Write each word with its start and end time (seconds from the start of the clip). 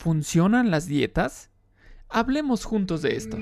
¿Funcionan 0.00 0.70
las 0.70 0.86
dietas? 0.86 1.50
Hablemos 2.08 2.64
juntos 2.64 3.02
de 3.02 3.16
esto. 3.16 3.36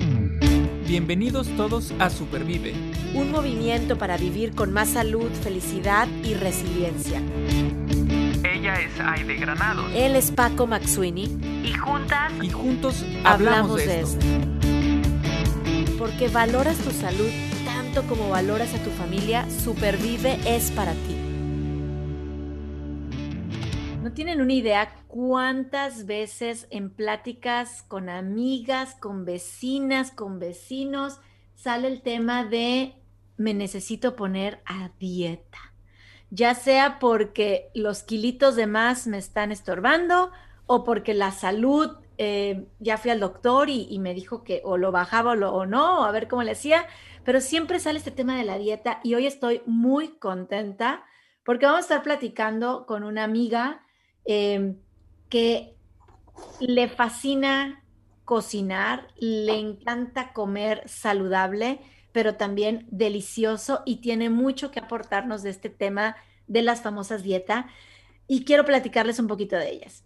Bienvenidos 0.89 1.47
todos 1.57 1.95
a 2.01 2.11
Supervive. 2.11 2.75
Un 3.15 3.31
movimiento 3.31 3.97
para 3.97 4.17
vivir 4.17 4.57
con 4.57 4.73
más 4.73 4.89
salud, 4.89 5.31
felicidad 5.45 6.09
y 6.25 6.35
resiliencia. 6.35 7.23
Ella 8.43 8.75
es 8.75 8.91
Aide 8.99 9.37
Granado. 9.37 9.87
Él 9.95 10.17
es 10.17 10.33
Paco 10.33 10.67
Maxuini. 10.67 11.27
Y 11.63 11.73
juntas. 11.75 12.33
Y 12.43 12.51
juntos 12.51 13.07
hablamos, 13.23 13.77
de, 13.77 14.01
esto. 14.01 14.27
Porque 15.97 16.27
valoras 16.27 16.77
tu 16.79 16.91
salud 16.91 17.31
tanto 17.65 18.03
como 18.09 18.31
valoras 18.31 18.75
a 18.75 18.83
tu 18.83 18.91
familia, 18.91 19.49
Supervive 19.49 20.41
es 20.45 20.73
para 20.73 20.91
ti. 20.91 21.18
No 24.09 24.15
tienen 24.15 24.41
una 24.41 24.55
idea 24.55 24.95
cuántas 25.07 26.07
veces 26.07 26.67
en 26.71 26.89
pláticas 26.89 27.83
con 27.89 28.09
amigas, 28.09 28.95
con 28.95 29.27
vecinas, 29.27 30.13
con 30.13 30.39
vecinos, 30.39 31.21
sale 31.55 31.89
el 31.89 32.01
tema 32.01 32.47
de 32.47 32.95
me 33.37 33.53
necesito 33.53 34.17
poner 34.17 34.63
a 34.65 34.93
dieta. 34.99 35.59
Ya 36.31 36.55
sea 36.55 36.99
porque 36.99 37.71
los 37.75 38.03
kilitos 38.03 38.57
de 38.57 38.67
más 38.67 39.07
me 39.07 39.19
están 39.19 39.53
estorbando 39.53 40.31
o 40.65 40.85
porque 40.85 41.13
la 41.13 41.31
salud, 41.31 41.99
eh, 42.17 42.67
ya 42.79 42.97
fui 42.97 43.11
al 43.11 43.21
doctor 43.21 43.69
y, 43.69 43.99
me 43.99 44.15
dijo 44.15 44.43
que 44.43 44.63
o 44.65 44.79
lo 44.79 44.91
bajaba 44.91 45.33
o, 45.35 45.53
o 45.53 45.67
no, 45.67 46.07
a 46.07 46.11
ver 46.13 46.29
cómo 46.29 46.43
le 46.43 46.53
hacía, 46.53 46.87
pero 47.25 47.43
siempre 47.43 47.79
sale 47.79 47.99
este 47.99 48.11
tema 48.11 48.39
de 48.39 48.45
la 48.45 48.57
dieta 48.57 49.01
y 49.05 49.13
hoy 49.17 49.27
estoy 49.27 49.61
muy 49.67 50.17
contenta 50.17 51.05
porque 51.45 51.67
vamos 51.67 51.81
a 51.81 51.83
estar 51.83 52.03
platicando 52.03 52.87
con 52.87 53.05
una 53.05 53.23
amiga 53.23 53.83
Em, 54.31 54.77
que 55.31 55.75
le 56.61 56.89
fascina 56.91 57.83
cocinar, 58.27 59.09
le 59.17 59.59
encanta 59.59 60.35
comer 60.35 60.83
saludable, 60.87 61.81
pero 62.13 62.35
también 62.35 62.87
delicioso 62.91 63.83
y 63.87 64.03
tiene 64.03 64.29
mucho 64.29 64.71
que 64.71 64.81
aportarnos 64.81 65.43
de 65.43 65.49
este 65.49 65.71
tema 65.71 66.15
de 66.47 66.61
las 66.61 66.83
famosas 66.83 67.23
dietas 67.23 67.65
y 68.27 68.45
quiero 68.45 68.67
platicarles 68.67 69.19
un 69.19 69.29
poquito 69.29 69.57
de 69.57 69.71
ellas. 69.71 70.05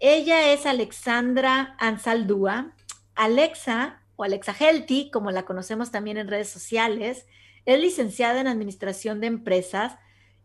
Ella 0.00 0.52
es 0.52 0.66
Alexandra 0.66 1.74
Ansaldúa. 1.78 2.74
Alexa 3.14 4.02
o 4.16 4.24
Alexa 4.24 4.52
Healthy, 4.52 5.10
como 5.10 5.30
la 5.30 5.46
conocemos 5.46 5.90
también 5.90 6.18
en 6.18 6.28
redes 6.28 6.50
sociales, 6.50 7.24
es 7.64 7.80
licenciada 7.80 8.38
en 8.38 8.48
Administración 8.48 9.20
de 9.22 9.28
Empresas 9.28 9.96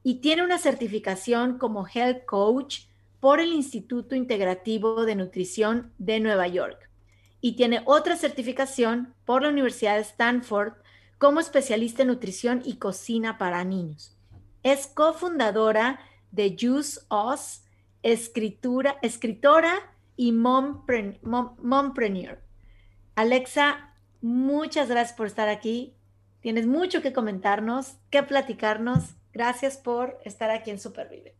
y 0.02 0.22
tiene 0.22 0.46
una 0.46 0.60
certificación 0.60 1.58
como 1.58 1.86
Health 1.86 2.24
Coach 2.26 2.87
por 3.20 3.40
el 3.40 3.52
Instituto 3.52 4.16
Integrativo 4.16 5.06
de 5.06 5.16
Nutrición 5.16 5.92
de 5.98 6.20
Nueva 6.20 6.48
York 6.48 6.90
y 7.42 7.56
tiene 7.56 7.82
otra 7.86 8.16
certificación 8.16 9.14
por 9.26 9.44
la 9.44 9.50
Universidad 9.50 9.96
de 9.96 10.02
Stanford 10.02 10.74
como 11.18 11.40
especialista 11.40 12.04
en 12.04 12.10
nutrición 12.10 12.62
y 12.64 12.78
cocina 12.78 13.38
para 13.38 13.64
niños. 13.64 14.18
Es 14.64 14.88
cofundadora 14.88 16.00
de 16.32 16.56
Juice 16.60 17.00
Us, 17.10 17.64
escritura, 18.04 18.98
escritora 19.02 19.96
y 20.16 20.32
mompreneur. 20.32 21.22
Alexa, 23.16 23.96
muchas 24.22 24.90
gracias 24.90 25.18
por 25.18 25.28
estar 25.28 25.50
aquí. 25.50 25.96
Tienes 26.42 26.68
mucho 26.68 27.02
que 27.02 27.14
comentarnos, 27.14 27.98
que 28.10 28.24
platicarnos. 28.24 29.16
Gracias 29.34 29.78
por 29.78 30.20
estar 30.24 30.50
aquí 30.50 30.70
en 30.72 30.80
Supervive. 30.80 31.36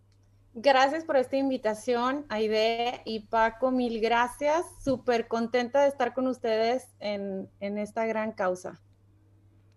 Gracias 0.60 1.06
por 1.06 1.18
esta 1.18 1.38
invitación, 1.38 2.26
Aide 2.30 3.04
y 3.06 3.20
Paco, 3.28 3.70
mil 3.70 4.02
gracias. 4.02 4.66
Súper 4.84 5.28
contenta 5.28 5.84
de 5.84 5.90
estar 5.90 6.16
con 6.16 6.26
ustedes 6.26 6.96
en, 7.00 7.48
esta 7.60 8.08
gran 8.08 8.32
causa. 8.32 8.82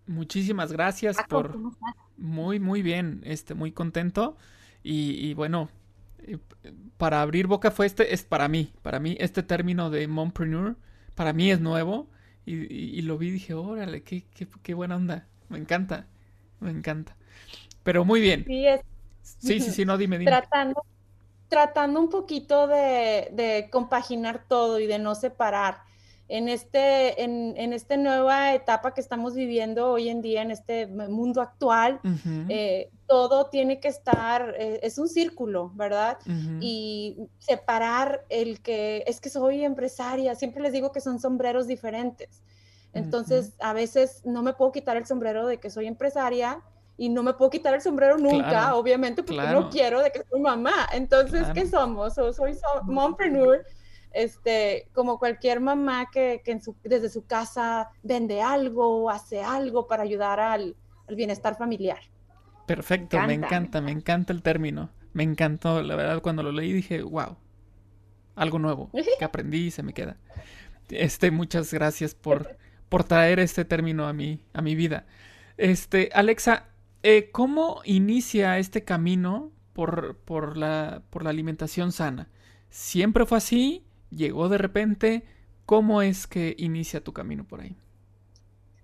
Muchísimas 0.07 0.73
gracias 0.73 1.19
por... 1.29 1.59
Muy, 2.17 2.61
muy 2.61 2.81
bien, 2.81 3.21
este, 3.27 3.53
muy 3.53 3.73
contento. 3.73 4.39
Y, 4.83 5.35
bueno, 5.35 5.69
eh, 6.21 6.39
para 6.97 7.21
abrir 7.21 7.47
boca 7.47 7.71
fue 7.71 7.85
este, 7.85 8.15
es 8.15 8.25
para 8.25 8.49
mí, 8.49 8.73
para 8.81 9.01
mí 9.01 9.19
este 9.21 9.43
término 9.43 9.91
de 9.91 10.09
mompreneur, 10.09 10.77
para 11.15 11.35
mí 11.35 11.51
es 11.51 11.61
nuevo. 11.61 12.09
Y, 12.47 13.03
lo 13.03 13.19
vi 13.19 13.29
y 13.29 13.33
dije, 13.33 13.53
órale, 13.53 14.03
qué, 14.03 14.25
qué, 14.35 14.49
qué, 14.63 14.73
buena 14.73 14.97
onda. 14.97 15.29
Me 15.51 15.59
encanta, 15.59 16.07
me 16.59 16.71
encanta. 16.71 17.15
Pero 17.83 18.07
muy 18.07 18.23
bien. 18.23 18.45
Sí, 18.47 18.67
es 18.67 18.81
Sí, 19.39 19.61
sí, 19.61 19.71
sí, 19.71 19.85
no, 19.85 19.97
dime, 19.97 20.19
dime. 20.19 20.31
Tratando, 20.31 20.85
tratando 21.49 22.01
un 22.01 22.09
poquito 22.09 22.67
de, 22.67 23.69
compaginar 23.71 24.45
todo 24.49 24.79
y 24.79 24.87
de 24.87 24.99
no 24.99 25.15
separar. 25.15 25.83
En 26.29 26.49
este, 26.49 27.25
en, 27.25 27.55
en 27.57 27.73
esta 27.73 27.97
nueva 27.97 28.55
etapa 28.55 28.95
que 28.95 29.01
estamos 29.01 29.35
viviendo 29.35 29.91
hoy 29.91 30.09
en 30.09 30.23
día, 30.23 30.43
en 30.43 30.53
este 30.53 30.87
mundo 30.87 31.41
actual, 31.41 32.01
eh, 32.49 32.89
todo 33.09 33.47
tiene 33.47 33.81
que 33.81 33.89
estar, 33.89 34.55
eh, 34.57 34.79
es 34.85 34.97
un 34.99 35.09
círculo, 35.09 35.73
¿verdad? 35.75 36.19
Y 36.61 37.17
separar 37.41 38.25
el 38.29 38.61
que, 38.61 39.03
es 39.09 39.21
que 39.21 39.29
soy 39.29 39.65
empresaria, 39.65 40.37
siempre 40.37 40.63
les 40.63 40.73
digo 40.73 40.93
que 40.93 41.01
son 41.01 41.19
sombreros 41.19 41.67
diferentes. 41.67 42.43
Entonces, 42.93 43.55
a 43.61 43.73
veces 43.73 44.23
no 44.25 44.45
me 44.45 44.53
puedo 44.53 44.71
quitar 44.71 44.97
el 44.97 45.07
sombrero 45.07 45.47
de 45.49 45.59
que 45.59 45.71
soy 45.71 45.87
empresaria 45.87 46.63
y 47.01 47.09
no 47.09 47.23
me 47.23 47.33
puedo 47.33 47.51
quitar 47.51 47.73
el 47.73 47.81
sombrero 47.81 48.19
nunca, 48.19 48.75
obviamente, 48.75 49.23
porque 49.23 49.41
no 49.41 49.71
quiero 49.71 50.03
de 50.03 50.13
que 50.13 50.23
soy 50.23 50.39
mamá. 50.39 50.87
Entonces, 50.93 51.47
¿qué 51.55 51.67
somos? 51.67 52.19
O 52.19 52.31
soy 52.35 52.55
mompreneur, 52.85 53.65
este, 54.13 54.87
como 54.93 55.19
cualquier 55.19 55.61
mamá 55.61 56.11
que, 56.13 56.43
que 56.45 56.61
desde 56.85 57.09
su 57.09 57.25
casa 57.25 57.89
vende 58.03 58.43
algo 58.43 59.05
o 59.05 59.09
hace 59.09 59.43
algo 59.43 59.87
para 59.87 60.03
ayudar 60.03 60.41
al, 60.41 60.77
bienestar 61.09 61.57
familiar. 61.57 62.01
Perfecto, 62.67 63.19
me 63.23 63.33
encanta, 63.33 63.81
me 63.81 63.93
encanta 63.93 64.35
el 64.35 64.43
término. 64.43 64.91
Me 65.15 65.23
encantó, 65.23 65.83
la 65.83 65.97
verdad, 65.97 66.21
cuando 66.21 66.43
lo 66.43 66.53
leí 66.53 66.71
dije, 66.71 67.01
wow, 67.01 67.39
algo 68.35 68.59
nuevo 68.59 68.91
que 69.19 69.25
aprendí 69.25 69.69
y 69.69 69.71
se 69.71 69.83
me 69.83 69.95
queda. 69.95 70.19
Este, 70.91 71.31
muchas 71.31 71.73
gracias 71.73 72.15
por, 72.15 72.59
por 72.91 73.05
traer 73.05 73.41
este 73.41 73.65
término 73.65 74.07
a 74.07 74.13
mi, 74.13 74.45
a 74.53 74.61
mi 74.61 74.75
vida. 74.75 75.07
Este, 75.57 76.11
Alexa, 76.13 76.67
eh, 77.03 77.31
¿Cómo 77.33 77.81
inicia 77.85 78.59
este 78.59 78.85
camino 78.85 79.51
por, 79.73 80.17
por, 80.19 80.57
la, 80.57 81.03
por 81.11 81.25
la 81.25 81.31
alimentación 81.31 81.93
sana? 81.93 82.29
¿Siempre 82.69 83.27
fue 83.27 83.39
así? 83.39 83.85
¿Llegó 84.11 84.49
de 84.49 84.59
repente? 84.59 85.25
¿Cómo 85.67 86.03
es 86.03 86.27
que 86.27 86.55
inicia 86.59 87.03
tu 87.03 87.13
camino 87.13 87.45
por 87.45 87.61
ahí? 87.61 87.77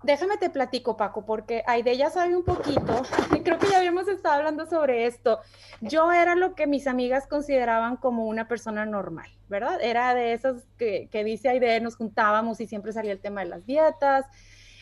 Déjame 0.03 0.37
te 0.37 0.51
platico, 0.51 0.97
Paco, 0.97 1.27
porque 1.27 1.65
Aide 1.67 1.97
ya 1.97 2.11
sabe 2.11 2.37
un 2.37 2.45
poquito, 2.45 3.03
creo 3.45 3.59
que 3.59 3.67
ya 3.69 3.79
habíamos 3.79 4.07
estado 4.07 4.37
hablando 4.37 4.67
sobre 4.67 5.07
esto. 5.07 5.41
Yo 5.81 6.13
era 6.13 6.37
lo 6.37 6.55
que 6.55 6.69
mis 6.69 6.87
amigas 6.87 7.27
consideraban 7.27 7.97
como 7.97 8.27
una 8.27 8.47
persona 8.47 8.87
normal, 8.87 9.29
¿verdad? 9.49 9.83
Era 9.83 10.15
de 10.15 10.33
esas 10.33 10.63
que, 10.79 11.09
que 11.11 11.25
dice 11.25 11.49
Aide, 11.49 11.81
nos 11.81 11.97
juntábamos 11.97 12.61
y 12.61 12.69
siempre 12.69 12.93
salía 12.93 13.11
el 13.11 13.21
tema 13.21 13.41
de 13.41 13.49
las 13.49 13.67
dietas, 13.67 14.27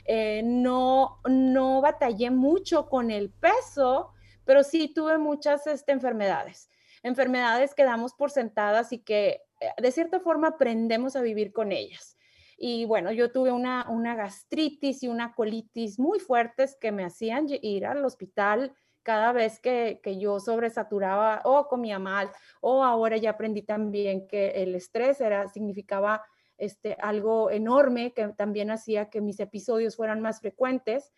eh, 0.04 0.42
no, 0.44 1.20
no 1.28 1.81
batallé 1.81 2.31
mucho 2.31 2.88
con 2.88 3.10
el 3.10 3.31
peso, 3.31 4.12
pero 4.44 4.62
sí 4.62 4.92
tuve 4.92 5.19
muchas 5.19 5.66
este, 5.66 5.92
enfermedades, 5.92 6.70
enfermedades 7.03 7.75
que 7.75 7.84
damos 7.84 8.14
por 8.14 8.31
sentadas 8.31 8.93
y 8.93 8.98
que 8.98 9.43
eh, 9.60 9.70
de 9.78 9.91
cierta 9.91 10.20
forma 10.20 10.48
aprendemos 10.48 11.16
a 11.16 11.22
vivir 11.22 11.53
con 11.53 11.72
ellas. 11.72 12.19
Y 12.56 12.84
bueno, 12.84 13.10
yo 13.12 13.32
tuve 13.32 13.50
una, 13.50 13.88
una 13.91 14.14
gastritis 14.14 15.03
y 15.03 15.09
una 15.09 15.34
colitis 15.34 15.98
muy 15.98 16.20
fuertes 16.20 16.76
que 16.81 16.93
me 16.93 17.04
hacían 17.04 17.47
ir 17.48 17.87
al 17.87 18.04
hospital 18.04 18.75
cada 19.03 19.32
vez 19.32 19.59
que, 19.60 20.00
que, 20.03 20.19
yo 20.19 20.41
sobresaturaba 20.41 21.43
o 21.44 21.69
comía 21.69 21.98
mal, 21.98 22.31
o 22.60 22.82
ahora 22.82 23.19
ya 23.19 23.31
aprendí 23.31 23.60
también 23.60 24.26
que 24.26 24.62
el 24.62 24.75
estrés 24.75 25.20
era, 25.20 25.47
significaba 25.48 26.25
este, 26.59 26.97
algo 27.01 27.51
enorme 27.51 28.12
que 28.12 28.29
también 28.29 28.71
hacía 28.71 29.11
que 29.11 29.21
mis 29.21 29.41
episodios 29.41 29.97
fueran 29.97 30.21
más 30.21 30.41
frecuentes. 30.41 31.12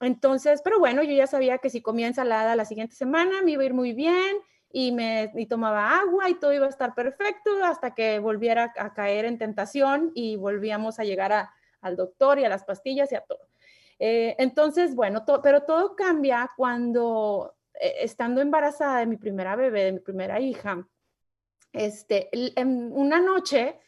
entonces, 0.00 0.62
pero 0.62 0.78
bueno, 0.78 1.02
yo 1.02 1.12
ya 1.12 1.26
sabía 1.26 1.58
que 1.58 1.70
si 1.70 1.82
comía 1.82 2.06
ensalada 2.06 2.56
la 2.56 2.64
siguiente 2.64 2.94
semana 2.94 3.42
me 3.42 3.52
iba 3.52 3.62
a 3.62 3.66
ir 3.66 3.74
muy 3.74 3.92
bien 3.92 4.36
y 4.72 4.92
me 4.92 5.30
tomaba 5.48 5.98
agua 5.98 6.30
y 6.30 6.34
todo 6.34 6.52
iba 6.52 6.66
a 6.66 6.70
estar 6.70 6.94
perfecto 6.94 7.64
hasta 7.64 7.94
que 7.94 8.18
volviera 8.20 8.72
a 8.78 8.94
caer 8.94 9.24
en 9.24 9.36
tentación 9.38 10.12
y 10.14 10.36
volvíamos 10.36 11.00
a 11.00 11.04
llegar 11.04 11.48
al 11.80 11.96
doctor 11.96 12.38
y 12.38 12.44
a 12.44 12.48
las 12.48 12.64
pastillas 12.64 13.10
y 13.12 13.16
a 13.16 13.20
todo. 13.22 13.50
Eh, 13.98 14.34
entonces, 14.38 14.94
bueno, 14.94 15.24
pero 15.42 15.64
todo 15.64 15.94
cambia 15.94 16.50
cuando 16.56 17.54
eh, 17.74 17.96
estando 18.00 18.40
embarazada 18.40 19.00
de 19.00 19.06
mi 19.06 19.18
primera 19.18 19.56
bebé, 19.56 19.84
de 19.84 19.92
mi 19.92 20.00
primera 20.00 20.40
hija, 20.40 20.88
este, 21.72 22.30
en 22.32 22.90
una 22.92 23.20
noche 23.20 23.78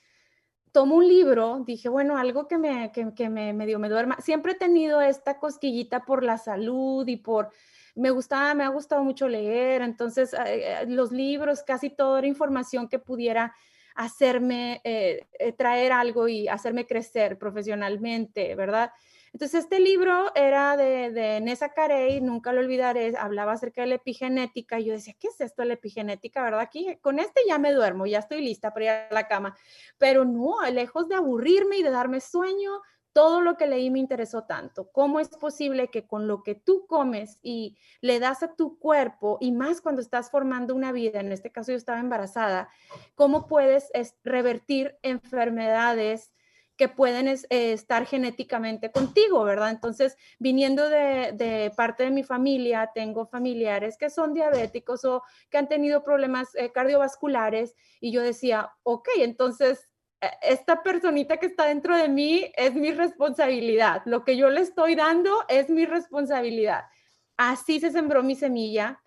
tomo 0.73 0.97
un 0.97 1.07
libro, 1.07 1.63
dije, 1.67 1.89
bueno, 1.89 2.17
algo 2.17 2.49
que 2.49 2.59
me, 2.59 2.91
que, 2.93 3.29
me 3.29 3.53
medio 3.53 3.79
me 3.79 3.89
duerma. 3.89 4.17
Siempre 4.21 4.53
he 4.53 4.55
tenido 4.57 5.01
esta 5.01 5.39
cosquillita 5.39 6.05
por 6.05 6.25
la 6.25 6.39
salud 6.39 7.07
y 7.07 7.17
por, 7.17 7.51
me 7.95 8.11
gustaba, 8.11 8.55
me 8.55 8.65
ha 8.65 8.69
gustado 8.69 9.05
mucho 9.05 9.29
leer, 9.29 9.83
entonces 9.83 10.33
eh, 10.33 10.83
eh, 10.83 10.87
los 10.89 11.13
libros, 11.13 11.63
casi 11.63 11.91
toda 11.91 12.19
era 12.19 12.27
información 12.27 12.89
que 12.89 12.99
pudiera 12.99 13.55
hacerme 13.95 14.81
eh, 14.85 15.27
traer 15.59 15.93
algo 15.93 16.27
y 16.27 16.49
hacerme 16.49 16.87
crecer 16.87 17.39
profesionalmente, 17.39 18.55
¿verdad? 18.55 18.93
Entonces, 19.33 19.65
este 19.65 19.81
libro 19.81 20.31
era 20.35 20.77
de, 20.77 21.11
de 21.11 21.41
Nessa 21.41 21.71
Carey, 21.71 22.21
nunca 22.21 22.53
lo 22.53 22.61
olvidaré, 22.61 23.15
hablaba 23.17 23.53
acerca 23.53 23.81
de 23.81 23.87
la 23.89 23.95
epigenética. 23.95 24.79
Y 24.79 24.85
yo 24.85 24.93
decía, 24.93 25.15
¿qué 25.19 25.29
es 25.29 25.41
esto 25.41 25.63
de 25.63 25.69
la 25.69 25.75
epigenética, 25.75 26.43
verdad? 26.43 26.61
Aquí 26.61 26.99
con 27.01 27.19
este 27.19 27.41
ya 27.47 27.59
me 27.59 27.73
duermo, 27.73 28.07
ya 28.07 28.19
estoy 28.19 28.43
lista 28.43 28.73
para 28.73 28.85
ir 28.85 28.91
a 28.91 29.09
la 29.11 29.29
cama. 29.29 29.57
Pero 29.99 30.25
no, 30.25 30.57
lejos 30.71 31.09
de 31.09 31.15
aburrirme 31.15 31.79
y 31.79 31.83
de 31.83 31.91
darme 31.91 32.21
sueño, 32.21 32.83
todo 33.13 33.41
lo 33.41 33.57
que 33.57 33.67
leí 33.67 33.91
me 33.91 33.99
interesó 33.99 34.45
tanto. 34.45 34.91
¿Cómo 34.91 35.21
es 35.21 35.29
posible 35.29 35.89
que 35.89 36.07
con 36.07 36.27
lo 36.27 36.43
que 36.43 36.55
tú 36.55 36.87
comes 36.87 37.39
y 37.43 37.77
le 38.01 38.21
das 38.21 38.43
a 38.43 38.55
tu 38.55 38.79
cuerpo, 38.79 39.39
y 39.41 39.53
más 39.53 39.81
cuando 39.81 40.01
estás 40.01 40.31
formando 40.31 40.75
una 40.75 40.93
vida, 40.93 41.21
en 41.21 41.33
este 41.33 41.51
caso 41.51 41.73
yo 41.73 41.77
estaba 41.77 42.01
embarazada, 42.01 42.69
cómo 43.15 43.47
puedes 43.47 43.91
revertir 44.25 44.99
enfermedades? 45.03 46.33
Que 46.77 46.89
pueden 46.89 47.29
eh, 47.29 47.39
estar 47.51 48.07
genéticamente 48.07 48.91
contigo, 48.91 49.45
¿verdad? 49.45 49.71
Entonces, 49.71 50.17
viniendo 50.39 50.89
de, 50.89 51.73
parte 51.77 52.05
de 52.05 52.11
mi 52.11 52.23
familia, 52.23 52.91
tengo 52.95 53.27
familiares 53.27 53.97
que 53.99 54.11
son 54.11 54.35
diabéticos 54.35 55.05
o 55.05 55.23
que 55.51 55.59
han 55.59 55.69
tenido 55.69 56.03
problemas 56.03 56.55
eh, 56.55 56.73
cardiovasculares 56.73 57.75
y 58.01 58.11
yo 58.13 58.23
decía, 58.23 58.73
ok, 58.83 59.09
entonces 59.19 59.89
e, 60.21 60.31
esta 60.43 60.83
personita 60.83 61.37
que 61.37 61.47
está 61.47 61.67
dentro 61.67 61.97
de 61.97 62.09
mí 62.09 62.51
es 62.57 62.75
mi 62.75 62.93
responsabilidad. 62.93 64.03
Lo 64.07 64.25
que 64.25 64.37
yo 64.37 64.49
le 64.51 64.63
estoy 64.63 64.95
dando 64.95 65.45
es 65.49 65.69
mi 65.69 65.85
responsabilidad. 65.85 66.85
Así 67.37 67.81
se 67.81 67.91
sembró 67.91 68.23
mi 68.23 68.35
semilla 68.35 69.02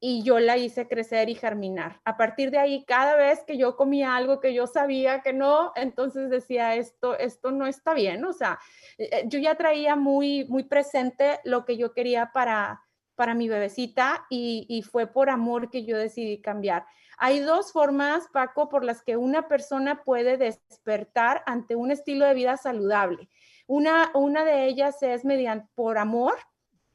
y 0.00 0.22
yo 0.22 0.40
la 0.40 0.56
hice 0.56 0.88
crecer 0.88 1.28
y 1.28 1.34
germinar. 1.34 2.00
A 2.04 2.16
partir 2.16 2.50
de 2.50 2.58
ahí, 2.58 2.84
cada 2.86 3.16
vez 3.16 3.44
que 3.46 3.58
yo 3.58 3.76
comía 3.76 4.16
algo 4.16 4.40
que 4.40 4.54
yo 4.54 4.66
sabía 4.66 5.20
que 5.20 5.34
no, 5.34 5.72
entonces 5.76 6.30
decía, 6.30 6.74
esto, 6.74 7.18
esto 7.18 7.50
no 7.50 7.66
está 7.66 7.92
bien. 7.92 8.24
O 8.24 8.32
sea, 8.32 8.58
eh, 8.96 9.24
yo 9.26 9.38
ya 9.38 9.56
traía 9.56 9.96
muy, 9.96 10.46
muy 10.46 10.64
presente 10.64 11.40
lo 11.44 11.66
que 11.66 11.76
yo 11.76 11.92
quería 11.92 12.32
para, 12.32 12.82
para 13.14 13.34
mi 13.34 13.48
bebecita 13.48 14.24
y, 14.30 14.64
y 14.70 14.82
fue 14.82 15.06
por 15.06 15.28
amor 15.28 15.70
que 15.70 15.84
yo 15.84 15.98
decidí 15.98 16.40
cambiar. 16.40 16.86
Hay 17.18 17.40
dos 17.40 17.70
formas, 17.70 18.26
Paco, 18.32 18.70
por 18.70 18.82
las 18.82 19.02
que 19.02 19.18
una 19.18 19.46
persona 19.46 20.02
puede 20.02 20.38
despertar 20.38 21.42
ante 21.44 21.76
un 21.76 21.90
estilo 21.90 22.24
de 22.24 22.32
vida 22.32 22.56
saludable. 22.56 23.28
Una, 23.66 24.10
una 24.14 24.46
de 24.46 24.64
ellas 24.64 25.02
es 25.02 25.26
mediante 25.26 25.68
por 25.74 25.98
amor, 25.98 26.34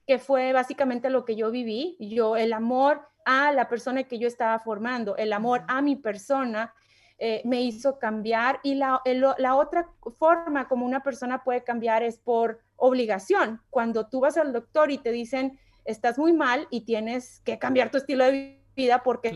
que 0.06 0.20
fue 0.20 0.54
básicamente 0.54 1.10
lo 1.10 1.26
que 1.26 1.36
yo 1.36 1.52
viví. 1.52 1.98
Yo, 2.00 2.38
el 2.38 2.54
amor 2.54 3.08
a 3.26 3.52
la 3.52 3.68
persona 3.68 4.04
que 4.04 4.20
yo 4.20 4.28
estaba 4.28 4.60
formando, 4.60 5.18
el 5.18 5.34
amor 5.34 5.64
a 5.68 5.82
mi 5.82 5.96
persona, 5.96 6.74
eh, 7.18 7.42
me 7.46 7.62
hizo 7.62 7.98
cambiar. 7.98 8.60
Y 8.64 8.76
la, 8.76 9.02
la, 9.38 9.56
otra 9.56 9.90
forma 10.18 10.68
como 10.68 10.86
una 10.86 11.02
persona 11.02 11.44
puede 11.44 11.64
cambiar 11.64 12.04
es 12.04 12.18
por 12.18 12.60
obligación. 12.76 13.62
Cuando 13.70 14.08
tú 14.08 14.20
vas 14.20 14.38
al 14.38 14.54
doctor 14.54 14.92
y 14.92 14.98
te 14.98 15.12
dicen, 15.12 15.60
estás 15.86 16.18
muy 16.18 16.34
mal 16.34 16.68
y 16.70 16.82
tienes 16.82 17.42
que 17.42 17.58
cambiar 17.58 17.90
tu 17.90 17.98
estilo 17.98 18.26
de 18.26 18.62
vida 18.76 19.02
porque 19.04 19.34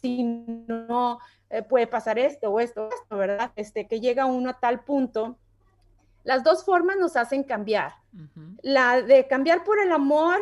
si 0.00 0.22
no 0.22 1.18
eh, 1.50 1.62
puede 1.62 1.86
pasar 1.86 2.18
esto 2.18 2.50
o 2.50 2.60
esto, 2.60 2.88
esto, 2.88 3.16
¿verdad? 3.16 3.52
Este, 3.56 3.88
que 3.88 4.00
llega 4.00 4.26
uno 4.26 4.50
a 4.50 4.60
tal 4.60 4.84
punto 4.84 5.38
las 6.24 6.44
dos 6.44 6.64
formas 6.64 6.96
nos 6.98 7.16
hacen 7.16 7.42
cambiar. 7.44 7.94
La 8.62 9.02
de 9.02 9.26
cambiar 9.26 9.64
por 9.64 9.78
el 9.78 9.92
amor 9.92 10.40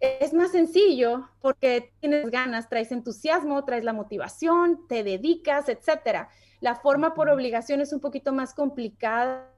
es 0.00 0.32
más 0.32 0.52
sencillo 0.52 1.28
porque 1.40 1.92
tienes 2.00 2.30
ganas, 2.30 2.68
traes 2.68 2.90
entusiasmo, 2.90 3.64
traes 3.64 3.84
la 3.84 3.92
motivación, 3.92 4.86
te 4.88 5.04
dedicas, 5.04 5.68
etc. 5.68 6.28
La 6.60 6.74
forma 6.74 7.14
por 7.14 7.28
obligación 7.28 7.80
es 7.80 7.92
un 7.92 8.00
poquito 8.00 8.32
más 8.32 8.54
complicada. 8.54 9.50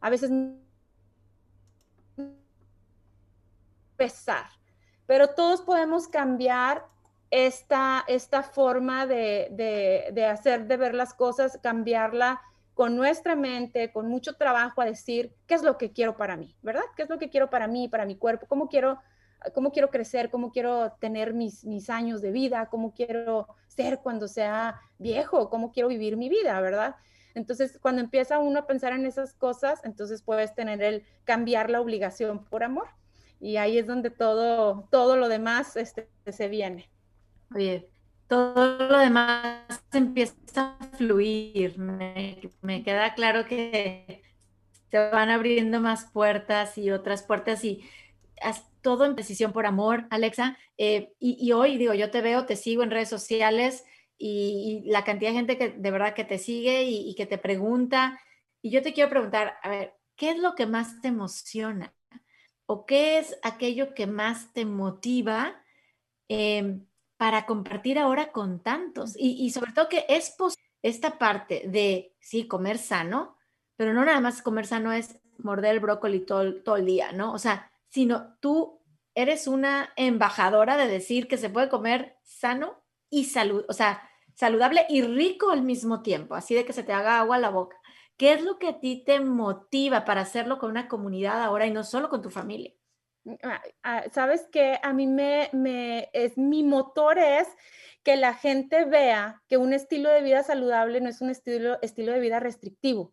A 0.00 0.10
veces 0.10 0.30
pesar, 3.96 4.46
pero 5.06 5.34
todos 5.34 5.62
podemos 5.62 6.06
cambiar 6.06 6.86
esta, 7.30 8.04
esta 8.08 8.42
forma 8.42 9.06
de, 9.06 9.48
de, 10.12 10.24
hacer, 10.24 10.66
de 10.66 10.76
ver 10.76 10.94
las 10.94 11.14
cosas, 11.14 11.58
cambiarla 11.62 12.40
con 12.74 12.96
nuestra 12.96 13.34
mente, 13.36 13.92
con 13.92 14.08
mucho 14.08 14.34
trabajo 14.34 14.80
a 14.80 14.84
decir 14.84 15.34
qué 15.46 15.54
es 15.54 15.62
lo 15.62 15.76
que 15.78 15.92
quiero 15.92 16.16
para 16.16 16.36
mí, 16.36 16.54
¿verdad? 16.62 16.84
¿Qué 16.96 17.02
es 17.02 17.10
lo 17.10 17.18
que 17.18 17.28
quiero 17.28 17.50
para 17.50 17.66
mí, 17.66 17.88
para 17.88 18.06
mi 18.06 18.16
cuerpo? 18.16 18.46
¿Cómo 18.46 18.68
quiero, 18.68 18.98
cómo 19.54 19.72
quiero 19.72 19.90
crecer? 19.90 20.30
¿Cómo 20.30 20.52
quiero 20.52 20.92
tener 21.00 21.34
mis, 21.34 21.64
mis 21.64 21.90
años 21.90 22.22
de 22.22 22.30
vida? 22.30 22.68
¿Cómo 22.70 22.94
quiero 22.94 23.48
ser 23.66 23.98
cuando 23.98 24.28
sea 24.28 24.80
viejo? 24.98 25.50
¿Cómo 25.50 25.72
quiero 25.72 25.88
vivir 25.88 26.16
mi 26.16 26.28
vida, 26.28 26.60
verdad? 26.60 26.96
Entonces, 27.34 27.78
cuando 27.80 28.00
empieza 28.00 28.38
uno 28.38 28.60
a 28.60 28.66
pensar 28.66 28.92
en 28.92 29.06
esas 29.06 29.34
cosas, 29.34 29.80
entonces 29.84 30.22
puedes 30.22 30.54
tener 30.54 30.82
el 30.82 31.04
cambiar 31.24 31.70
la 31.70 31.80
obligación 31.80 32.44
por 32.44 32.64
amor. 32.64 32.88
Y 33.40 33.56
ahí 33.56 33.78
es 33.78 33.86
donde 33.86 34.10
todo, 34.10 34.88
todo 34.90 35.16
lo 35.16 35.28
demás 35.28 35.76
este, 35.76 36.08
se 36.26 36.48
viene. 36.48 36.90
Oye, 37.54 37.90
todo 38.28 38.88
lo 38.88 38.98
demás 38.98 39.82
empieza 39.92 40.34
a 40.56 40.90
fluir. 40.96 41.78
Me, 41.78 42.82
queda 42.84 43.14
claro 43.14 43.46
que 43.46 44.22
se 44.90 44.98
van 45.10 45.30
abriendo 45.30 45.80
más 45.80 46.10
puertas 46.10 46.76
y 46.78 46.90
otras 46.90 47.22
puertas 47.22 47.64
y 47.64 47.82
todo 48.82 49.04
en 49.04 49.14
precisión 49.14 49.52
por 49.52 49.66
amor, 49.66 50.06
Alexa. 50.10 50.58
Eh, 50.76 51.12
y, 51.18 51.52
hoy, 51.52 51.78
digo, 51.78 51.94
yo 51.94 52.10
te 52.10 52.20
veo, 52.20 52.46
te 52.46 52.56
sigo 52.56 52.82
en 52.82 52.90
redes 52.90 53.08
sociales 53.08 53.84
y, 54.18 54.82
la 54.86 55.04
cantidad 55.04 55.30
de 55.30 55.36
gente 55.36 55.58
que 55.58 55.70
de 55.70 55.90
verdad 55.90 56.14
que 56.14 56.24
te 56.24 56.38
sigue 56.38 56.84
y, 56.84 57.14
que 57.14 57.26
te 57.26 57.38
pregunta. 57.38 58.20
Y 58.62 58.70
yo 58.70 58.82
te 58.82 58.92
quiero 58.92 59.10
preguntar, 59.10 59.56
a 59.62 59.68
ver, 59.70 59.94
¿qué 60.16 60.30
es 60.30 60.38
lo 60.38 60.54
que 60.54 60.66
más 60.66 61.00
te 61.00 61.08
emociona? 61.08 61.94
¿O 62.66 62.84
qué 62.84 63.18
es 63.18 63.38
aquello 63.42 63.94
que 63.94 64.06
más 64.06 64.52
te 64.52 64.66
motiva? 64.66 65.62
Em, 66.28 66.84
para 67.18 67.44
compartir 67.44 67.98
ahora 67.98 68.32
con 68.32 68.60
tantos. 68.60 69.14
Y, 69.18 69.50
sobre 69.50 69.72
todo 69.72 69.88
que 69.88 70.06
es 70.08 70.34
esta 70.82 71.18
parte 71.18 71.64
de, 71.66 72.14
sí, 72.20 72.46
comer 72.46 72.78
sano, 72.78 73.36
pero 73.76 73.92
no 73.92 74.04
nada 74.04 74.20
más 74.20 74.40
comer 74.40 74.66
sano 74.66 74.92
es 74.92 75.20
morder 75.38 75.74
el 75.74 75.80
brócoli 75.80 76.20
todo, 76.20 76.62
todo 76.62 76.76
el 76.76 76.86
día, 76.86 77.12
¿no? 77.12 77.32
O 77.32 77.38
sea, 77.38 77.70
sino 77.88 78.36
tú 78.40 78.80
eres 79.14 79.48
una 79.48 79.92
embajadora 79.96 80.76
de 80.76 80.86
decir 80.86 81.26
que 81.28 81.36
se 81.36 81.50
puede 81.50 81.68
comer 81.68 82.16
sano 82.22 82.82
y 83.10 83.24
salud, 83.24 83.64
o 83.68 83.72
sea, 83.72 84.08
saludable 84.34 84.86
y 84.88 85.02
rico 85.02 85.50
al 85.50 85.62
mismo 85.62 86.02
tiempo, 86.02 86.36
así 86.36 86.54
de 86.54 86.64
que 86.64 86.72
se 86.72 86.84
te 86.84 86.92
haga 86.92 87.18
agua 87.18 87.36
a 87.36 87.40
la 87.40 87.50
boca. 87.50 87.76
¿Qué 88.16 88.32
es 88.32 88.42
lo 88.42 88.58
que 88.58 88.68
a 88.68 88.80
ti 88.80 89.02
te 89.04 89.18
motiva 89.20 90.04
para 90.04 90.20
hacerlo 90.20 90.58
con 90.58 90.70
una 90.70 90.88
comunidad 90.88 91.42
ahora 91.42 91.66
y 91.66 91.72
no 91.72 91.82
solo 91.82 92.08
con 92.08 92.22
tu 92.22 92.30
familia? 92.30 92.72
Ah, 93.42 93.62
ah, 93.82 94.04
sabes 94.12 94.46
que 94.50 94.78
a 94.82 94.92
mí 94.92 95.06
me, 95.06 96.10
es 96.12 96.38
mi 96.38 96.62
motor 96.62 97.18
es 97.18 97.48
que 98.02 98.16
la 98.16 98.34
gente 98.34 98.84
vea 98.84 99.42
que 99.48 99.56
un 99.56 99.72
estilo 99.72 100.08
de 100.08 100.22
vida 100.22 100.42
saludable 100.42 101.00
no 101.00 101.08
es 101.08 101.20
un 101.20 101.30
estilo, 101.30 101.78
estilo 101.82 102.12
de 102.12 102.20
vida 102.20 102.40
restrictivo. 102.40 103.12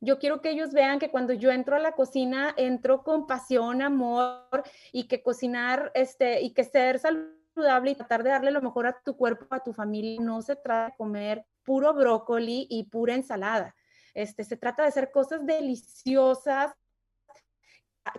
Yo 0.00 0.18
quiero 0.18 0.40
que 0.40 0.50
ellos 0.50 0.72
vean 0.72 0.98
que 0.98 1.10
cuando 1.10 1.32
yo 1.32 1.50
entro 1.50 1.76
a 1.76 1.78
la 1.78 1.92
cocina, 1.92 2.52
entro 2.56 3.02
con 3.02 3.26
pasión, 3.26 3.80
amor 3.82 4.64
y 4.92 5.06
que 5.08 5.22
cocinar 5.22 5.92
este, 5.94 6.42
y 6.42 6.52
que 6.52 6.64
ser 6.64 6.98
saludable 6.98 7.92
y 7.92 7.94
tratar 7.94 8.22
de 8.22 8.30
darle 8.30 8.50
lo 8.50 8.62
mejor 8.62 8.86
a 8.86 9.00
tu 9.04 9.16
cuerpo, 9.16 9.46
a 9.50 9.62
tu 9.62 9.72
familia, 9.72 10.20
no 10.20 10.42
se 10.42 10.56
trata 10.56 10.90
de 10.90 10.96
comer 10.96 11.46
puro 11.62 11.94
brócoli 11.94 12.66
y 12.68 12.84
pura 12.84 13.14
ensalada. 13.14 13.74
Este, 14.12 14.44
se 14.44 14.56
trata 14.56 14.82
de 14.82 14.88
hacer 14.88 15.10
cosas 15.10 15.46
deliciosas 15.46 16.74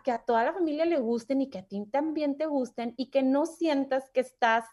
que 0.04 0.12
a 0.12 0.20
toda 0.20 0.44
la 0.44 0.54
familia 0.54 0.86
le 0.86 0.98
gusten 0.98 1.42
y 1.42 1.50
que 1.50 1.60
a 1.60 1.68
ti 1.68 1.86
también 1.92 2.38
te 2.38 2.46
gusten 2.46 2.94
y 2.98 3.10
que 3.10 3.24
no 3.24 3.46
sientas 3.46 4.10
que 4.10 4.22
estás, 4.22 4.66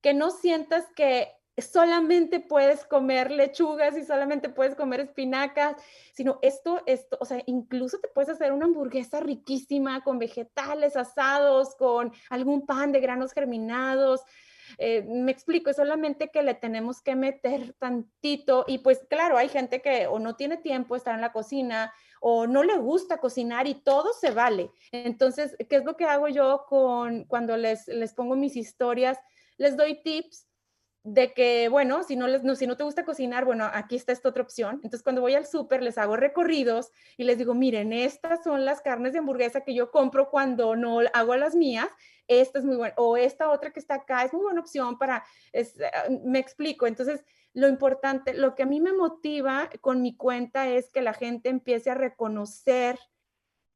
que 0.00 0.14
no 0.14 0.30
sientas 0.30 0.86
que 0.94 1.28
solamente 1.60 2.40
puedes 2.40 2.84
comer 2.84 3.30
lechugas 3.30 3.96
y 3.96 4.04
solamente 4.04 4.48
puedes 4.48 4.74
comer 4.74 5.00
espinacas, 5.00 5.76
sino 6.14 6.38
esto, 6.42 6.82
esto, 6.86 7.18
o 7.20 7.24
sea, 7.24 7.42
incluso 7.46 7.98
te 7.98 8.08
puedes 8.08 8.30
hacer 8.30 8.52
una 8.52 8.66
hamburguesa 8.66 9.20
riquísima 9.20 10.02
con 10.02 10.18
vegetales 10.18 10.96
asados, 10.96 11.74
con 11.76 12.12
algún 12.30 12.66
pan 12.66 12.92
de 12.92 13.00
granos 13.00 13.32
germinados. 13.32 14.22
Eh, 14.78 15.02
me 15.02 15.32
explico, 15.32 15.70
es 15.70 15.76
solamente 15.76 16.30
que 16.30 16.42
le 16.42 16.54
tenemos 16.54 17.02
que 17.02 17.16
meter 17.16 17.74
tantito 17.78 18.64
y 18.68 18.78
pues 18.78 19.04
claro, 19.10 19.36
hay 19.36 19.48
gente 19.48 19.82
que 19.82 20.06
o 20.06 20.18
no 20.18 20.36
tiene 20.36 20.56
tiempo 20.56 20.94
de 20.94 20.98
estar 20.98 21.14
en 21.14 21.20
la 21.20 21.32
cocina 21.32 21.92
o 22.20 22.46
no 22.46 22.62
le 22.62 22.76
gusta 22.76 23.18
cocinar 23.18 23.66
y 23.66 23.74
todo 23.74 24.12
se 24.12 24.30
vale. 24.30 24.70
Entonces, 24.92 25.56
¿qué 25.68 25.76
es 25.76 25.84
lo 25.84 25.96
que 25.96 26.04
hago 26.04 26.28
yo 26.28 26.66
con 26.68 27.24
cuando 27.24 27.56
les, 27.56 27.88
les 27.88 28.14
pongo 28.14 28.36
mis 28.36 28.56
historias? 28.56 29.18
Les 29.56 29.76
doy 29.76 30.00
tips 30.02 30.46
de 31.02 31.32
que, 31.32 31.70
bueno, 31.70 32.02
si 32.02 32.14
no, 32.14 32.28
les, 32.28 32.44
no, 32.44 32.54
si 32.54 32.66
no 32.66 32.76
te 32.76 32.84
gusta 32.84 33.06
cocinar, 33.06 33.46
bueno, 33.46 33.68
aquí 33.72 33.96
está 33.96 34.12
esta 34.12 34.28
otra 34.28 34.42
opción. 34.42 34.74
Entonces, 34.76 35.02
cuando 35.02 35.22
voy 35.22 35.34
al 35.34 35.46
súper, 35.46 35.82
les 35.82 35.96
hago 35.96 36.16
recorridos 36.16 36.90
y 37.16 37.24
les 37.24 37.38
digo, 37.38 37.54
miren, 37.54 37.92
estas 37.94 38.44
son 38.44 38.66
las 38.66 38.82
carnes 38.82 39.14
de 39.14 39.20
hamburguesa 39.20 39.62
que 39.62 39.74
yo 39.74 39.90
compro 39.90 40.28
cuando 40.30 40.76
no 40.76 41.00
hago 41.14 41.36
las 41.36 41.54
mías. 41.54 41.88
Esta 42.28 42.58
es 42.58 42.66
muy 42.66 42.76
buena. 42.76 42.94
O 42.98 43.16
esta 43.16 43.50
otra 43.50 43.72
que 43.72 43.80
está 43.80 43.94
acá 43.94 44.24
es 44.24 44.34
muy 44.34 44.42
buena 44.42 44.60
opción 44.60 44.98
para, 44.98 45.24
ah, 45.54 46.04
me 46.22 46.38
explico. 46.38 46.86
Entonces, 46.86 47.24
lo 47.52 47.68
importante, 47.68 48.34
lo 48.34 48.54
que 48.54 48.62
a 48.62 48.66
mí 48.66 48.80
me 48.80 48.92
motiva 48.92 49.68
con 49.80 50.02
mi 50.02 50.16
cuenta 50.16 50.68
es 50.68 50.90
que 50.90 51.02
la 51.02 51.14
gente 51.14 51.48
empiece 51.48 51.90
a 51.90 51.94
reconocer 51.94 52.98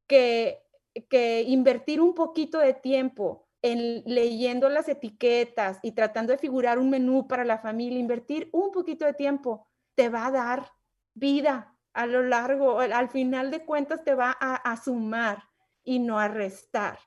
que, 0.07 0.63
que 1.09 1.43
invertir 1.43 2.01
un 2.01 2.15
poquito 2.15 2.59
de 2.59 2.75
tiempo 2.75 3.49
en 3.63 4.03
leyendo 4.05 4.69
las 4.69 4.89
etiquetas 4.89 5.79
y 5.83 5.93
tratando 5.93 6.33
de 6.33 6.39
figurar 6.39 6.79
un 6.79 6.91
menú 6.91 7.27
para 7.27 7.45
la 7.45 7.59
familia, 7.59 7.99
invertir 7.99 8.49
un 8.53 8.71
poquito 8.71 9.07
de 9.07 9.15
tiempo 9.15 9.67
te 9.95 10.09
va 10.09 10.27
a 10.27 10.31
dar 10.31 10.71
vida 11.15 11.75
a 11.95 12.07
lo 12.07 12.23
largo, 12.23 12.81
al 12.81 13.09
final 13.09 13.51
de 13.51 13.65
cuentas 13.65 14.05
te 14.05 14.15
va 14.15 14.37
a, 14.39 14.77
sumar 14.77 15.45
y 15.85 16.01
no 16.01 16.19
a 16.19 16.29
restar, 16.29 16.99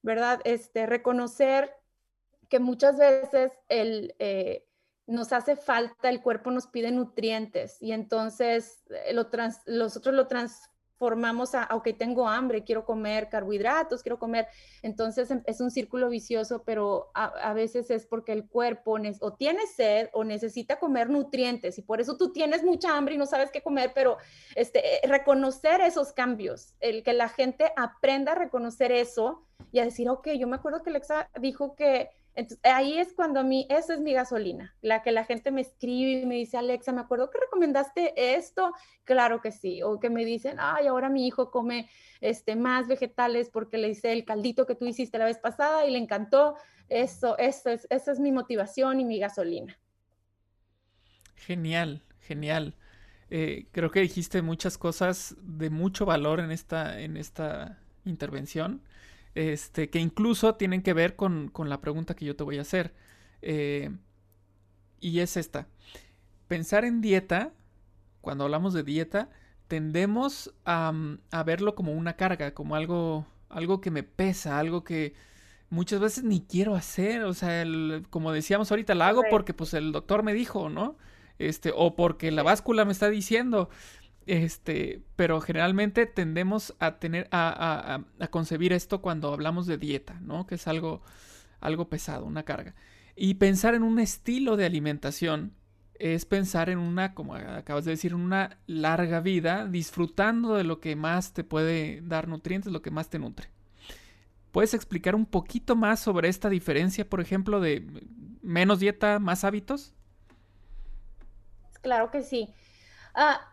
¿verdad? 0.00 0.40
Este, 0.44 0.86
reconocer 0.86 1.74
que 2.48 2.60
muchas 2.60 2.96
veces 2.96 3.52
el, 3.68 4.14
eh, 4.20 4.64
nos 5.10 5.32
hace 5.32 5.56
falta, 5.56 6.08
el 6.08 6.22
cuerpo 6.22 6.50
nos 6.50 6.66
pide 6.66 6.90
nutrientes 6.92 7.76
y 7.80 7.92
entonces 7.92 8.84
eh, 8.90 9.12
lo 9.12 9.28
nosotros 9.66 10.14
lo 10.14 10.26
trans, 10.26 10.70
formamos 11.00 11.54
a, 11.54 11.66
ok, 11.72 11.88
tengo 11.98 12.28
hambre, 12.28 12.62
quiero 12.62 12.84
comer 12.84 13.30
carbohidratos, 13.30 14.02
quiero 14.02 14.18
comer, 14.18 14.46
entonces 14.82 15.30
em, 15.30 15.42
es 15.46 15.62
un 15.62 15.70
círculo 15.70 16.10
vicioso, 16.10 16.62
pero 16.62 17.10
a, 17.14 17.54
veces 17.54 17.90
es 17.90 18.06
porque 18.06 18.32
el 18.32 18.46
cuerpo 18.46 18.98
o 19.20 19.32
tiene 19.32 19.66
sed 19.66 20.10
o 20.12 20.24
necesita 20.24 20.78
comer 20.78 21.08
nutrientes 21.08 21.78
y 21.78 21.82
por 21.82 22.02
eso 22.02 22.18
tú 22.18 22.34
tienes 22.34 22.62
mucha 22.62 22.94
hambre 22.94 23.14
y 23.14 23.18
no 23.18 23.24
sabes 23.24 23.50
qué 23.50 23.62
comer, 23.62 23.92
pero 23.94 24.18
este, 24.54 24.96
eh, 24.96 25.08
reconocer 25.08 25.80
esos 25.80 26.12
cambios, 26.12 26.74
el 26.80 27.02
que 27.02 27.14
la 27.14 27.30
gente 27.30 27.72
aprenda 27.76 28.32
a 28.32 28.34
reconocer 28.34 28.92
eso 28.92 29.46
y 29.72 29.78
a 29.78 29.84
decir, 29.84 30.06
ok, 30.10 30.28
yo 30.38 30.46
me 30.46 30.56
acuerdo 30.56 30.82
que 30.82 30.90
Alexa 30.90 31.30
dijo 31.40 31.74
que 31.76 32.10
entonces, 32.34 32.60
ahí 32.64 32.98
es 32.98 33.12
cuando 33.12 33.40
a 33.40 33.42
mí, 33.42 33.66
eso 33.68 33.92
es 33.92 34.00
mi 34.00 34.12
gasolina, 34.12 34.74
la 34.82 35.02
que 35.02 35.10
la 35.10 35.24
gente 35.24 35.50
me 35.50 35.60
escribe 35.60 36.22
y 36.22 36.26
me 36.26 36.36
dice, 36.36 36.56
Alexa, 36.56 36.92
me 36.92 37.00
acuerdo 37.00 37.30
que 37.30 37.40
recomendaste 37.40 38.34
esto, 38.36 38.72
claro 39.04 39.40
que 39.40 39.50
sí, 39.50 39.82
o 39.82 39.98
que 39.98 40.10
me 40.10 40.24
dicen, 40.24 40.56
ay, 40.60 40.86
ahora 40.86 41.08
mi 41.08 41.26
hijo 41.26 41.50
come 41.50 41.90
este, 42.20 42.54
más 42.54 42.86
vegetales 42.86 43.50
porque 43.50 43.78
le 43.78 43.88
hice 43.88 44.12
el 44.12 44.24
caldito 44.24 44.66
que 44.66 44.76
tú 44.76 44.86
hiciste 44.86 45.18
la 45.18 45.24
vez 45.24 45.38
pasada 45.38 45.86
y 45.86 45.90
le 45.90 45.98
encantó, 45.98 46.54
eso, 46.88 47.36
eso 47.38 47.70
es, 47.70 47.86
esa 47.90 48.12
es 48.12 48.20
mi 48.20 48.32
motivación 48.32 49.00
y 49.00 49.04
mi 49.04 49.18
gasolina. 49.18 49.78
Genial, 51.34 52.02
genial. 52.20 52.74
Eh, 53.30 53.66
creo 53.72 53.90
que 53.90 54.00
dijiste 54.00 54.42
muchas 54.42 54.78
cosas 54.78 55.36
de 55.40 55.70
mucho 55.70 56.04
valor 56.04 56.40
en 56.40 56.50
esta, 56.50 57.00
en 57.00 57.16
esta 57.16 57.78
intervención 58.04 58.82
este, 59.34 59.90
que 59.90 59.98
incluso 59.98 60.54
tienen 60.54 60.82
que 60.82 60.92
ver 60.92 61.16
con, 61.16 61.50
la 61.56 61.80
pregunta 61.80 62.14
que 62.14 62.24
yo 62.24 62.36
te 62.36 62.44
voy 62.44 62.58
a 62.58 62.62
hacer. 62.62 62.94
Eh, 63.42 63.90
y 65.00 65.20
es 65.20 65.36
esta. 65.36 65.68
Pensar 66.48 66.84
en 66.84 67.00
dieta, 67.00 67.52
cuando 68.20 68.44
hablamos 68.44 68.74
de 68.74 68.82
dieta, 68.82 69.30
tendemos 69.68 70.52
a, 70.64 70.92
verlo 71.46 71.74
como 71.74 71.92
una 71.92 72.16
carga, 72.16 72.54
como 72.54 72.74
algo, 72.74 73.26
algo 73.48 73.80
que 73.80 73.90
me 73.90 74.02
pesa, 74.02 74.58
algo 74.58 74.82
que 74.84 75.14
muchas 75.70 76.00
veces 76.00 76.24
ni 76.24 76.40
quiero 76.40 76.74
hacer. 76.74 77.22
O 77.22 77.34
sea, 77.34 77.64
como 78.10 78.32
decíamos 78.32 78.70
ahorita, 78.70 78.94
la 78.94 79.08
hago 79.08 79.22
porque 79.30 79.54
pues 79.54 79.74
el 79.74 79.92
doctor 79.92 80.22
me 80.22 80.34
dijo, 80.34 80.68
¿no? 80.68 80.96
Este, 81.38 81.72
o 81.74 81.96
porque 81.96 82.30
la 82.30 82.42
báscula 82.42 82.84
me 82.84 82.92
está 82.92 83.08
diciendo. 83.08 83.70
Este, 84.26 85.02
pero 85.16 85.40
generalmente 85.40 86.06
tendemos 86.06 86.74
a 86.78 86.98
tener, 86.98 87.28
a, 87.32 88.02
concebir 88.30 88.72
esto 88.72 89.00
cuando 89.00 89.32
hablamos 89.32 89.66
de 89.66 89.78
dieta, 89.78 90.20
¿no? 90.20 90.46
Que 90.46 90.56
es 90.56 90.68
algo, 90.68 91.02
algo 91.60 91.88
pesado, 91.88 92.26
una 92.26 92.44
carga. 92.44 92.74
Y 93.16 93.34
pensar 93.34 93.74
en 93.74 93.82
un 93.82 93.98
estilo 93.98 94.56
de 94.56 94.66
alimentación 94.66 95.54
es 95.98 96.24
pensar 96.24 96.70
en 96.70 96.78
una, 96.78 97.14
como 97.14 97.34
acabas 97.34 97.84
de 97.84 97.90
decir, 97.90 98.14
una 98.14 98.58
larga 98.66 99.20
vida, 99.20 99.66
disfrutando 99.66 100.54
de 100.54 100.64
lo 100.64 100.80
que 100.80 100.96
más 100.96 101.32
te 101.32 101.44
puede 101.44 102.00
dar 102.02 102.28
nutrientes, 102.28 102.72
lo 102.72 102.82
que 102.82 102.90
más 102.90 103.10
te 103.10 103.18
nutre. 103.18 103.50
¿Puedes 104.52 104.74
explicar 104.74 105.14
un 105.14 105.26
poquito 105.26 105.76
más 105.76 106.00
sobre 106.00 106.28
esta 106.28 106.48
diferencia, 106.48 107.08
por 107.08 107.20
ejemplo, 107.20 107.60
de 107.60 107.86
menos 108.42 108.80
dieta, 108.80 109.18
más 109.18 109.44
hábitos? 109.44 109.94
Claro 111.82 112.10
que 112.10 112.22
sí. 112.22 112.48
Ah, 113.14 113.49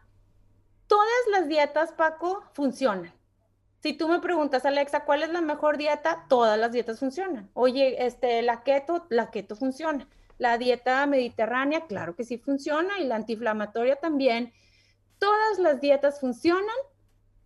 todas 0.88 1.08
las 1.32 1.48
dietas, 1.48 1.91
Paco, 1.91 2.44
funcionan. 2.53 3.13
Si 3.79 3.94
tú 3.94 4.08
me 4.08 4.20
preguntas, 4.20 4.65
Alexa, 4.65 5.06
¿cuál 5.06 5.24
es 5.24 5.29
la 5.29 5.41
mejor 5.41 5.77
dieta? 5.77 6.25
Todas 6.27 6.58
las 6.58 6.72
dietas 6.72 7.00
funcionan. 7.00 7.50
Oye, 7.53 8.06
este, 8.06 8.41
la 8.41 8.63
keto, 8.63 9.06
la 9.10 9.29
keto 9.29 9.56
funciona. 9.56 10.08
La 10.39 10.58
dieta 10.58 11.06
mediterránea, 11.06 11.86
claro 11.88 12.15
que 12.15 12.24
sí 12.24 12.38
funciona, 12.38 13.00
y 13.00 13.06
la 13.06 13.15
antiinflamatoria 13.15 13.96
también. 13.98 14.51
Todas 15.20 15.60
las 15.60 15.79
dietas 15.79 16.20
funcionan 16.20 16.75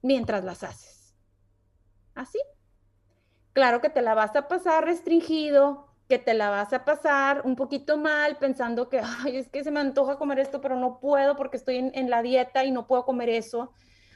mientras 0.01 0.43
las 0.43 0.63
haces. 0.63 1.13
Así. 2.15 2.39
Claro 3.53 3.81
que 3.81 3.89
te 3.89 4.01
la 4.01 4.13
vas 4.13 4.36
a 4.36 4.48
pasar 4.48 4.86
restringido, 4.86 5.90
que 6.11 6.19
te 6.19 6.33
la 6.33 6.49
vas 6.49 6.73
a 6.73 6.83
pasar 6.83 7.43
un 7.45 7.55
poquito 7.55 7.97
mal 7.97 8.35
pensando 8.35 8.89
que, 8.89 8.99
ay, 8.99 9.37
es 9.37 9.47
que 9.47 9.63
se 9.63 9.71
me 9.71 9.79
antoja 9.79 10.17
comer 10.17 10.39
esto, 10.39 10.59
pero 10.59 10.75
no 10.75 10.99
puedo 10.99 11.37
porque 11.37 11.55
estoy 11.55 11.77
en, 11.77 12.09
la 12.09 12.21
dieta 12.21 12.65
y 12.65 12.71
no 12.71 12.85
puedo 12.85 13.05
comer 13.05 13.29
eso. 13.29 13.71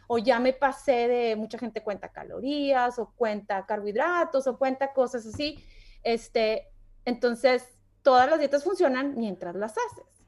O 0.08 0.18
ya 0.18 0.42
me 0.42 0.52
pasé 0.52 1.08
de, 1.08 1.38
mucha 1.38 1.58
gente 1.58 1.82
cuenta 1.82 2.12
calorías 2.12 3.00
o 3.00 3.14
cuenta 3.16 3.66
carbohidratos 3.66 4.46
o 4.46 4.58
cuenta 4.58 4.92
cosas 4.92 5.26
así. 5.26 5.64
Este, 6.04 6.68
entonces, 7.06 7.66
todas 8.02 8.30
las 8.30 8.40
dietas 8.40 8.66
funcionan 8.66 9.16
mientras 9.16 9.56
las 9.56 9.72
haces. 9.78 10.26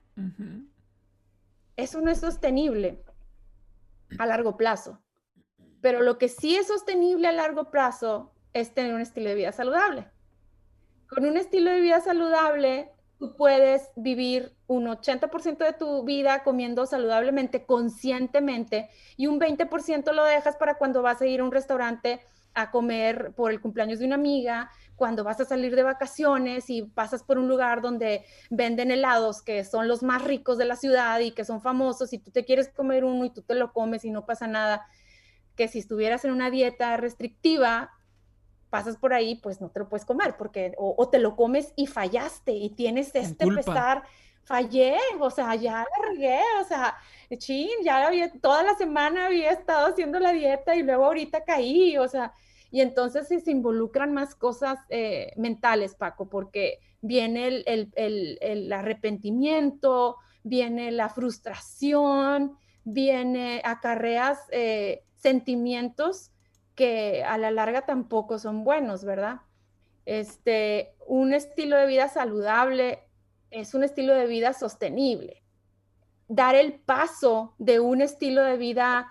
Eso 1.75 2.00
no 2.00 2.09
es 2.09 2.21
sostenible 2.21 3.03
a 4.17 4.25
largo 4.25 4.55
plazo. 4.55 5.01
Pero 5.81 6.01
lo 6.01 6.17
que 6.17 6.29
sí 6.29 6.55
es 6.55 6.67
sostenible 6.67 7.27
a 7.27 7.33
largo 7.33 7.71
plazo 7.71 8.31
es 8.53 8.74
tener 8.74 8.93
un 8.93 9.01
estilo 9.01 9.27
de 9.27 9.36
vida 9.36 9.51
saludable 9.51 10.07
con 11.10 11.26
un 11.26 11.38
estilo 11.38 11.72
de 11.72 11.82
vida 11.82 12.02
saludable, 12.02 12.92
tú 13.18 13.36
puedes 13.36 13.90
vivir 13.96 14.54
un 14.68 14.86
80% 14.86 15.58
de 15.58 15.74
tu 15.74 16.04
vida 16.04 16.44
comiendo 16.44 16.86
saludablemente, 16.86 17.66
conscientemente, 17.66 18.90
y 19.16 19.28
un 19.28 19.40
20% 19.40 20.14
lo 20.14 20.24
dejas 20.24 20.58
para 20.58 20.78
cuando 20.78 21.02
vas 21.02 21.22
a 21.22 21.26
ir 21.26 21.40
a 21.40 21.44
un 21.44 21.52
restaurante 21.52 22.22
a 22.54 22.72
comer 22.72 23.34
por 23.36 23.52
el 23.52 23.62
cumpleaños 23.62 24.00
de 24.00 24.06
una 24.06 24.16
amiga, 24.16 24.72
cuando 24.96 25.24
vas 25.24 25.40
a 25.40 25.46
salir 25.46 25.76
de 25.76 25.84
vacaciones 25.84 26.72
y 26.72 26.82
pasas 26.82 27.22
por 27.24 27.38
un 27.38 27.48
lugar 27.48 27.82
donde 27.82 28.26
venden 28.50 28.90
helados 28.90 29.44
que 29.44 29.64
son 29.64 29.88
los 29.88 30.02
más 30.02 30.24
ricos 30.24 30.58
de 30.58 30.66
la 30.66 30.76
ciudad 30.76 31.20
y 31.20 31.32
que 31.32 31.46
son 31.46 31.62
famosos 31.62 32.14
y 32.14 32.18
tú 32.18 32.32
te 32.32 32.46
quieres 32.46 32.70
comer 32.70 33.06
uno 33.06 33.26
y 33.26 33.30
tú 33.30 33.44
te 33.44 33.54
lo 33.54 33.74
comes 33.74 34.06
y 34.06 34.10
no 34.10 34.26
pasa 34.26 34.48
nada, 34.48 34.88
que 35.56 35.68
si 35.68 35.80
estuvieras 35.80 36.26
en 36.26 36.32
una 36.32 36.50
dieta 36.50 36.98
restrictiva, 36.98 37.92
pasas 38.69 38.97
por 38.97 39.13
ahí, 39.13 39.36
pues 39.36 39.62
no 39.62 39.69
te 39.69 39.79
lo 39.79 39.89
puedes 39.89 40.05
comer, 40.05 40.36
porque 40.38 40.74
o, 40.77 41.09
te 41.09 41.19
lo 41.19 41.36
comes 41.36 41.74
y 41.75 41.88
fallaste 41.88 42.51
y 42.51 42.69
tienes 42.69 43.12
este 43.13 43.47
pesar, 43.47 44.03
fallé, 44.43 44.97
o 45.19 45.29
sea, 45.29 45.55
ya 45.55 45.79
la 45.79 46.09
regué, 46.09 46.39
o 46.62 46.63
sea, 46.65 46.97
chin, 47.38 47.69
ya 47.83 48.07
había, 48.07 48.31
toda 48.31 48.63
la 48.63 48.75
semana 48.75 49.27
había 49.27 49.51
estado 49.51 49.88
haciendo 49.88 50.19
la 50.19 50.31
dieta 50.31 50.75
y 50.75 50.83
luego 50.83 51.05
ahorita 51.05 51.43
caí, 51.43 51.97
o 51.97 52.07
sea, 52.07 52.33
y 52.71 52.81
entonces 52.81 53.27
se 53.27 53.51
involucran 53.51 54.13
más 54.13 54.36
cosas 54.36 54.79
eh, 54.89 55.31
mentales, 55.38 55.95
Paco, 55.95 56.29
porque 56.29 56.79
viene 57.01 57.47
el, 57.47 57.63
el, 57.95 58.38
el, 58.41 58.74
arrepentimiento, 58.74 60.17
viene 60.43 60.91
la 60.91 61.09
frustración, 61.09 62.57
viene 62.83 63.62
acarreas 63.63 64.39
eh, 64.51 65.03
sentimientos 65.15 66.31
que 66.77 67.24
a 67.24 67.39
la 67.39 67.50
larga 67.50 67.81
tampoco 67.81 68.38
son 68.38 68.63
buenos, 68.63 69.03
¿verdad? 69.03 69.41
Este, 70.05 70.93
un 71.07 71.34
estilo 71.34 71.75
de 71.75 71.88
vida 71.88 72.07
saludable 72.07 73.00
es 73.50 73.74
un 73.74 73.84
estilo 73.84 74.13
de 74.13 74.27
vida 74.27 74.53
sostenible. 74.53 75.43
Dar 76.27 76.53
el 76.53 76.74
paso 76.74 77.55
de 77.57 77.79
un 77.79 78.01
estilo 78.01 78.43
de 78.43 78.57
vida 78.57 79.07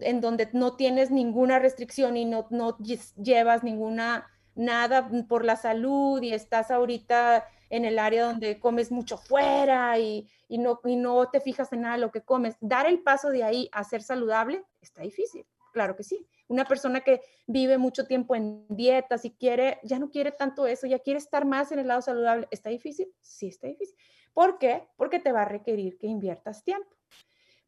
en 0.00 0.20
donde 0.20 0.48
no 0.52 0.74
tienes 0.74 1.12
ninguna 1.12 1.60
restricción 1.60 2.16
y 2.16 2.24
no, 2.24 2.48
no 2.50 2.76
llevas 3.16 3.62
ninguna 3.62 4.26
nada 4.56 5.08
por 5.28 5.44
la 5.44 5.54
salud 5.54 6.20
y 6.20 6.32
estás 6.32 6.72
ahorita 6.72 7.46
en 7.70 7.84
el 7.84 8.00
área 8.00 8.24
donde 8.24 8.58
comes 8.58 8.90
mucho 8.90 9.16
fuera 9.16 9.96
y, 10.00 10.28
no, 10.48 10.80
y 10.84 10.96
no 10.96 11.28
te 11.30 11.40
fijas 11.40 11.72
en 11.72 11.82
nada 11.82 11.94
de 11.94 12.00
lo 12.00 12.10
que 12.10 12.22
comes. 12.22 12.56
Dar 12.60 12.86
el 12.86 13.00
paso 13.00 13.30
de 13.30 13.44
ahí 13.44 13.68
a 13.70 13.84
ser 13.84 14.02
saludable 14.02 14.64
está 14.80 15.02
difícil 15.02 15.46
Claro 15.72 15.96
que 15.96 16.02
sí. 16.02 16.26
Una 16.48 16.64
persona 16.64 17.00
que 17.00 17.20
vive 17.46 17.78
mucho 17.78 18.06
tiempo 18.06 18.34
en 18.34 18.66
dietas 18.68 19.24
y 19.24 19.30
quiere, 19.30 19.78
ya 19.84 19.98
no 19.98 20.10
quiere 20.10 20.32
tanto 20.32 20.66
eso, 20.66 20.86
ya 20.86 20.98
quiere 20.98 21.18
estar 21.18 21.44
más 21.44 21.70
en 21.70 21.78
el 21.78 21.88
lado 21.88 22.02
saludable. 22.02 22.48
¿Está 22.50 22.70
difícil? 22.70 23.12
Sí, 23.20 23.48
está 23.48 23.68
difícil. 23.68 23.96
¿Por 24.34 24.58
qué? 24.58 24.88
Porque 24.96 25.20
te 25.20 25.32
va 25.32 25.42
a 25.42 25.44
requerir 25.44 25.96
que 25.98 26.06
inviertas 26.06 26.64
tiempo. 26.64 26.96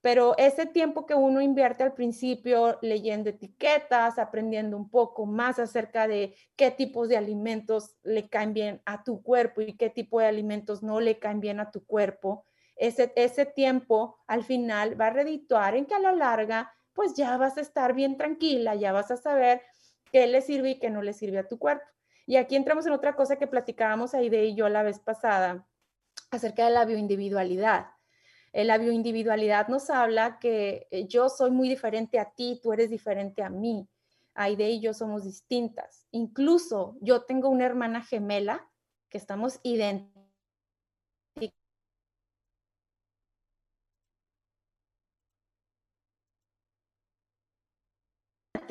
Pero 0.01 0.37
ese 0.37 0.67
tiempo 0.67 1.07
que 1.07 1.15
uno 1.15 1.41
invierte 1.41 1.85
al 1.85 1.95
principio 1.95 2.77
leyendo 2.83 3.31
etiquetas, 3.31 4.19
aprendiendo 4.19 4.77
un 4.77 4.91
poco 4.91 5.27
más 5.27 5.61
acerca 5.61 6.09
de 6.09 6.35
qué 6.57 6.73
tipos 6.73 7.09
de 7.09 7.17
alimentos 7.17 7.95
le 8.03 8.29
caen 8.29 8.53
bien 8.53 8.83
a 8.85 9.05
tu 9.05 9.23
cuerpo 9.23 9.61
y 9.61 9.77
qué 9.77 9.91
tipo 9.91 10.19
de 10.19 10.27
alimentos 10.27 10.83
no 10.83 10.99
le 10.99 11.21
caen 11.21 11.39
bien 11.39 11.61
a 11.61 11.71
tu 11.71 11.87
cuerpo, 11.87 12.45
ese, 12.75 13.13
ese 13.15 13.47
tiempo 13.47 14.19
al 14.27 14.43
final 14.43 15.01
va 15.01 15.07
a 15.07 15.11
redituar 15.11 15.77
en 15.77 15.87
que 15.87 15.95
a 15.95 16.01
la 16.01 16.13
larga, 16.13 16.75
pues 16.95 17.15
ya 17.15 17.37
vas 17.37 17.59
a 17.59 17.61
estar 17.61 17.95
bien 17.95 18.17
tranquila, 18.17 18.75
ya 18.75 18.93
vas 18.93 19.11
a 19.11 19.17
saber 19.17 19.63
qué 20.11 20.27
le 20.27 20.41
sirve 20.41 20.71
y 20.71 20.79
qué 20.79 20.91
no 20.91 21.03
le 21.03 21.13
sirve 21.13 21.39
a 21.39 21.49
tu 21.49 21.59
cuerpo. 21.59 21.85
Y 22.27 22.37
aquí 22.37 22.57
entramos 22.57 22.87
en 22.87 22.93
otra 22.93 23.17
cosa 23.17 23.37
que 23.37 23.47
platicábamos 23.47 24.15
Aide 24.15 24.45
y 24.45 24.55
yo 24.55 24.69
la 24.69 24.83
vez 24.83 25.01
pasada 25.01 25.67
acerca 26.31 26.65
de 26.65 26.71
la 26.71 26.85
bioindividualidad. 26.85 27.87
Eh, 28.53 28.65
la 28.65 28.79
bioindividualidad 28.79 29.69
nos 29.69 29.91
habla 29.91 30.39
que 30.39 30.87
eh, 30.91 31.07
yo 31.09 31.29
soy 31.29 31.51
muy 31.51 31.69
diferente 31.69 32.19
a 32.19 32.31
ti, 32.31 32.61
tú 32.63 32.73
eres 32.73 32.91
diferente 32.91 33.43
a 33.43 33.51
mí. 33.51 33.89
Aide 34.35 34.71
y 34.71 34.81
yo 34.81 34.95
somos 34.95 35.25
distintas. 35.25 36.07
Incluso 36.11 36.97
yo 37.01 37.23
tengo 37.23 37.49
una 37.49 37.67
hermana 37.67 38.03
gemela 38.03 38.69
que 39.09 39.19
estamos 39.19 39.61
idénticas. 39.63 40.12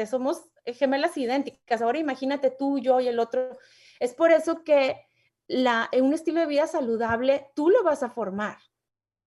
Somos 0.05 0.43
gemelas 0.65 1.17
idénticas. 1.17 1.81
Ahora 1.81 1.99
imagínate 1.99 2.51
tú, 2.51 2.79
yo 2.79 2.99
y 2.99 3.07
el 3.07 3.19
otro. 3.19 3.57
Es 3.99 4.13
por 4.13 4.31
eso 4.31 4.63
que 4.63 4.97
la, 5.47 5.89
un 5.99 6.13
estilo 6.13 6.41
de 6.41 6.47
vida 6.47 6.67
saludable 6.67 7.47
tú 7.55 7.69
lo 7.69 7.83
vas 7.83 8.03
a 8.03 8.09
formar 8.09 8.57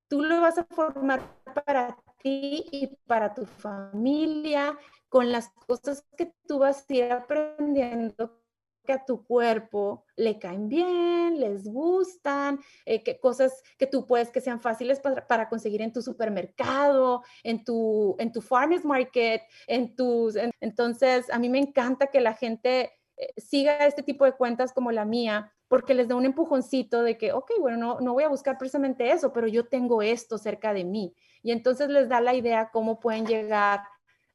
tú 0.08 0.22
lo 0.22 0.40
vas 0.40 0.58
a 0.58 0.64
formar 0.64 1.22
para 1.66 1.96
ti 2.18 2.64
y 2.70 2.86
para 3.06 3.34
tu 3.34 3.46
familia, 3.46 4.78
con 5.08 5.32
las 5.32 5.50
cosas 5.66 6.04
que 6.16 6.32
tú 6.46 6.58
vas 6.58 6.88
a 6.88 6.94
ir 6.94 7.12
aprendiendo 7.12 8.40
que 8.84 8.92
a 8.92 9.04
tu 9.04 9.24
cuerpo 9.24 10.04
le 10.16 10.38
caen 10.38 10.68
bien, 10.68 11.40
les 11.40 11.64
gustan, 11.64 12.60
eh, 12.84 13.02
que 13.02 13.18
cosas 13.18 13.62
que 13.78 13.86
tú 13.86 14.06
puedes 14.06 14.30
que 14.30 14.40
sean 14.40 14.60
fáciles 14.60 15.00
para, 15.00 15.48
conseguir 15.48 15.82
en 15.82 15.92
tu 15.92 16.02
supermercado, 16.02 17.22
en 17.42 17.64
tu, 17.64 18.16
en 18.18 18.32
tu 18.32 18.40
farmers 18.40 18.84
market, 18.84 19.42
en 19.66 19.96
tus... 19.96 20.36
entonces, 20.60 21.30
a 21.30 21.38
mí 21.38 21.48
me 21.48 21.58
encanta 21.58 22.08
que 22.08 22.20
la 22.20 22.34
gente 22.34 22.92
eh, 23.16 23.32
siga 23.36 23.86
este 23.86 24.02
tipo 24.02 24.24
de 24.24 24.32
cuentas 24.32 24.72
como 24.72 24.92
la 24.92 25.04
mía, 25.04 25.52
porque 25.68 25.94
les 25.94 26.08
da 26.08 26.14
un 26.14 26.26
empujoncito 26.26 27.02
de 27.02 27.16
que, 27.18 27.32
ok, 27.32 27.52
bueno, 27.60 27.76
no, 27.76 28.00
no 28.00 28.12
voy 28.12 28.24
a 28.24 28.28
buscar 28.28 28.58
precisamente 28.58 29.10
eso, 29.10 29.32
pero 29.32 29.46
yo 29.48 29.66
tengo 29.66 30.02
esto 30.02 30.38
cerca 30.38 30.72
de 30.72 30.84
mí. 30.84 31.14
Y 31.42 31.52
entonces 31.52 31.88
les 31.88 32.08
da 32.08 32.20
la 32.20 32.34
idea 32.34 32.70
cómo 32.70 33.00
pueden 33.00 33.26
llegar 33.26 33.80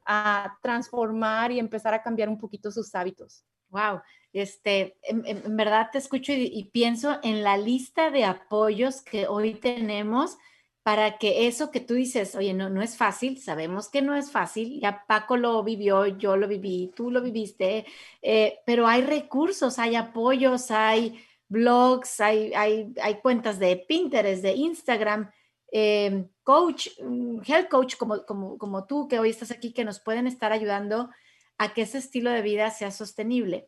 a 0.06 0.58
transformar 0.62 1.52
y 1.52 1.60
empezar 1.60 1.94
a 1.94 2.02
cambiar 2.02 2.30
un 2.30 2.38
poquito 2.38 2.72
sus 2.72 2.94
hábitos. 2.96 3.46
Wow, 3.70 4.02
este, 4.34 4.98
en, 5.04 5.58
verdad 5.58 5.90
te 5.92 5.98
escucho 5.98 6.32
y, 6.34 6.70
pienso 6.72 7.20
en 7.24 7.44
la 7.44 7.58
lista 7.58 8.12
de 8.12 8.26
apoyos 8.26 9.02
que 9.02 9.28
hoy 9.28 9.56
tenemos 9.56 10.38
para 10.84 11.18
que 11.18 11.48
eso 11.48 11.72
que 11.72 11.82
tú 11.82 11.94
dices, 11.94 12.36
oye, 12.36 12.54
no, 12.54 12.70
no 12.70 12.82
es 12.82 12.98
fácil, 12.98 13.40
sabemos 13.40 13.90
que 13.90 14.02
no 14.02 14.16
es 14.16 14.32
fácil, 14.32 14.80
ya 14.80 15.04
Paco 15.08 15.38
lo 15.38 15.64
vivió, 15.64 16.08
yo 16.08 16.38
lo 16.38 16.48
viví, 16.48 16.92
tú 16.96 17.12
lo 17.12 17.22
viviste, 17.22 17.86
eh, 18.22 18.60
pero 18.66 18.88
hay 18.88 19.02
recursos, 19.04 19.78
hay 19.78 19.96
apoyos, 19.96 20.72
hay 20.72 21.20
blogs, 21.48 22.22
hay, 22.22 22.54
hay, 22.54 22.94
hay 23.02 23.16
cuentas 23.16 23.60
de 23.60 23.76
Pinterest, 23.76 24.42
de 24.42 24.54
Instagram, 24.54 25.30
eh, 25.72 26.26
coach, 26.44 26.88
mm, 27.02 27.42
health 27.46 27.70
coach 27.70 27.96
como, 27.98 28.26
como, 28.26 28.58
como 28.58 28.86
tú 28.86 29.08
que 29.08 29.20
hoy 29.20 29.30
estás 29.30 29.52
aquí, 29.52 29.74
que 29.74 29.86
nos 29.86 30.00
pueden 30.00 30.28
estar 30.28 30.52
ayudando 30.52 31.10
a 31.58 31.74
que 31.74 31.82
ese 31.82 31.98
estilo 31.98 32.32
de 32.32 32.42
vida 32.42 32.72
sea 32.72 32.90
sostenible. 32.90 33.68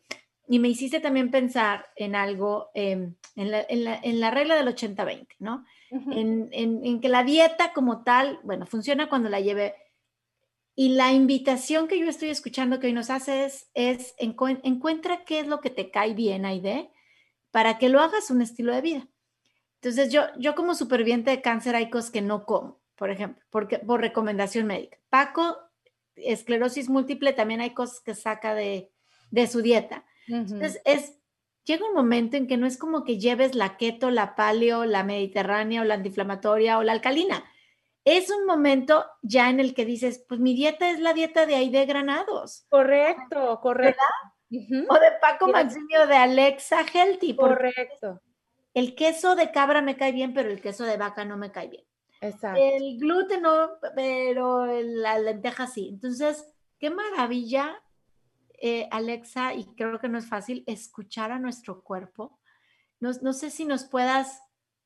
Y 0.52 0.58
me 0.58 0.68
hiciste 0.68 1.00
también 1.00 1.30
pensar 1.30 1.86
en 1.96 2.14
algo, 2.14 2.68
em, 2.74 3.14
en, 3.36 3.50
la, 3.50 3.64
en, 3.70 3.84
la, 3.84 3.98
en, 4.02 4.20
la, 4.20 4.30
regla 4.30 4.54
del 4.54 4.68
80-20, 4.68 5.26
¿no? 5.38 5.64
en, 5.90 7.00
que 7.00 7.08
la 7.08 7.24
dieta 7.24 7.72
como 7.72 8.04
tal, 8.04 8.38
bueno, 8.42 8.66
funciona 8.66 9.08
cuando 9.08 9.30
la 9.30 9.40
lleve. 9.40 9.74
Y 10.74 10.90
la 10.90 11.10
invitación 11.10 11.88
que 11.88 11.98
yo 11.98 12.06
estoy 12.06 12.28
escuchando 12.28 12.80
que 12.80 12.88
hoy 12.88 12.92
nos 12.92 13.08
hace 13.08 13.46
es, 13.46 13.70
es 13.72 14.14
encuentra 14.18 15.24
qué 15.24 15.40
es 15.40 15.46
lo 15.46 15.62
que 15.62 15.70
te 15.70 15.90
cae 15.90 16.12
bien, 16.12 16.44
Aide, 16.44 16.90
para 17.50 17.78
que 17.78 17.88
lo 17.88 18.00
hagas 18.00 18.30
un 18.30 18.42
estilo 18.42 18.74
de 18.74 18.82
vida. 18.82 19.08
Entonces, 19.80 20.12
yo, 20.12 20.24
yo 20.36 20.54
como 20.54 20.74
superviviente 20.74 21.30
de 21.30 21.40
cáncer 21.40 21.76
hay 21.76 21.88
cosas 21.88 22.10
que 22.10 22.20
no 22.20 22.44
como, 22.44 22.78
por 22.96 23.10
ejemplo, 23.10 23.42
porque, 23.48 23.78
por 23.78 24.02
recomendación 24.02 24.66
médica. 24.66 24.98
Paco, 25.08 25.56
esclerosis 26.14 26.90
múltiple, 26.90 27.32
también 27.32 27.62
hay 27.62 27.70
cosas 27.70 28.00
que 28.00 28.14
saca 28.14 28.54
de, 28.54 28.92
de 29.30 29.46
su 29.46 29.62
dieta. 29.62 30.04
Entonces, 30.28 30.80
es 30.84 31.18
llega 31.64 31.86
un 31.86 31.94
momento 31.94 32.36
en 32.36 32.46
que 32.46 32.56
no 32.56 32.66
es 32.66 32.76
como 32.76 33.04
que 33.04 33.18
lleves 33.18 33.54
la 33.54 33.76
keto, 33.76 34.10
la 34.10 34.34
paleo, 34.34 34.84
la 34.84 35.04
mediterránea 35.04 35.82
o 35.82 35.84
la 35.84 35.94
antiinflamatoria 35.94 36.78
o 36.78 36.82
la 36.82 36.92
alcalina. 36.92 37.44
Es 38.04 38.30
un 38.30 38.46
momento 38.46 39.06
ya 39.22 39.48
en 39.48 39.60
el 39.60 39.74
que 39.74 39.84
dices, 39.84 40.24
pues 40.28 40.40
mi 40.40 40.54
dieta 40.54 40.90
es 40.90 40.98
la 40.98 41.12
dieta 41.12 41.46
de 41.46 41.54
Aide 41.54 41.86
Granados. 41.86 42.66
Correcto, 42.68 43.60
correcto. 43.60 44.02
O 44.88 44.94
de 44.94 45.12
Paco 45.20 45.48
Maximio 45.48 46.06
de 46.06 46.16
Alexa 46.16 46.84
Healthy. 46.92 47.36
Correcto. 47.36 48.20
El 48.74 48.94
queso 48.94 49.36
de 49.36 49.52
cabra 49.52 49.82
me 49.82 49.96
cae 49.96 50.12
bien, 50.12 50.34
pero 50.34 50.50
el 50.50 50.60
queso 50.60 50.84
de 50.84 50.96
vaca 50.96 51.24
no 51.24 51.36
me 51.36 51.52
cae 51.52 51.68
bien. 51.68 51.84
Exacto. 52.20 52.60
El 52.60 52.98
gluten 52.98 53.42
no, 53.42 53.70
pero 53.94 54.66
la 54.66 55.18
lenteja 55.18 55.66
sí. 55.66 55.88
Entonces, 55.88 56.44
qué 56.78 56.90
maravilla 56.90 57.82
eh, 58.64 58.88
Alexa, 58.92 59.54
y 59.54 59.64
creo 59.74 59.98
que 59.98 60.08
no 60.08 60.18
es 60.18 60.28
fácil, 60.28 60.62
escuchar 60.68 61.32
a 61.32 61.40
nuestro 61.40 61.82
cuerpo. 61.82 62.38
No, 63.00 63.32
sé 63.32 63.50
si 63.50 63.64
nos 63.64 63.82
puedas, 63.82 64.40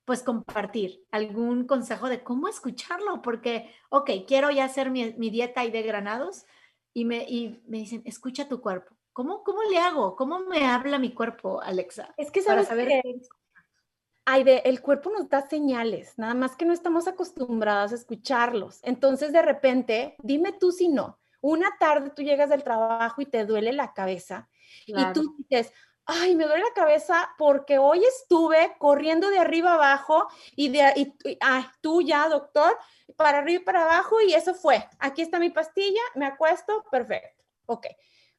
pues, 0.06 0.22
compartir 0.22 1.04
algún 1.10 1.66
consejo 1.66 2.08
de 2.08 2.22
cómo 2.22 2.48
escucharlo, 2.48 3.20
porque, 3.20 3.70
ok, 3.90 4.10
quiero 4.26 4.50
ya 4.50 4.64
hacer 4.64 4.90
mi, 4.90 5.12
dieta 5.28 5.62
y 5.66 5.70
de 5.70 5.82
granados, 5.82 6.46
y 6.94 7.04
me, 7.04 7.24
y 7.28 7.62
me 7.66 7.80
dicen, 7.80 8.00
escucha 8.06 8.48
tu 8.48 8.62
cuerpo. 8.62 8.96
¿Cómo, 9.12 9.44
¿Cómo 9.44 9.62
le 9.64 9.76
hago? 9.76 10.16
¿Cómo 10.16 10.38
me 10.38 10.64
habla 10.64 10.98
mi 10.98 11.12
cuerpo, 11.12 11.60
Alexa? 11.60 12.14
Es 12.16 12.30
que 12.30 12.40
sabes 12.40 12.68
Para 12.68 12.80
saber 12.80 13.02
que... 13.02 14.60
el 14.64 14.80
cuerpo 14.80 15.10
nos 15.10 15.28
da 15.28 15.46
señales, 15.46 16.14
nada 16.16 16.32
más 16.32 16.56
que 16.56 16.64
no 16.64 16.72
estamos 16.72 17.06
acostumbradas 17.06 17.92
a 17.92 17.96
escucharlos. 17.96 18.80
Entonces, 18.82 19.34
de 19.34 19.42
repente, 19.42 20.16
dime 20.22 20.52
tú 20.52 20.72
si 20.72 20.88
no. 20.88 21.18
Una 21.40 21.76
tarde 21.78 22.10
tú 22.10 22.22
llegas 22.22 22.50
del 22.50 22.62
trabajo 22.62 23.20
y 23.20 23.26
te 23.26 23.44
duele 23.44 23.72
la 23.72 23.92
cabeza 23.92 24.48
y 24.86 25.12
tú 25.12 25.34
dices, 25.38 25.72
ay, 26.06 26.36
me 26.36 26.44
duele 26.44 26.62
la 26.62 26.74
cabeza 26.74 27.28
porque 27.36 27.78
hoy 27.78 28.02
estuve 28.04 28.74
corriendo 28.78 29.28
de 29.28 29.38
arriba 29.38 29.74
abajo 29.74 30.28
y 30.54 30.68
de 30.68 30.92
y, 30.96 31.38
ay, 31.40 31.64
tú 31.80 32.00
ya, 32.02 32.28
doctor, 32.28 32.78
para 33.16 33.38
arriba 33.38 33.62
y 33.62 33.64
para 33.64 33.84
abajo 33.84 34.20
y 34.20 34.34
eso 34.34 34.54
fue. 34.54 34.88
Aquí 34.98 35.22
está 35.22 35.38
mi 35.38 35.50
pastilla, 35.50 36.00
me 36.14 36.26
acuesto, 36.26 36.84
perfecto. 36.90 37.44
Ok. 37.66 37.86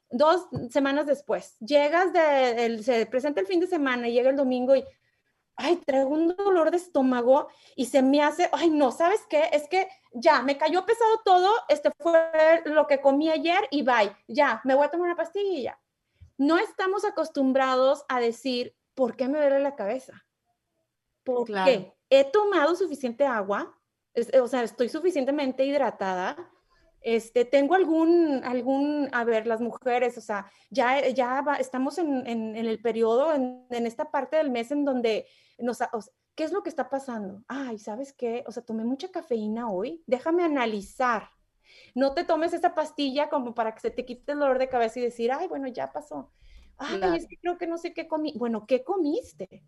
Dos 0.09 0.47
semanas 0.69 1.05
después, 1.05 1.57
llegas 1.59 2.13
de, 2.13 2.81
se 2.81 3.05
presenta 3.07 3.41
el 3.41 3.47
fin 3.47 3.59
de 3.59 3.67
semana 3.67 4.07
y 4.07 4.13
llega 4.13 4.29
el 4.29 4.37
domingo 4.37 4.73
y, 4.73 4.85
ay, 5.57 5.77
traigo 5.77 6.09
un 6.09 6.35
dolor 6.35 6.71
de 6.71 6.77
estómago 6.77 7.49
y 7.75 7.85
se 7.85 8.01
me 8.01 8.21
hace, 8.21 8.49
ay, 8.53 8.69
no, 8.69 8.91
¿sabes 8.91 9.21
qué? 9.27 9.49
Es 9.51 9.67
que 9.67 9.87
ya, 10.13 10.41
me 10.41 10.57
cayó 10.57 10.85
pesado 10.85 11.21
todo, 11.25 11.51
este 11.67 11.91
fue 11.97 12.21
lo 12.65 12.87
que 12.87 13.01
comí 13.01 13.29
ayer 13.29 13.67
y 13.71 13.81
bye, 13.81 14.15
ya, 14.27 14.61
me 14.63 14.75
voy 14.75 14.85
a 14.85 14.89
tomar 14.89 15.07
una 15.07 15.17
pastilla 15.17 15.51
y 15.51 15.63
ya. 15.63 15.79
No 16.37 16.57
estamos 16.59 17.03
acostumbrados 17.03 18.05
a 18.07 18.19
decir, 18.19 18.75
¿por 18.93 19.15
qué 19.15 19.27
me 19.27 19.39
duele 19.39 19.59
la 19.59 19.75
cabeza? 19.75 20.25
Porque 21.23 21.93
he 22.09 22.23
tomado 22.23 22.75
suficiente 22.75 23.25
agua, 23.25 23.75
o 24.39 24.47
sea, 24.47 24.63
estoy 24.63 24.89
suficientemente 24.89 25.65
hidratada, 25.65 26.37
este, 27.01 27.45
tengo 27.45 27.75
algún, 27.75 28.41
algún, 28.43 29.09
a 29.13 29.23
ver, 29.23 29.47
las 29.47 29.61
mujeres, 29.61 30.17
o 30.17 30.21
sea, 30.21 30.51
ya, 30.69 31.07
ya 31.09 31.43
estamos 31.59 31.97
en, 31.97 32.27
en, 32.27 32.55
el 32.55 32.81
periodo, 32.81 33.33
en, 33.33 33.65
en, 33.69 33.85
esta 33.85 34.11
parte 34.11 34.37
del 34.37 34.49
mes 34.49 34.71
en 34.71 34.83
donde 34.83 35.25
nos, 35.57 35.79
¿qué 36.35 36.43
es 36.43 36.51
lo 36.51 36.63
que 36.63 36.69
está 36.69 36.89
pasando? 36.89 37.43
Ay, 37.47 37.79
¿sabes 37.79 38.13
qué? 38.13 38.43
O 38.47 38.51
sea, 38.51 38.63
tomé 38.63 38.83
mucha 38.83 39.09
cafeína 39.11 39.69
hoy, 39.69 40.03
déjame 40.05 40.43
analizar. 40.43 41.29
No 41.95 42.13
te 42.13 42.23
tomes 42.23 42.53
esa 42.53 42.75
pastilla 42.75 43.29
como 43.29 43.53
para 43.53 43.73
que 43.73 43.81
se 43.81 43.91
te 43.91 44.05
quite 44.05 44.31
el 44.31 44.39
dolor 44.39 44.59
de 44.59 44.69
cabeza 44.69 44.99
y 44.99 45.03
decir, 45.03 45.31
ay, 45.31 45.47
bueno, 45.47 45.67
ya 45.67 45.91
pasó. 45.91 46.31
Ay, 46.77 47.17
es 47.17 47.27
que 47.27 47.37
creo 47.37 47.57
que 47.57 47.67
no 47.67 47.77
sé 47.77 47.93
qué 47.93 48.07
comí. 48.07 48.33
Bueno, 48.37 48.65
¿qué 48.67 48.83
comiste? 48.83 49.63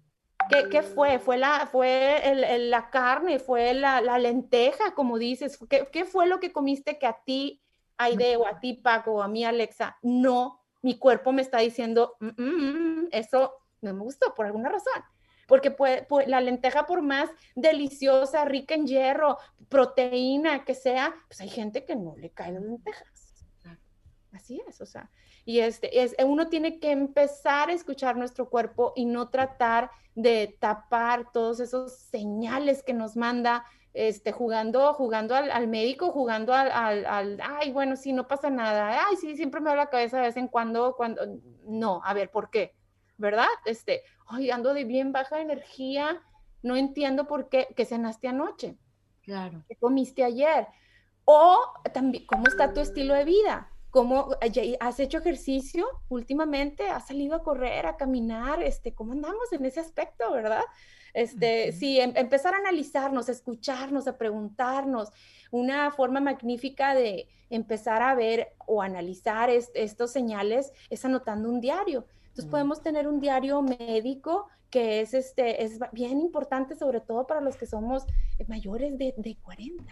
¿Qué, 0.49 0.69
qué 0.69 0.81
fue? 0.81 1.19
¿Fue 1.19 1.38
la, 1.38 1.67
fue 1.67 2.29
el, 2.29 2.69
la 2.69 2.89
carne? 2.89 3.39
¿Fue 3.39 3.73
la, 3.73 4.01
la, 4.01 4.17
lenteja, 4.17 4.93
como 4.95 5.17
dices? 5.17 5.59
¿Qué, 5.69 5.88
¿Qué 5.91 6.05
fue 6.05 6.27
lo 6.27 6.39
que 6.39 6.51
comiste 6.51 6.97
que 6.97 7.05
a 7.05 7.17
ti 7.23 7.62
Aide 7.99 8.38
o 8.38 8.47
a 8.47 8.62
ti, 8.62 8.75
Paco, 8.75 9.15
o 9.15 9.21
a 9.21 9.27
mí, 9.27 9.43
Alexa, 9.43 9.97
no, 10.01 10.62
mi 10.81 10.97
cuerpo 10.97 11.33
me 11.33 11.41
está 11.41 11.59
diciendo, 11.59 12.15
mm, 12.21 12.27
mm, 12.27 13.01
mm, 13.01 13.07
eso 13.12 13.55
no 13.81 13.93
me 13.93 14.03
gustó 14.03 14.33
por 14.33 14.45
alguna 14.45 14.69
razón. 14.69 15.03
Porque 15.47 15.69
puede, 15.69 16.07
la 16.27 16.39
lenteja, 16.39 16.85
por 16.85 17.01
más 17.01 17.29
deliciosa, 17.55 18.45
rica 18.45 18.73
en 18.73 18.88
hierro, 18.88 19.38
proteína 19.67 20.63
que 20.63 20.75
sea, 20.75 21.13
pues 21.27 21.41
hay 21.41 21.49
gente 21.49 21.83
que 21.85 21.97
no 21.97 22.15
le 22.15 22.29
caen 22.29 22.53
las 22.55 22.63
lentejas. 22.63 23.33
Así 24.31 24.62
es, 24.65 24.79
o 24.79 24.85
sea, 24.85 25.09
y 25.45 25.60
este, 25.60 26.04
es, 26.04 26.15
uno 26.23 26.47
tiene 26.47 26.80
que 26.80 26.91
empezar 26.91 27.69
a 27.69 27.73
escuchar 27.73 28.17
nuestro 28.17 28.49
cuerpo 28.49 28.93
y 28.95 29.06
no 29.06 29.30
tratar 29.30 29.91
de 30.15 30.58
tapar 30.60 31.32
todos 31.32 31.60
esos 31.60 31.93
señales 31.93 32.84
que 32.84 32.93
nos 32.93 33.15
manda 33.15 33.65
este, 33.93 34.32
jugando, 34.32 34.93
jugando 34.93 35.36
al, 35.36 35.67
médico, 35.67 36.12
jugando 36.12 36.54
al, 36.54 36.71
al, 37.06 37.39
ay, 37.41 37.71
bueno, 37.71 37.95
sí, 37.95 38.13
no 38.13 38.28
pasa 38.28 38.49
nada, 38.49 39.06
ay, 39.08 39.15
sí, 39.17 39.36
siempre 39.36 39.62
me 39.62 39.69
da 39.71 39.75
la 39.75 39.89
cabeza 39.89 40.17
de 40.17 40.23
vez 40.23 40.38
en 40.38 40.47
cuando, 40.47 40.95
cuando, 40.95 41.21
no, 41.65 42.02
a 42.04 42.13
ver, 42.13 42.30
¿por 42.30 42.49
qué? 42.49 42.75
¿Verdad? 43.17 43.47
Este, 43.65 44.04
ay, 44.28 44.52
ando 44.52 44.73
de 44.73 44.84
bien 44.84 45.12
baja 45.12 45.41
energía, 45.41 46.21
no 46.62 46.75
entiendo 46.75 47.28
por 47.28 47.49
qué, 47.49 47.67
que 47.75 47.86
cenaste 47.86 48.28
anoche. 48.28 48.78
Claro. 49.23 49.63
¿Qué 49.67 49.75
comiste 49.75 50.23
ayer? 50.23 50.67
O 51.25 51.60
también, 51.93 52.25
¿cómo 52.25 52.47
está 52.47 52.73
tu 52.73 52.80
estilo 52.80 53.13
de 53.13 53.25
vida? 53.25 53.69
¿Cómo 53.91 54.30
has 54.80 54.99
hecho 54.99 55.17
ejercicio 55.17 55.88
últimamente? 56.10 56.88
¿Has 56.88 57.08
salido 57.08 57.36
a 57.36 57.43
correr, 57.43 57.88
a 57.88 57.97
caminar? 57.97 58.62
Este, 58.62 58.93
¿Cómo 58.93 59.13
andamos 59.13 59.52
en 59.52 59.65
ese 59.65 59.80
aspecto, 59.80 60.32
verdad? 60.32 60.63
Este, 61.13 61.71
Sí, 61.71 61.99
em, 61.99 62.13
empezar 62.15 62.54
a 62.54 62.58
analizarnos, 62.58 63.30
a 63.30 63.32
escucharnos, 63.32 64.08
a 64.08 64.17
preguntarnos. 64.17 65.10
Una 65.52 65.89
forma 65.91 66.19
magnífica 66.19 66.93
de 66.93 67.28
empezar 67.49 68.04
a 68.04 68.13
ver 68.13 68.54
o 68.67 68.82
analizar 68.84 69.49
estos 69.49 70.12
señales 70.12 70.71
es 70.91 71.04
anotando 71.04 71.49
un 71.49 71.60
diario. 71.60 72.06
Entonces 72.28 72.45
podemos 72.45 72.84
tener 72.84 73.08
un 73.08 73.19
diario 73.19 73.62
médico 73.63 74.47
que 74.69 75.02
es, 75.02 75.15
este, 75.15 75.63
es 75.63 75.80
bien 75.93 76.19
importante, 76.19 76.75
sobre 76.75 77.02
todo 77.02 77.25
para 77.25 77.41
los 77.41 77.58
que 77.58 77.65
somos 77.65 78.06
mayores 78.47 78.99
de, 78.99 79.15
de 79.17 79.36
40 79.41 79.84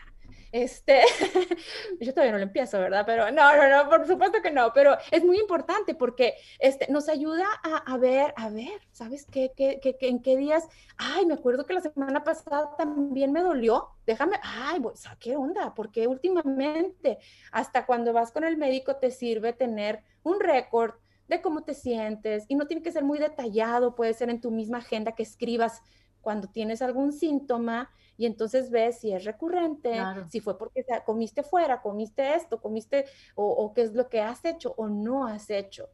este, 0.51 1.01
yo 1.99 2.13
todavía 2.13 2.31
no 2.31 2.38
lo 2.38 2.43
empiezo, 2.43 2.79
¿verdad? 2.79 3.03
Pero 3.05 3.31
no, 3.31 3.55
no, 3.55 3.69
no, 3.69 3.89
por 3.89 4.07
supuesto 4.07 4.41
que 4.41 4.51
no, 4.51 4.71
pero 4.73 4.97
es 5.12 5.23
muy 5.23 5.39
importante 5.39 5.95
porque 5.95 6.36
este, 6.60 6.91
nos 6.91 7.10
ayuda 7.10 7.45
a, 7.63 7.97
ver, 7.97 8.33
a 8.38 8.49
ver, 8.49 8.81
¿sabes 8.91 9.25
qué, 9.25 9.51
qué, 9.55 9.79
qué, 9.81 9.95
en 10.01 10.21
qué 10.21 10.38
días? 10.38 10.67
Ay, 10.97 11.25
me 11.25 11.33
acuerdo 11.33 11.65
que 11.65 11.73
la 11.73 11.81
semana 11.81 12.23
pasada 12.23 12.75
también 12.77 13.31
me 13.31 13.41
dolió, 13.41 13.89
déjame, 14.05 14.38
ay, 14.43 14.81
¿qué 15.19 15.36
onda? 15.36 15.73
Porque 15.73 16.07
últimamente, 16.07 17.19
hasta 17.51 17.86
cuando 17.86 18.13
vas 18.13 18.31
con 18.31 18.43
el 18.43 18.57
médico 18.57 18.97
te 18.97 19.12
sirve 19.12 19.53
tener 19.53 20.03
un 20.23 20.39
récord 20.39 20.95
de 21.27 21.41
cómo 21.41 21.63
te 21.63 21.73
sientes 21.73 22.45
y 22.47 22.55
no 22.55 22.67
tiene 22.67 22.83
que 22.83 22.91
ser 22.91 23.03
muy 23.03 23.19
detallado, 23.19 23.95
puede 23.95 24.13
ser 24.13 24.29
en 24.29 24.41
tu 24.41 24.51
misma 24.51 24.77
agenda 24.77 25.13
que 25.13 25.23
escribas 25.23 25.81
cuando 26.21 26.47
tienes 26.47 26.81
algún 26.81 27.13
síntoma 27.13 27.89
y 28.17 28.25
entonces 28.25 28.71
ves 28.71 28.99
si 28.99 29.13
es 29.13 29.23
recurrente, 29.23 30.01
si 30.30 30.41
fue 30.41 30.58
porque 30.58 30.84
comiste 31.06 31.43
fuera, 31.43 31.82
comiste 31.82 32.34
esto, 32.36 32.60
comiste 32.60 33.06
o, 33.36 33.71
qué 33.73 33.84
es 33.84 33.93
lo 33.93 34.10
que 34.10 34.21
has 34.21 34.43
hecho 34.43 34.73
o 34.77 34.89
no 34.89 35.27
has 35.27 35.49
hecho. 35.51 35.89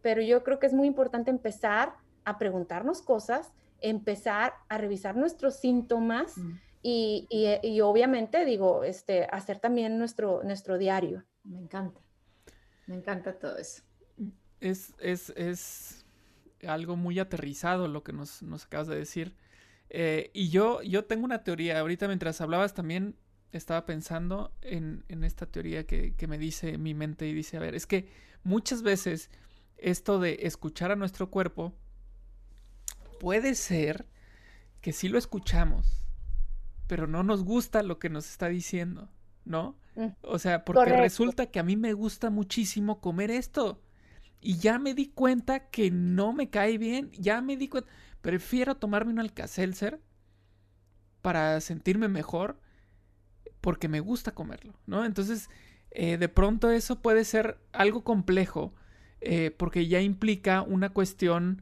Pero 0.00 0.22
yo 0.22 0.44
creo 0.44 0.60
que 0.60 0.66
es 0.66 0.72
muy 0.72 0.86
importante 0.86 1.30
empezar 1.30 1.94
a 2.24 2.38
preguntarnos 2.38 3.02
cosas, 3.02 3.52
empezar 3.80 4.54
a 4.68 4.78
revisar 4.78 5.16
nuestros 5.16 5.56
síntomas 5.56 6.38
mm. 6.38 6.52
y, 6.82 7.26
y, 7.62 7.80
obviamente, 7.80 8.44
digo, 8.44 8.84
este, 8.84 9.24
hacer 9.24 9.58
también 9.58 9.98
nuestro, 9.98 10.42
nuestro 10.44 10.78
diario. 10.78 11.24
Me 11.42 11.58
encanta, 11.58 12.00
me 12.86 12.94
encanta 12.94 13.36
todo 13.36 13.58
eso. 13.58 13.82
Es, 14.60 14.94
es, 15.00 15.30
es 15.30 16.06
algo 16.66 16.94
muy 16.96 17.18
aterrizado 17.18 17.88
lo 17.88 18.04
que 18.04 18.12
nos, 18.12 18.42
nos 18.42 18.64
acabas 18.66 18.86
de 18.86 18.96
decir. 18.96 19.34
Eh, 19.96 20.32
y 20.34 20.48
yo, 20.48 20.82
yo 20.82 21.04
tengo 21.04 21.24
una 21.24 21.44
teoría, 21.44 21.78
ahorita 21.78 22.08
mientras 22.08 22.40
hablabas 22.40 22.74
también 22.74 23.14
estaba 23.52 23.86
pensando 23.86 24.52
en, 24.60 25.04
esta 25.22 25.46
teoría 25.46 25.86
que, 25.86 26.16
me 26.26 26.36
dice 26.36 26.78
mi 26.78 26.94
mente 26.94 27.28
y 27.28 27.32
dice, 27.32 27.58
a 27.58 27.60
ver, 27.60 27.76
es 27.76 27.86
que 27.86 28.08
muchas 28.42 28.82
veces 28.82 29.30
esto 29.76 30.18
de 30.18 30.38
escuchar 30.42 30.90
a 30.90 30.96
nuestro 30.96 31.30
cuerpo 31.30 31.76
puede 33.20 33.54
ser 33.54 34.08
que 34.80 34.92
sí 34.92 35.08
lo 35.08 35.16
escuchamos, 35.16 36.04
pero 36.88 37.06
no 37.06 37.22
nos 37.22 37.44
gusta 37.44 37.84
lo 37.84 38.00
que 38.00 38.08
nos 38.10 38.28
está 38.28 38.48
diciendo, 38.48 39.08
¿no? 39.44 39.78
Mm, 39.94 40.08
o 40.22 40.40
sea, 40.40 40.64
porque 40.64 40.96
resulta 40.96 41.46
que 41.46 41.60
a 41.60 41.62
mí 41.62 41.76
me 41.76 41.92
gusta 41.92 42.30
muchísimo 42.30 43.00
comer 43.00 43.30
esto. 43.30 43.80
Y 44.40 44.58
ya 44.58 44.80
me 44.80 44.92
di 44.92 45.06
cuenta 45.06 45.70
que 45.70 45.92
no 45.92 46.32
me 46.32 46.50
cae 46.50 46.78
bien, 46.78 47.12
ya 47.12 47.40
me 47.40 47.56
di 47.56 47.68
cuenta, 47.68 47.88
Prefiero 48.24 48.74
tomarme 48.74 49.12
un 49.12 49.18
Alka-Seltzer 49.20 50.00
para 51.20 51.60
sentirme 51.60 52.08
mejor 52.08 52.58
porque 53.60 53.86
me 53.86 54.00
gusta 54.00 54.32
comerlo, 54.32 54.72
¿no? 54.86 55.04
Entonces, 55.04 55.50
eh, 55.90 56.16
de 56.16 56.30
pronto 56.30 56.70
eso 56.70 57.02
puede 57.02 57.26
ser 57.26 57.58
algo 57.72 58.02
complejo 58.02 58.72
eh, 59.20 59.54
porque 59.54 59.88
ya 59.88 60.00
implica 60.00 60.62
una 60.62 60.88
cuestión 60.88 61.60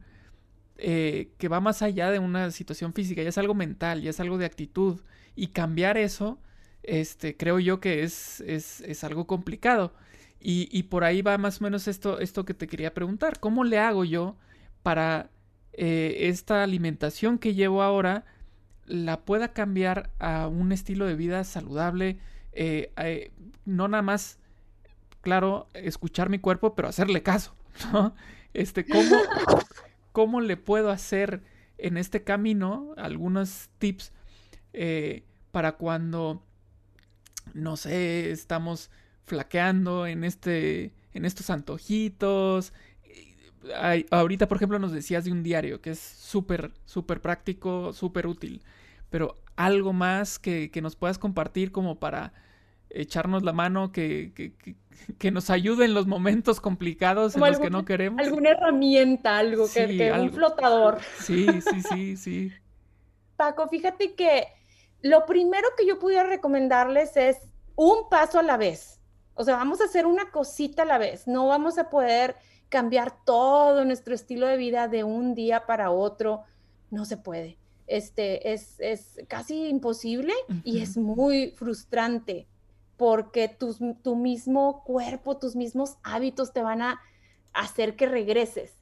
eh, 0.77 1.33
que 1.37 1.49
va 1.49 1.59
más 1.59 1.81
allá 1.81 2.11
de 2.11 2.19
una 2.19 2.49
situación 2.51 2.93
física, 2.93 3.21
ya 3.21 3.27
es 3.27 3.37
algo 3.37 3.55
mental, 3.55 4.01
ya 4.01 4.11
es 4.11 4.21
algo 4.21 4.37
de 4.37 4.45
actitud 4.45 5.01
y 5.35 5.47
cambiar 5.47 5.97
eso, 5.97 6.39
este, 6.81 7.35
creo 7.35 7.59
yo 7.59 7.81
que 7.81 8.03
es, 8.03 8.39
es, 8.39 9.03
algo 9.03 9.27
complicado. 9.27 9.93
Y, 10.39 10.69
y, 10.71 10.83
por 10.83 11.03
ahí 11.03 11.21
va 11.21 11.37
más 11.37 11.59
o 11.59 11.65
menos 11.65 11.89
esto, 11.89 12.21
esto 12.21 12.45
que 12.45 12.53
te 12.53 12.67
quería 12.67 12.93
preguntar, 12.93 13.41
¿cómo 13.41 13.65
le 13.65 13.79
hago 13.79 14.05
yo 14.05 14.37
para 14.81 15.29
eh, 15.73 16.27
esta 16.29 16.63
alimentación 16.63 17.39
que 17.39 17.55
llevo 17.55 17.81
ahora 17.81 18.25
la 18.85 19.21
pueda 19.21 19.53
cambiar 19.53 20.11
a 20.19 20.47
un 20.47 20.71
estilo 20.71 21.05
de 21.05 21.15
vida 21.15 21.43
saludable, 21.43 22.17
eh, 22.51 22.91
eh, 22.97 23.31
no 23.65 23.87
nada 23.87 24.03
más, 24.03 24.37
claro, 25.21 25.67
escuchar 25.73 26.29
mi 26.29 26.39
cuerpo, 26.39 26.75
pero 26.75 26.87
hacerle 26.87 27.23
caso, 27.23 27.55
Este, 28.53 28.85
¿cómo, 28.85 29.15
¿cómo 30.11 30.41
le 30.41 30.57
puedo 30.57 30.91
hacer 30.91 31.41
en 31.79 31.97
este 31.97 32.23
camino 32.23 32.93
algunos 32.97 33.69
tips 33.79 34.11
para 35.51 35.71
cuando, 35.71 36.43
no 37.55 37.77
sé, 37.77 38.29
estamos 38.29 38.91
flaqueando 39.25 40.05
en 40.05 40.23
este, 40.23 40.93
en 41.13 41.25
estos 41.25 41.49
antojitos, 41.49 42.73
ahorita, 44.11 44.47
por 44.47 44.57
ejemplo, 44.57 44.79
nos 44.79 44.91
decías 44.91 45.25
de 45.25 45.31
un 45.31 45.43
diario 45.43 45.81
que 45.81 45.91
es 45.91 45.99
súper, 45.99 46.71
súper 46.85 47.21
práctico, 47.21 47.93
súper 47.93 48.27
útil, 48.27 48.61
pero 49.09 49.35
algo 49.55 49.93
más 49.93 50.39
que, 50.39 50.71
nos 50.81 50.95
puedas 50.95 51.17
compartir 51.17 51.71
como 51.71 51.99
para 51.99 52.33
echarnos 52.89 53.43
la 53.43 53.53
mano, 53.53 53.91
que, 53.91 54.31
que, 55.17 55.31
nos 55.31 55.49
ayude 55.49 55.85
en 55.85 55.93
los 55.93 56.05
momentos 56.07 56.59
complicados 56.59 57.35
en 57.35 57.41
los 57.41 57.59
que 57.59 57.69
no 57.69 57.85
queremos. 57.85 58.25
Alguna 58.25 58.51
herramienta, 58.51 59.37
algo, 59.37 59.65
que, 59.73 60.11
un 60.11 60.31
flotador. 60.31 60.99
Sí, 61.19 61.47
sí, 61.61 61.81
sí, 61.81 62.17
sí. 62.17 62.51
Paco, 63.35 63.67
fíjate 63.67 64.13
que 64.13 64.47
lo 65.01 65.25
primero 65.25 65.67
que 65.77 65.85
yo 65.87 65.99
pudiera 65.99 66.23
recomendarles 66.23 67.17
es 67.17 67.37
un 67.75 68.09
paso 68.09 68.39
a 68.39 68.43
la 68.43 68.57
vez. 68.57 69.01
O 69.35 69.43
sea, 69.43 69.55
vamos 69.55 69.81
a 69.81 69.85
hacer 69.85 70.05
una 70.05 70.29
cosita 70.29 70.83
a 70.83 70.85
la 70.85 70.97
vez. 70.97 71.27
No 71.27 71.47
vamos 71.47 71.77
a 71.77 71.89
poder 71.89 72.35
cambiar 72.73 73.23
todo 73.23 73.85
nuestro 73.85 74.15
estilo 74.15 74.47
de 74.47 74.57
vida 74.57 74.87
de 74.87 75.03
un 75.03 75.35
día 75.35 75.67
para 75.67 75.91
otro, 75.91 76.41
no 76.89 77.05
se 77.05 77.17
puede. 77.17 77.59
Este, 77.85 78.51
es, 78.51 78.79
casi 79.27 79.67
imposible 79.67 80.33
y 80.63 80.81
es 80.81 80.97
muy 80.97 81.51
frustrante 81.51 82.47
porque 82.97 83.47
tu 83.47 84.15
mismo 84.15 84.83
cuerpo, 84.85 85.37
tus 85.37 85.55
mismos 85.55 85.97
hábitos 86.01 86.51
te 86.51 86.63
van 86.63 86.81
a 86.81 86.99
hacer 87.53 87.95
que 87.95 88.07
regreses. 88.07 88.73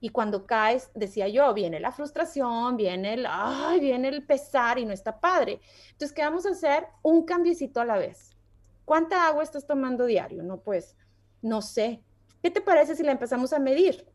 Y 0.00 0.10
cuando 0.10 0.44
caes, 0.44 0.90
decía 0.94 1.26
yo, 1.28 1.54
viene 1.54 1.80
la 1.80 1.92
frustración, 1.92 2.76
viene 2.76 3.14
el, 3.14 3.26
ay, 3.26 3.80
viene 3.80 4.08
el 4.08 4.22
pesar 4.22 4.78
y 4.78 4.84
no 4.84 4.92
está 4.92 5.18
padre. 5.18 5.62
Entonces, 5.92 6.12
¿qué 6.12 6.20
vamos 6.20 6.44
a 6.44 6.50
hacer? 6.50 6.88
Un 7.00 7.24
cambiecito 7.24 7.80
a 7.80 7.86
la 7.86 7.96
vez. 7.96 8.36
¿Cuánta 8.84 9.26
agua 9.26 9.42
estás 9.42 9.66
tomando 9.66 10.04
diario? 10.04 10.42
No, 10.42 10.58
pues, 10.60 10.94
no 11.40 11.62
sé, 11.62 12.02
¿Qué 12.42 12.50
te 12.50 12.60
parece 12.60 12.96
si 12.96 13.02
la 13.02 13.12
empezamos 13.12 13.52
a 13.52 13.58
medir? 13.58 14.06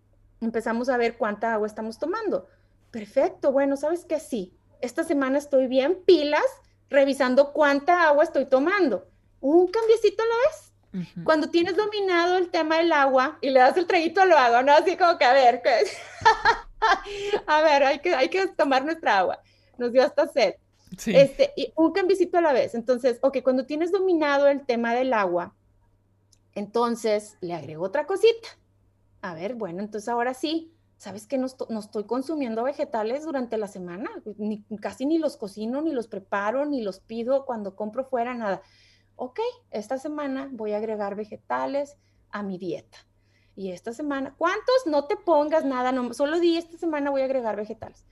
Empezamos 0.41 0.89
a 0.89 0.97
ver 0.97 1.17
cuánta 1.17 1.53
agua 1.53 1.67
estamos 1.67 1.99
tomando. 1.99 2.47
Perfecto, 2.91 3.51
bueno, 3.51 3.77
¿sabes 3.77 4.05
qué? 4.05 4.19
Sí, 4.19 4.53
esta 4.81 5.03
semana 5.03 5.37
estoy 5.37 5.67
bien 5.67 6.01
pilas 6.05 6.45
revisando 6.89 7.53
cuánta 7.53 8.07
agua 8.07 8.23
estoy 8.23 8.45
tomando. 8.45 9.07
Un 9.41 9.67
cambiecito 9.67 10.23
a 10.23 10.25
la 10.25 10.35
vez. 10.47 10.71
Cuando 11.25 11.49
tienes 11.49 11.75
dominado 11.75 12.37
el 12.37 12.49
tema 12.49 12.77
del 12.77 12.93
agua 12.93 13.37
y 13.41 13.49
le 13.49 13.59
das 13.59 13.75
el 13.75 13.85
traguito 13.85 14.21
al 14.21 14.31
agua, 14.31 14.63
¿no? 14.63 14.71
Así 14.71 14.95
como 14.95 15.17
que, 15.17 15.25
a 15.25 15.33
ver, 15.33 15.61
a 17.47 17.61
ver, 17.61 17.83
hay 17.83 17.99
que, 17.99 18.15
hay 18.15 18.29
que 18.29 18.47
tomar 18.47 18.85
nuestra 18.85 19.19
agua. 19.19 19.41
Nos 19.77 19.91
dio 19.91 20.03
hasta 20.03 20.25
sed. 20.27 20.55
Este, 21.05 21.51
y 21.57 21.73
un 21.75 21.91
cambiecito 21.91 22.37
a 22.37 22.41
la 22.41 22.53
vez. 22.53 22.75
Entonces, 22.75 23.19
ok, 23.21 23.39
cuando 23.43 23.65
tienes 23.65 23.91
dominado 23.91 24.47
el 24.47 24.65
tema 24.65 24.93
del 24.93 25.11
agua, 25.13 25.53
Entonces 26.55 27.37
le 27.41 27.53
agrego 27.53 27.83
otra 27.83 28.05
cosita. 28.05 28.47
A 29.21 29.33
ver, 29.33 29.55
bueno, 29.55 29.83
entonces 29.83 30.07
ahora 30.09 30.33
sí, 30.33 30.73
¿sabes 30.97 31.27
que 31.27 31.37
no, 31.37 31.45
estoy 31.45 32.05
consumiendo 32.05 32.63
vegetales 32.63 33.25
durante 33.25 33.57
la 33.57 33.67
semana? 33.67 34.09
Ni, 34.37 34.63
casi 34.81 35.05
ni 35.05 35.17
los 35.17 35.37
cocino, 35.37 35.81
ni 35.81 35.91
los 35.91 36.07
preparo, 36.07 36.65
ni 36.65 36.81
los 36.81 36.99
pido 36.99 37.45
cuando 37.45 37.75
compro 37.75 38.05
fuera, 38.05 38.33
nada. 38.33 38.61
Ok, 39.15 39.39
esta 39.71 39.97
semana 39.97 40.49
voy 40.51 40.73
a 40.73 40.77
agregar 40.77 41.15
vegetales 41.15 41.97
a 42.31 42.43
mi 42.43 42.57
dieta. 42.57 42.97
Y 43.55 43.71
esta 43.71 43.93
semana, 43.93 44.35
¿cuántos? 44.37 44.85
No 44.85 45.05
te 45.05 45.15
pongas 45.15 45.63
nada, 45.65 45.91
no, 45.91 46.13
solo 46.13 46.39
di 46.39 46.57
esta 46.57 46.77
semana 46.77 47.09
voy 47.09 47.21
a 47.21 47.25
agregar 47.25 47.55
vegetales 47.55 48.05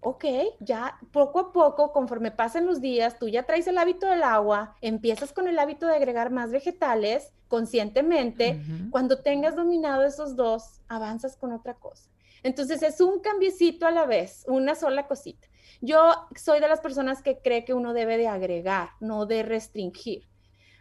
ok, 0.00 0.24
ya 0.60 0.98
poco 1.12 1.38
a 1.38 1.52
poco, 1.52 1.92
conforme 1.92 2.30
pasen 2.30 2.66
los 2.66 2.80
días, 2.80 3.18
tú 3.18 3.28
ya 3.28 3.44
traes 3.44 3.66
el 3.66 3.78
hábito 3.78 4.06
del 4.06 4.22
agua, 4.22 4.76
empiezas 4.80 5.32
con 5.32 5.48
el 5.48 5.58
hábito 5.58 5.86
de 5.86 5.96
agregar 5.96 6.30
más 6.30 6.50
vegetales 6.50 7.32
conscientemente. 7.48 8.62
Cuando 8.90 9.22
tengas 9.22 9.56
dominado 9.56 10.04
esos 10.04 10.36
dos, 10.36 10.80
avanzas 10.88 11.36
con 11.36 11.52
otra 11.52 11.74
cosa. 11.74 12.08
Entonces 12.42 12.82
es 12.82 13.00
un 13.00 13.20
cambiecito 13.20 13.86
a 13.86 13.90
la 13.90 14.06
vez, 14.06 14.44
una 14.48 14.74
sola 14.74 15.06
cosita. 15.06 15.48
Yo 15.80 16.12
soy 16.36 16.60
de 16.60 16.68
las 16.68 16.80
personas 16.80 17.22
que 17.22 17.38
cree 17.38 17.64
que 17.64 17.74
uno 17.74 17.92
debe 17.92 18.16
de 18.16 18.28
agregar, 18.28 18.90
no 19.00 19.26
de 19.26 19.42
restringir. 19.42 20.28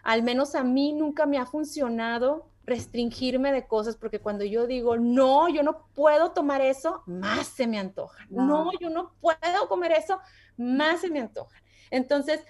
Al 0.03 0.23
menos 0.23 0.55
a 0.55 0.63
mí 0.63 0.93
nunca 0.93 1.25
me 1.25 1.37
ha 1.37 1.45
funcionado 1.45 2.49
restringirme 2.69 3.51
de 3.51 3.67
cosas, 3.67 3.97
porque 3.97 4.19
cuando 4.19 4.45
yo 4.45 4.67
digo, 4.67 4.97
no, 4.97 5.49
yo 5.49 5.63
no 5.63 5.87
puedo 5.93 6.31
tomar 6.31 6.61
eso, 6.61 7.03
más 7.05 7.47
se 7.47 7.67
me 7.67 7.79
antoja. 7.79 8.25
No, 8.29 8.71
yo 8.79 8.89
no 8.89 9.13
puedo 9.19 9.67
comer 9.67 9.91
eso, 9.91 10.19
más 10.55 11.01
se 11.01 11.09
me 11.09 11.19
antoja. 11.19 11.61
Entonces, 11.91 12.45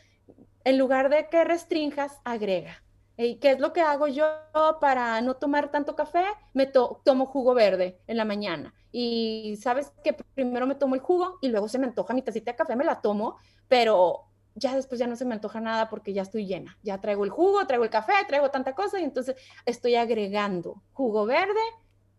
en 0.64 0.78
lugar 0.78 1.10
de 1.10 1.30
que 1.30 1.44
restringas, 1.44 2.20
agrega. 2.24 2.84
¿Y 3.18 3.36
qué 3.36 3.52
es 3.52 3.60
lo 3.60 3.74
que 3.74 3.82
hago 3.82 4.08
yo 4.08 4.26
para 4.80 5.20
no 5.22 5.36
tomar 5.36 5.72
tanto 5.72 5.96
café? 5.96 6.24
Me 6.54 6.68
tomo 6.68 7.26
jugo 7.26 7.54
verde 7.54 8.00
en 8.08 8.16
la 8.16 8.24
mañana. 8.24 8.74
Y 8.92 9.58
sabes 9.62 9.92
que 10.04 10.14
primero 10.14 10.66
me 10.66 10.76
tomo 10.76 10.96
el 10.96 11.02
jugo 11.02 11.38
y 11.42 11.50
luego 11.50 11.68
se 11.68 11.80
me 11.80 11.88
antoja 11.88 12.14
mi 12.14 12.22
tacita 12.22 12.52
de 12.52 12.58
café, 12.58 12.76
me 12.76 12.86
la 12.86 13.02
tomo, 13.02 13.38
pero 13.68 14.29
ya 14.56 14.76
después 14.76 15.00
ya 15.00 15.08
no 15.08 15.16
se 15.16 15.26
me 15.26 15.34
antoja 15.34 15.60
nada 15.60 15.90
porque 15.90 16.14
ya 16.14 16.22
estoy 16.22 16.46
llena. 16.46 16.78
Ya 16.84 17.00
traigo 17.00 17.24
el 17.24 17.30
jugo, 17.30 17.66
traigo 17.66 17.84
el 17.84 17.90
café, 17.90 18.14
traigo 18.28 18.52
tanta 18.52 18.76
cosa 18.76 19.00
y 19.00 19.04
entonces 19.04 19.36
estoy 19.66 19.96
agregando 19.96 20.82
jugo 20.94 21.26
verde, 21.26 21.62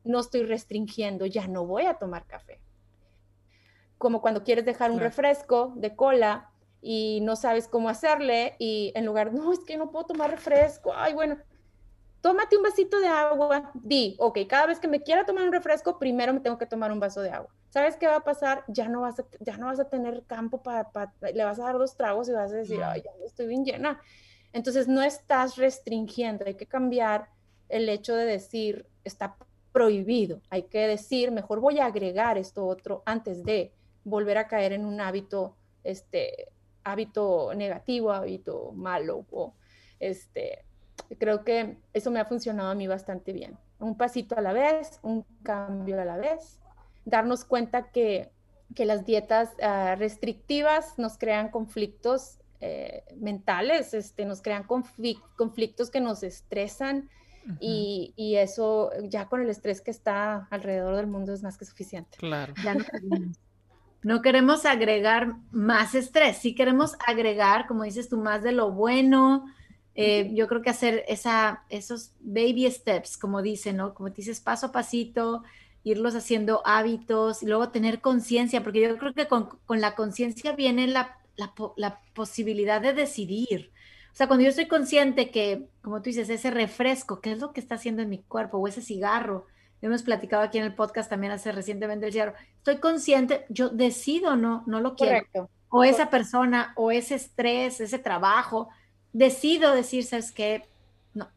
no 0.04 0.20
estoy 0.20 0.42
restringiendo, 0.42 1.26
ya 1.26 1.46
no 1.46 1.66
voy 1.66 1.86
a 1.86 1.94
tomar 1.94 2.26
café. 2.26 2.60
Como 3.98 4.22
cuando 4.22 4.44
quieres 4.44 4.64
dejar 4.64 4.90
un 4.90 5.00
refresco 5.00 5.74
de 5.76 5.94
cola 5.94 6.50
y 6.80 7.20
no 7.22 7.36
sabes 7.36 7.68
cómo 7.68 7.88
hacerle 7.88 8.56
y 8.58 8.92
en 8.94 9.04
lugar, 9.04 9.34
no, 9.34 9.52
es 9.52 9.60
que 9.60 9.76
no 9.76 9.90
puedo 9.90 10.06
tomar 10.06 10.30
refresco, 10.30 10.92
ay, 10.94 11.12
bueno, 11.12 11.36
tómate 12.22 12.56
un 12.56 12.62
vasito 12.62 12.98
de 12.98 13.08
agua, 13.08 13.70
di, 13.74 14.16
ok, 14.18 14.38
cada 14.48 14.66
vez 14.66 14.80
que 14.80 14.88
me 14.88 15.02
quiera 15.02 15.26
tomar 15.26 15.44
un 15.44 15.52
refresco, 15.52 15.98
primero 15.98 16.32
me 16.32 16.40
tengo 16.40 16.56
que 16.56 16.66
tomar 16.66 16.92
un 16.92 17.00
vaso 17.00 17.20
de 17.20 17.30
agua. 17.30 17.54
¿Sabes 17.70 17.96
qué 17.96 18.06
va 18.06 18.16
a 18.16 18.24
pasar? 18.24 18.64
Ya 18.68 18.88
no 18.88 19.00
vas 19.00 19.18
a, 19.20 19.24
ya 19.40 19.56
no 19.56 19.66
vas 19.66 19.80
a 19.80 19.88
tener 19.88 20.24
campo 20.24 20.62
para, 20.62 20.90
le 21.32 21.44
vas 21.44 21.58
a 21.58 21.64
dar 21.64 21.78
dos 21.78 21.96
tragos 21.96 22.28
y 22.28 22.32
vas 22.32 22.52
a 22.52 22.56
decir, 22.56 22.82
ay, 22.82 23.02
ya 23.02 23.10
estoy 23.24 23.46
bien 23.46 23.64
llena. 23.64 24.00
Entonces 24.52 24.88
no 24.88 25.02
estás 25.02 25.56
restringiendo, 25.56 26.44
hay 26.44 26.54
que 26.54 26.66
cambiar 26.66 27.28
el 27.68 27.88
hecho 27.88 28.14
de 28.14 28.24
decir, 28.24 28.86
está 29.04 29.36
prohibido, 29.72 30.40
hay 30.50 30.64
que 30.64 30.88
decir, 30.88 31.30
mejor 31.30 31.60
voy 31.60 31.78
a 31.78 31.86
agregar 31.86 32.36
esto 32.36 32.66
otro 32.66 33.04
antes 33.06 33.44
de 33.44 33.72
volver 34.02 34.38
a 34.38 34.48
caer 34.48 34.72
en 34.72 34.84
un 34.84 35.00
hábito, 35.00 35.56
este, 35.84 36.48
hábito 36.82 37.52
negativo, 37.54 38.10
hábito 38.10 38.72
malo, 38.72 39.24
o 39.30 39.54
este, 40.00 40.64
creo 41.18 41.44
que 41.44 41.76
eso 41.92 42.10
me 42.10 42.18
ha 42.18 42.24
funcionado 42.24 42.70
a 42.70 42.74
mí 42.74 42.88
bastante 42.88 43.32
bien. 43.32 43.56
Un 43.78 43.96
pasito 43.96 44.36
a 44.36 44.40
la 44.40 44.52
vez, 44.52 44.98
un 45.02 45.24
cambio 45.44 46.00
a 46.00 46.04
la 46.04 46.16
vez, 46.16 46.59
darnos 47.04 47.44
cuenta 47.44 47.90
que, 47.90 48.30
las 48.76 49.04
dietas 49.04 49.50
ah, 49.62 49.96
restrictivas 49.98 50.96
nos 50.96 51.18
crean 51.18 51.50
conflictos 51.50 52.38
eh, 52.60 53.04
mentales, 53.18 53.94
este, 53.94 54.24
nos 54.24 54.42
crean 54.42 54.64
conflictos 54.64 55.90
que 55.90 56.00
nos 56.00 56.22
estresan 56.22 57.08
y, 57.58 58.36
eso 58.36 58.90
ya 59.04 59.26
con 59.26 59.40
el 59.40 59.48
estrés 59.48 59.80
que 59.80 59.90
está 59.90 60.46
alrededor 60.50 60.96
del 60.96 61.06
mundo 61.06 61.32
es 61.32 61.42
más 61.42 61.56
que 61.56 61.64
suficiente. 61.64 62.18
Claro. 62.18 62.54
no, 64.02 64.22
queremos. 64.22 64.66
agregar 64.66 65.36
más 65.50 65.94
estrés, 65.94 66.38
sí 66.38 66.54
queremos 66.54 66.96
agregar, 67.06 67.66
como 67.66 67.84
dices 67.84 68.08
tú, 68.08 68.18
más 68.18 68.42
de 68.42 68.52
lo 68.52 68.70
bueno. 68.70 69.46
Eh, 69.94 70.30
yo 70.34 70.46
creo 70.46 70.62
que 70.62 70.70
hacer 70.70 71.04
esa, 71.08 71.64
esos 71.68 72.12
baby 72.20 72.70
steps, 72.70 73.16
como 73.16 73.42
dicen, 73.42 73.76
¿no? 73.78 73.94
Como 73.94 74.10
dices, 74.10 74.40
paso 74.40 74.66
a 74.66 74.72
pasito, 74.72 75.42
irlos 75.82 76.14
haciendo 76.14 76.62
hábitos 76.64 77.42
y 77.42 77.46
luego 77.46 77.70
tener 77.70 78.00
conciencia, 78.00 78.62
porque 78.62 78.82
yo 78.82 78.98
creo 78.98 79.14
que 79.14 79.28
con, 79.28 79.48
la 79.68 79.94
conciencia 79.94 80.52
viene 80.52 80.86
la, 80.86 81.16
posibilidad 82.14 82.80
de 82.80 82.92
decidir. 82.92 83.72
O 84.12 84.16
sea, 84.16 84.26
cuando 84.26 84.42
yo 84.42 84.50
estoy 84.50 84.66
consciente 84.66 85.30
que, 85.30 85.68
como 85.82 86.02
tú 86.02 86.10
dices, 86.10 86.28
ese 86.28 86.50
refresco, 86.50 87.20
¿qué 87.20 87.32
es 87.32 87.38
lo 87.38 87.52
que 87.52 87.60
está 87.60 87.76
haciendo 87.76 88.02
en 88.02 88.10
mi 88.10 88.18
cuerpo? 88.18 88.58
O 88.58 88.68
ese 88.68 88.82
cigarro. 88.82 89.46
Hemos 89.80 90.02
platicado 90.02 90.42
aquí 90.42 90.58
en 90.58 90.64
el 90.64 90.74
podcast 90.74 91.08
también 91.08 91.32
hace 91.32 91.52
recientemente 91.52 92.06
el 92.06 92.12
cigarro. 92.12 92.34
Estoy 92.58 92.76
consciente, 92.76 93.46
yo 93.48 93.70
decido, 93.70 94.36
no, 94.36 94.64
no 94.66 94.80
lo 94.80 94.94
quiero. 94.96 95.24
O 95.70 95.84
esa 95.84 96.10
persona, 96.10 96.74
o 96.76 96.90
ese 96.90 97.14
estrés, 97.14 97.80
ese 97.80 97.98
trabajo, 97.98 98.68
decido 99.12 99.74
decir, 99.74 100.04
¿sabes 100.04 100.32
qué? 100.32 100.64
No, 101.14 101.28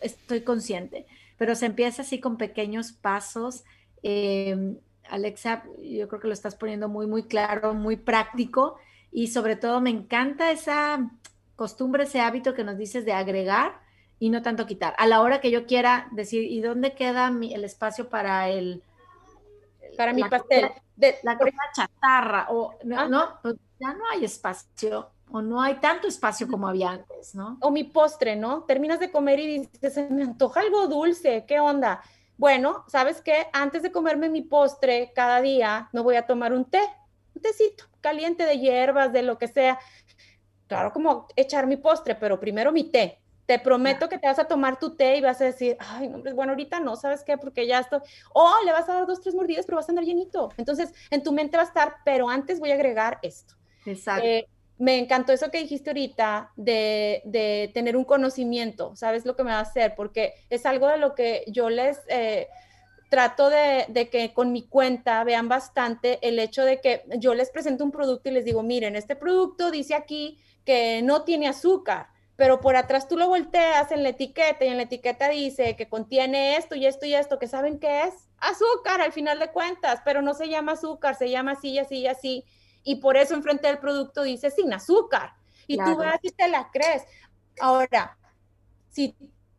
estoy 0.00 0.40
consciente. 0.40 1.06
Pero 1.36 1.54
se 1.54 1.66
empieza 1.66 2.02
así 2.02 2.18
con 2.18 2.36
pequeños 2.36 2.92
pasos 2.92 3.64
Em, 4.06 4.76
Alexa, 5.08 5.64
yo 5.82 6.08
creo 6.08 6.20
que 6.20 6.28
lo 6.28 6.34
estás 6.34 6.54
poniendo 6.56 6.90
muy, 6.90 7.06
muy 7.06 7.22
claro, 7.22 7.72
muy 7.72 7.96
práctico 7.96 8.76
y 9.10 9.28
sobre 9.28 9.56
todo 9.56 9.80
me 9.80 9.88
encanta 9.88 10.50
esa 10.50 11.10
costumbre, 11.56 12.04
ese 12.04 12.20
hábito 12.20 12.52
que 12.52 12.64
nos 12.64 12.76
dices 12.76 13.06
de 13.06 13.14
agregar 13.14 13.80
y 14.18 14.28
no 14.28 14.42
tanto 14.42 14.66
quitar. 14.66 14.94
A 14.98 15.06
la 15.06 15.22
hora 15.22 15.40
que 15.40 15.50
yo 15.50 15.66
quiera 15.66 16.08
decir, 16.12 16.44
¿y 16.44 16.60
dónde 16.60 16.94
queda 16.94 17.28
el 17.28 17.64
espacio 17.64 18.10
para 18.10 18.50
el... 18.50 18.82
Para 19.96 20.12
mi 20.12 20.22
pastel. 20.24 20.70
de, 20.96 21.16
la 21.22 21.38
comida 21.38 21.62
chatarra, 21.74 22.48
o 22.50 22.74
no, 22.84 23.08
no, 23.08 23.38
pues 23.40 23.54
ya 23.80 23.94
no 23.94 24.04
hay 24.12 24.24
espacio, 24.24 25.10
o 25.30 25.40
no 25.40 25.62
hay 25.62 25.76
tanto 25.76 26.08
espacio 26.08 26.48
como 26.48 26.68
había 26.68 26.90
antes, 26.90 27.34
¿no? 27.34 27.58
O 27.60 27.70
mi 27.70 27.84
postre, 27.84 28.36
¿no? 28.36 28.64
Terminas 28.64 28.98
de 29.00 29.10
comer 29.10 29.38
y 29.38 29.58
dices, 29.60 30.10
me 30.10 30.24
antoja 30.24 30.60
algo 30.60 30.88
dulce, 30.88 31.44
¿qué 31.46 31.60
onda? 31.60 32.02
Bueno, 32.36 32.84
¿sabes 32.88 33.20
qué? 33.20 33.46
Antes 33.52 33.82
de 33.82 33.92
comerme 33.92 34.28
mi 34.28 34.42
postre 34.42 35.12
cada 35.14 35.40
día, 35.40 35.88
me 35.92 36.00
voy 36.00 36.16
a 36.16 36.26
tomar 36.26 36.52
un 36.52 36.64
té, 36.64 36.82
un 37.34 37.42
tecito 37.42 37.84
caliente 38.00 38.44
de 38.44 38.58
hierbas, 38.58 39.12
de 39.12 39.22
lo 39.22 39.38
que 39.38 39.48
sea. 39.48 39.78
Claro, 40.66 40.92
como 40.92 41.28
echar 41.36 41.66
mi 41.66 41.76
postre, 41.76 42.14
pero 42.14 42.40
primero 42.40 42.72
mi 42.72 42.84
té. 42.84 43.20
Te 43.46 43.58
prometo 43.58 44.08
que 44.08 44.18
te 44.18 44.26
vas 44.26 44.38
a 44.38 44.46
tomar 44.46 44.78
tu 44.78 44.96
té 44.96 45.18
y 45.18 45.20
vas 45.20 45.40
a 45.42 45.44
decir, 45.44 45.76
ay, 45.78 46.08
no, 46.08 46.22
bueno, 46.34 46.52
ahorita 46.52 46.80
no, 46.80 46.96
¿sabes 46.96 47.22
qué? 47.24 47.36
Porque 47.36 47.66
ya 47.66 47.80
estoy, 47.80 48.00
o 48.32 48.50
le 48.64 48.72
vas 48.72 48.88
a 48.88 48.94
dar 48.94 49.06
dos, 49.06 49.20
tres 49.20 49.34
mordidas, 49.34 49.66
pero 49.66 49.76
vas 49.76 49.88
a 49.88 49.92
andar 49.92 50.04
llenito. 50.06 50.48
Entonces, 50.56 50.94
en 51.10 51.22
tu 51.22 51.30
mente 51.30 51.58
va 51.58 51.62
a 51.62 51.66
estar, 51.66 51.96
pero 52.06 52.30
antes 52.30 52.58
voy 52.58 52.70
a 52.70 52.74
agregar 52.74 53.18
esto. 53.20 53.54
Exacto. 53.84 54.26
Eh, 54.26 54.48
me 54.78 54.98
encantó 54.98 55.32
eso 55.32 55.50
que 55.50 55.58
dijiste 55.58 55.90
ahorita 55.90 56.50
de, 56.56 57.70
tener 57.74 57.96
un 57.96 58.04
conocimiento, 58.04 58.96
¿sabes 58.96 59.24
lo 59.24 59.36
que 59.36 59.44
me 59.44 59.50
va 59.50 59.58
a 59.58 59.62
hacer? 59.62 59.94
Porque 59.94 60.34
es 60.50 60.66
algo 60.66 60.88
de 60.88 60.98
lo 60.98 61.14
que 61.14 61.44
yo 61.46 61.70
les 61.70 62.00
eh, 62.08 62.48
trato 63.08 63.50
de, 63.50 63.86
de, 63.88 64.08
que 64.08 64.32
con 64.32 64.52
mi 64.52 64.66
cuenta 64.66 65.22
vean 65.22 65.48
bastante 65.48 66.18
el 66.26 66.38
hecho 66.38 66.64
de 66.64 66.80
que 66.80 67.04
yo 67.18 67.34
les 67.34 67.50
presento 67.50 67.84
un 67.84 67.92
producto 67.92 68.28
y 68.28 68.32
les 68.32 68.44
digo, 68.44 68.62
miren, 68.62 68.96
este 68.96 69.14
producto 69.14 69.70
dice 69.70 69.94
aquí 69.94 70.38
que 70.64 71.02
no 71.02 71.22
tiene 71.22 71.46
azúcar, 71.46 72.08
pero 72.36 72.60
por 72.60 72.74
atrás 72.74 73.06
tú 73.06 73.16
lo 73.16 73.28
volteas 73.28 73.92
en 73.92 74.02
la 74.02 74.08
etiqueta 74.08 74.64
y 74.64 74.68
en 74.68 74.78
la 74.78 74.84
etiqueta 74.84 75.28
dice 75.28 75.76
que 75.76 75.88
contiene 75.88 76.56
esto 76.56 76.74
y 76.74 76.86
esto 76.86 77.06
y 77.06 77.14
esto, 77.14 77.38
que 77.38 77.46
saben 77.46 77.78
qué 77.78 78.02
es 78.04 78.14
azúcar 78.38 79.00
al 79.00 79.12
final 79.12 79.38
de 79.38 79.52
cuentas, 79.52 80.00
pero 80.04 80.20
no 80.20 80.34
se 80.34 80.48
llama 80.48 80.72
azúcar, 80.72 81.14
se 81.14 81.30
llama 81.30 81.52
así 81.52 81.70
y 81.70 81.78
así 81.78 81.98
y 81.98 82.06
así 82.08 82.44
y 82.84 82.96
por 82.96 83.16
eso 83.16 83.34
enfrente 83.34 83.66
del 83.66 83.78
producto 83.78 84.22
dice 84.22 84.50
sin 84.50 84.72
azúcar. 84.72 85.34
Y 85.66 85.78
tú 85.78 85.96
vas 85.96 86.18
y 86.22 86.30
te 86.30 86.48
la 86.48 86.70
crees. 86.70 87.02
Ahora, 87.58 88.18
si 88.90 89.16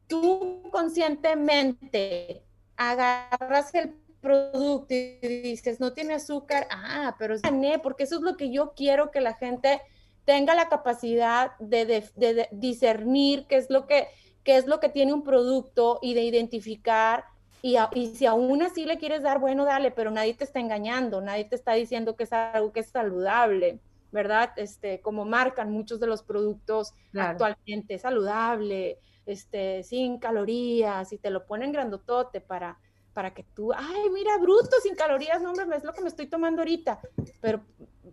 tú 0.08 0.62
conscientemente 0.72 2.44
agarras 2.78 3.74
el 3.74 3.96
producto 4.22 4.94
y 4.94 5.18
dices, 5.42 5.80
no 5.80 5.94
tiene 5.94 6.14
azúcar, 6.14 6.68
ah, 6.72 7.16
pero 7.18 7.36
gané, 7.42 7.80
porque 7.80 8.04
eso 8.04 8.16
es 8.16 8.22
lo 8.22 8.38
que 8.38 8.52
yo 8.52 8.74
quiero 8.76 9.12
que 9.12 9.22
la 9.22 9.34
gente 9.34 9.82
tenga 10.26 10.56
la 10.56 10.70
capacidad 10.70 11.58
de, 11.60 12.08
discernir 12.52 13.46
qué 13.48 13.58
es 13.58 13.70
lo 13.70 13.88
que 13.88 14.08
qué 14.46 14.58
es 14.58 14.68
lo 14.68 14.80
que 14.80 14.90
tiene 14.90 15.12
un 15.12 15.24
producto 15.24 16.00
y 16.02 16.14
de 16.14 16.22
identificar 16.22 17.26
y, 17.66 18.06
si 18.16 18.28
aún 18.28 18.62
así 18.62 18.86
le 18.86 19.00
quieres 19.00 19.24
dar, 19.24 19.40
bueno, 19.40 19.66
dale, 19.66 19.90
pero 19.90 20.12
nadie 20.12 20.36
te 20.36 20.44
está 20.44 20.60
engañando, 20.60 21.20
nadie 21.20 21.46
te 21.46 21.56
está 21.56 21.74
diciendo 21.74 22.16
que 22.16 22.26
es 22.26 22.32
algo 22.32 22.72
que 22.72 22.82
es 22.82 22.90
saludable, 22.90 23.80
¿verdad? 24.12 24.52
Este, 24.58 25.02
como 25.02 25.26
marcan 25.26 25.72
muchos 25.72 26.00
de 26.00 26.06
los 26.06 26.22
productos 26.22 26.94
actualmente, 27.18 27.98
saludable, 27.98 29.00
este, 29.26 29.82
sin 29.82 30.20
calorías 30.20 31.12
y 31.12 31.18
te 31.18 31.32
lo 31.32 31.48
ponen 31.48 31.72
grandotote 31.72 32.40
para, 32.40 32.78
para 33.14 33.34
que 33.34 33.42
tú, 33.42 33.74
ay, 33.74 34.12
mira, 34.14 34.38
bruto, 34.38 34.78
sin 34.84 34.94
calorías, 34.94 35.42
no, 35.42 35.50
hombre, 35.50 35.66
es 35.76 35.84
lo 35.84 35.94
que 35.94 36.02
me 36.02 36.10
estoy 36.10 36.28
tomando 36.28 36.62
ahorita. 36.62 37.00
Pero, 37.42 37.62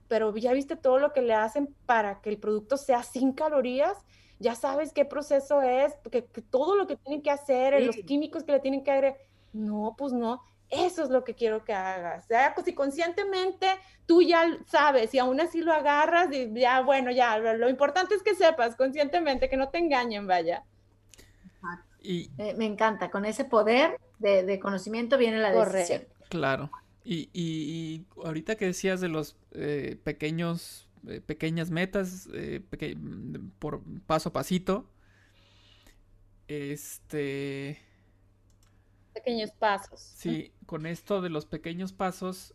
pero 0.09 0.35
ya 0.35 0.55
viste 0.55 0.77
todo 0.77 0.99
lo 0.99 1.12
que 1.12 1.21
le 1.21 1.35
hacen 1.35 1.77
para 1.85 2.23
que 2.23 2.31
el 2.31 2.38
producto 2.38 2.79
sea 2.79 3.03
sin 3.03 3.33
calorías 3.33 3.99
ya 4.38 4.57
sabes 4.57 4.93
qué 4.93 5.05
proceso 5.05 5.62
es, 5.62 5.95
que, 6.11 6.23
todo 6.23 6.75
lo 6.75 6.88
que 6.88 6.97
tienen 6.97 7.23
que 7.23 7.31
hacer, 7.31 7.81
los 7.81 7.95
químicos 7.95 8.43
que 8.43 8.51
le 8.51 8.59
tienen 8.59 8.83
que 8.83 8.91
agregar. 8.91 9.17
No, 9.53 9.95
pues 9.97 10.12
no. 10.12 10.43
Eso 10.73 11.03
es 11.05 11.11
lo 11.11 11.23
que 11.23 11.35
quiero 11.35 11.65
que 11.65 11.75
hagas. 11.75 12.27
sea, 12.27 12.55
si 12.65 12.75
conscientemente 12.75 13.67
tú 14.07 14.23
ya 14.23 14.59
sabes 14.67 15.12
y 15.12 15.19
aún 15.19 15.38
así 15.38 15.61
lo 15.61 15.73
agarras, 15.73 16.33
y 16.33 16.51
ya, 16.55 16.81
bueno, 16.81 17.11
ya, 17.11 17.37
lo 17.38 17.69
importante 17.69 18.15
es 18.15 18.23
que 18.23 18.35
sepas 18.35 18.75
conscientemente, 18.75 19.51
que 19.51 19.59
no 19.59 19.69
te 19.69 19.79
engañen, 19.79 20.27
vaya. 20.27 20.65
Y, 22.01 22.31
me 22.57 22.65
encanta, 22.65 23.11
con 23.11 23.27
ese 23.27 23.45
poder 23.45 23.99
de, 24.19 24.59
conocimiento 24.61 25.19
viene 25.19 25.38
la 25.38 25.53
decisión. 25.53 26.05
Claro. 26.31 26.71
Y, 27.05 27.29
y, 27.35 28.07
ahorita 28.25 28.57
que 28.57 28.65
decías 28.65 29.01
de 29.03 29.09
los 29.09 29.37
eh, 29.53 29.99
pequeños, 30.03 30.88
eh, 31.07 31.21
pequeñas 31.21 31.71
metas, 31.71 32.29
eh, 32.33 32.62
por 33.59 33.83
paso 34.07 34.31
a 34.31 34.33
pasito, 34.33 34.87
este 36.49 37.79
pequeños 39.12 39.51
pasos. 39.53 40.01
Sí, 40.01 40.53
con 40.66 40.87
esto 40.87 41.20
de 41.20 41.31
los 41.31 41.46
pequeños 41.46 41.92
pasos, 41.92 42.55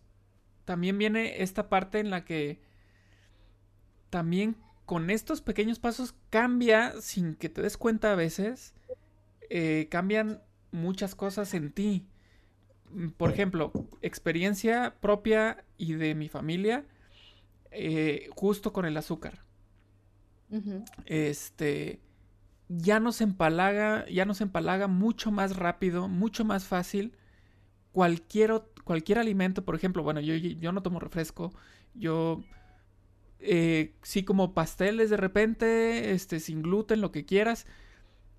también 0.65 0.97
viene 0.97 1.41
esta 1.41 1.69
parte 1.69 1.99
en 1.99 2.09
la 2.09 2.25
que 2.25 2.61
también 4.09 4.57
con 4.85 5.09
estos 5.09 5.41
pequeños 5.41 5.79
pasos 5.79 6.15
cambia, 6.29 6.93
sin 7.01 7.35
que 7.35 7.49
te 7.49 7.61
des 7.61 7.77
cuenta 7.77 8.13
a 8.13 8.15
veces, 8.15 8.73
eh, 9.49 9.87
cambian 9.89 10.41
muchas 10.71 11.15
cosas 11.15 11.53
en 11.53 11.71
ti. 11.71 12.07
Por 13.17 13.31
ejemplo, 13.31 13.73
experiencia 14.01 14.95
propia 15.01 15.65
y 15.77 15.93
de 15.93 16.15
mi 16.15 16.29
familia, 16.29 16.85
eh, 17.71 18.29
justo 18.35 18.71
con 18.71 18.85
el 18.85 18.95
azúcar. 18.95 19.43
Este, 21.05 21.99
ya 22.69 22.99
nos 22.99 23.21
empalaga, 23.21 24.05
ya 24.09 24.25
nos 24.25 24.41
empalaga 24.41 24.87
mucho 24.87 25.31
más 25.31 25.55
rápido, 25.55 26.07
mucho 26.07 26.45
más 26.45 26.65
fácil 26.65 27.13
cualquier, 27.91 28.61
cualquier 28.83 29.19
alimento, 29.19 29.65
por 29.65 29.75
ejemplo, 29.75 30.03
bueno, 30.03 30.19
yo, 30.19 30.35
yo 30.35 30.71
no 30.71 30.83
tomo 30.83 30.99
refresco, 30.99 31.51
yo 31.93 32.43
eh, 33.39 33.95
sí 34.03 34.23
como 34.23 34.53
pasteles 34.53 35.09
de 35.09 35.17
repente, 35.17 36.11
este, 36.11 36.39
sin 36.39 36.61
gluten, 36.61 37.01
lo 37.01 37.11
que 37.11 37.25
quieras, 37.25 37.65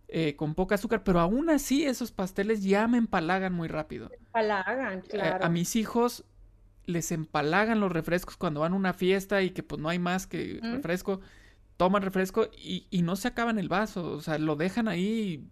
eh, 0.08 0.36
con 0.36 0.54
poca 0.54 0.76
azúcar, 0.76 1.02
pero 1.04 1.20
aún 1.20 1.50
así 1.50 1.84
esos 1.84 2.12
pasteles 2.12 2.62
ya 2.62 2.86
me 2.88 2.98
empalagan 2.98 3.52
muy 3.52 3.68
rápido. 3.68 4.10
Empalagan, 4.12 5.00
claro. 5.02 5.44
a 5.44 5.48
mis 5.48 5.76
hijos 5.76 6.24
les 6.86 7.12
empalagan 7.12 7.80
los 7.80 7.92
refrescos 7.92 8.36
cuando 8.36 8.60
van 8.60 8.72
a 8.72 8.76
una 8.76 8.94
fiesta 8.94 9.42
y 9.42 9.50
que 9.50 9.62
pues 9.62 9.80
no 9.80 9.90
hay 9.90 9.98
más 9.98 10.26
que 10.26 10.58
refresco 10.62 11.20
toman 11.78 12.02
refresco 12.02 12.50
y, 12.60 12.86
no 13.02 13.16
se 13.16 13.28
acaban 13.28 13.58
el 13.58 13.68
vaso, 13.68 14.12
o 14.12 14.20
sea, 14.20 14.36
lo 14.36 14.56
dejan 14.56 14.88
ahí 14.88 15.48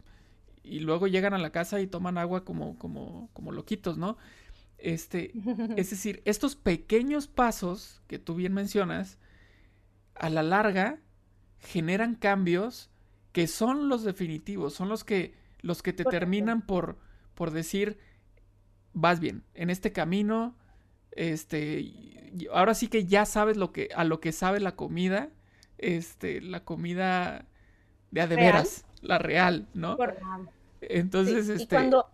y, 0.64 0.80
luego 0.80 1.06
llegan 1.06 1.32
a 1.34 1.38
la 1.38 1.50
casa 1.50 1.80
y 1.80 1.86
toman 1.86 2.18
agua 2.18 2.44
como, 2.44 2.76
como, 2.78 3.30
como 3.32 3.52
loquitos, 3.52 3.96
¿no? 3.96 4.18
Este, 4.76 5.32
es 5.76 5.90
decir, 5.90 6.22
estos 6.24 6.56
pequeños 6.56 7.28
pasos 7.28 8.02
que 8.08 8.18
tú 8.18 8.34
bien 8.34 8.52
mencionas, 8.52 9.18
a 10.16 10.28
la 10.28 10.42
larga 10.42 10.98
generan 11.60 12.16
cambios 12.16 12.90
que 13.30 13.46
son 13.46 13.88
los 13.88 14.02
definitivos, 14.02 14.74
son 14.74 14.88
los 14.88 15.04
que, 15.04 15.34
los 15.60 15.80
que 15.80 15.92
te 15.92 16.04
terminan 16.04 16.60
por, 16.60 16.98
por 17.34 17.52
decir, 17.52 17.98
vas 18.94 19.20
bien, 19.20 19.44
en 19.54 19.70
este 19.70 19.92
camino, 19.92 20.56
este, 21.12 21.92
ahora 22.52 22.74
sí 22.74 22.88
que 22.88 23.04
ya 23.04 23.26
sabes 23.26 23.56
lo 23.56 23.70
que, 23.70 23.90
a 23.94 24.02
lo 24.02 24.18
que 24.18 24.32
sabe 24.32 24.58
la 24.58 24.74
comida 24.74 25.30
este, 25.78 26.40
la 26.40 26.64
comida 26.64 27.46
de 28.10 28.20
a 28.20 28.26
de 28.26 28.36
veras, 28.36 28.84
la 29.02 29.18
real, 29.18 29.66
¿no? 29.74 29.96
Entonces, 30.80 31.48
este. 31.48 31.74
cuando, 31.74 32.06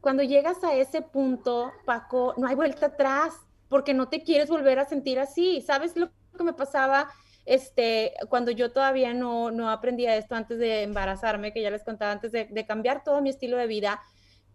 Cuando, 0.00 0.22
llegas 0.22 0.62
a 0.64 0.74
ese 0.74 1.02
punto, 1.02 1.72
Paco, 1.84 2.34
no 2.36 2.46
hay 2.46 2.54
vuelta 2.54 2.86
atrás, 2.86 3.34
porque 3.68 3.94
no 3.94 4.08
te 4.08 4.22
quieres 4.22 4.48
volver 4.48 4.78
a 4.78 4.84
sentir 4.84 5.18
así. 5.18 5.60
¿Sabes 5.60 5.96
lo 5.96 6.10
que 6.36 6.44
me 6.44 6.52
pasaba? 6.52 7.08
Este, 7.44 8.14
cuando 8.28 8.50
yo 8.50 8.72
todavía 8.72 9.14
no, 9.14 9.50
no 9.50 9.70
aprendía 9.70 10.16
esto 10.16 10.34
antes 10.34 10.58
de 10.58 10.82
embarazarme, 10.82 11.52
que 11.52 11.62
ya 11.62 11.70
les 11.70 11.84
contaba 11.84 12.12
antes 12.12 12.32
de, 12.32 12.46
de 12.46 12.66
cambiar 12.66 13.04
todo 13.04 13.20
mi 13.22 13.30
estilo 13.30 13.56
de 13.56 13.66
vida, 13.66 14.00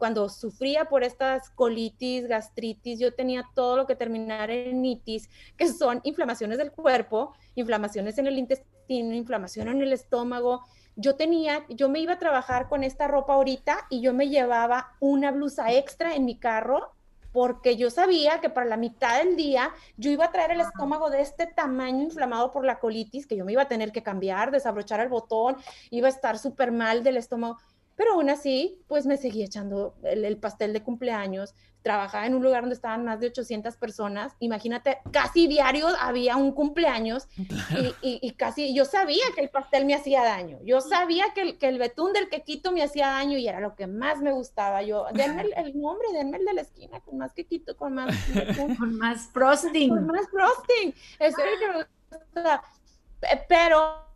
cuando 0.01 0.29
sufría 0.29 0.85
por 0.85 1.03
estas 1.03 1.51
colitis, 1.51 2.27
gastritis, 2.27 2.97
yo 2.97 3.13
tenía 3.13 3.47
todo 3.53 3.77
lo 3.77 3.85
que 3.85 3.95
terminar 3.95 4.49
en 4.49 4.83
itis, 4.83 5.29
que 5.55 5.67
son 5.67 6.01
inflamaciones 6.01 6.57
del 6.57 6.71
cuerpo, 6.71 7.35
inflamaciones 7.53 8.17
en 8.17 8.25
el 8.25 8.39
intestino, 8.39 9.13
inflamación 9.13 9.67
en 9.67 9.79
el 9.79 9.93
estómago. 9.93 10.61
Yo 10.95 11.17
tenía, 11.17 11.67
yo 11.69 11.87
me 11.87 11.99
iba 11.99 12.13
a 12.13 12.17
trabajar 12.17 12.67
con 12.67 12.83
esta 12.83 13.07
ropa 13.07 13.35
ahorita 13.35 13.85
y 13.91 14.01
yo 14.01 14.11
me 14.11 14.27
llevaba 14.27 14.87
una 14.99 15.29
blusa 15.29 15.71
extra 15.71 16.15
en 16.15 16.25
mi 16.25 16.35
carro 16.35 16.95
porque 17.31 17.77
yo 17.77 17.91
sabía 17.91 18.41
que 18.41 18.49
para 18.49 18.65
la 18.65 18.77
mitad 18.77 19.23
del 19.23 19.35
día 19.35 19.69
yo 19.97 20.09
iba 20.09 20.25
a 20.25 20.31
traer 20.31 20.51
el 20.51 20.61
estómago 20.61 21.11
de 21.11 21.21
este 21.21 21.45
tamaño 21.45 22.03
inflamado 22.03 22.51
por 22.51 22.65
la 22.65 22.79
colitis, 22.79 23.27
que 23.27 23.37
yo 23.37 23.45
me 23.45 23.51
iba 23.51 23.61
a 23.61 23.67
tener 23.67 23.91
que 23.91 24.01
cambiar, 24.03 24.49
desabrochar 24.49 24.99
el 24.99 25.09
botón, 25.09 25.57
iba 25.91 26.07
a 26.07 26.11
estar 26.11 26.39
súper 26.39 26.71
mal 26.71 27.03
del 27.03 27.17
estómago. 27.17 27.57
Pero 28.01 28.13
aún 28.13 28.31
así, 28.31 28.81
pues 28.87 29.05
me 29.05 29.15
seguí 29.15 29.43
echando 29.43 29.93
el, 30.01 30.35
pastel 30.37 30.73
de 30.73 30.81
cumpleaños. 30.81 31.53
Trabajaba 31.83 32.25
en 32.25 32.33
un 32.33 32.41
lugar 32.41 32.63
donde 32.63 32.73
estaban 32.73 33.05
más 33.05 33.19
de 33.19 33.27
800 33.27 33.77
personas. 33.77 34.33
Imagínate, 34.39 34.97
casi 35.11 35.45
diario 35.45 35.85
había 35.99 36.35
un 36.35 36.51
cumpleaños 36.51 37.27
y, 38.01 38.31
casi 38.31 38.73
yo 38.73 38.85
sabía 38.85 39.23
que 39.35 39.41
el 39.41 39.51
pastel 39.51 39.85
me 39.85 39.93
hacía 39.93 40.23
daño. 40.23 40.57
Yo 40.63 40.81
sabía 40.81 41.25
que 41.35 41.41
el, 41.41 41.57
que 41.59 41.67
el 41.67 41.77
betún 41.77 42.11
del 42.11 42.27
quequito 42.27 42.71
me 42.71 42.81
hacía 42.81 43.05
daño 43.05 43.37
y 43.37 43.47
era 43.47 43.59
lo 43.59 43.75
que 43.75 43.85
más 43.85 44.19
me 44.19 44.31
gustaba. 44.31 44.81
Yo, 44.81 45.05
denme 45.13 45.43
el, 45.55 45.79
nombre, 45.79 46.07
denme 46.11 46.37
el 46.37 46.45
de 46.45 46.53
la 46.53 46.61
esquina 46.61 47.01
con 47.01 47.19
más 47.19 47.33
quequito, 47.33 47.77
con 47.77 47.93
más... 47.93 48.15
con 48.79 48.97
más 48.97 49.27
frosting. 49.27 49.89
Con 49.89 50.07
más 50.07 50.27
frosting. 50.31 50.91
Eso 51.19 51.37
es 51.39 51.59
que 51.59 51.67
me 51.67 52.17
gusta. 52.17 52.63
Pero 53.47 54.10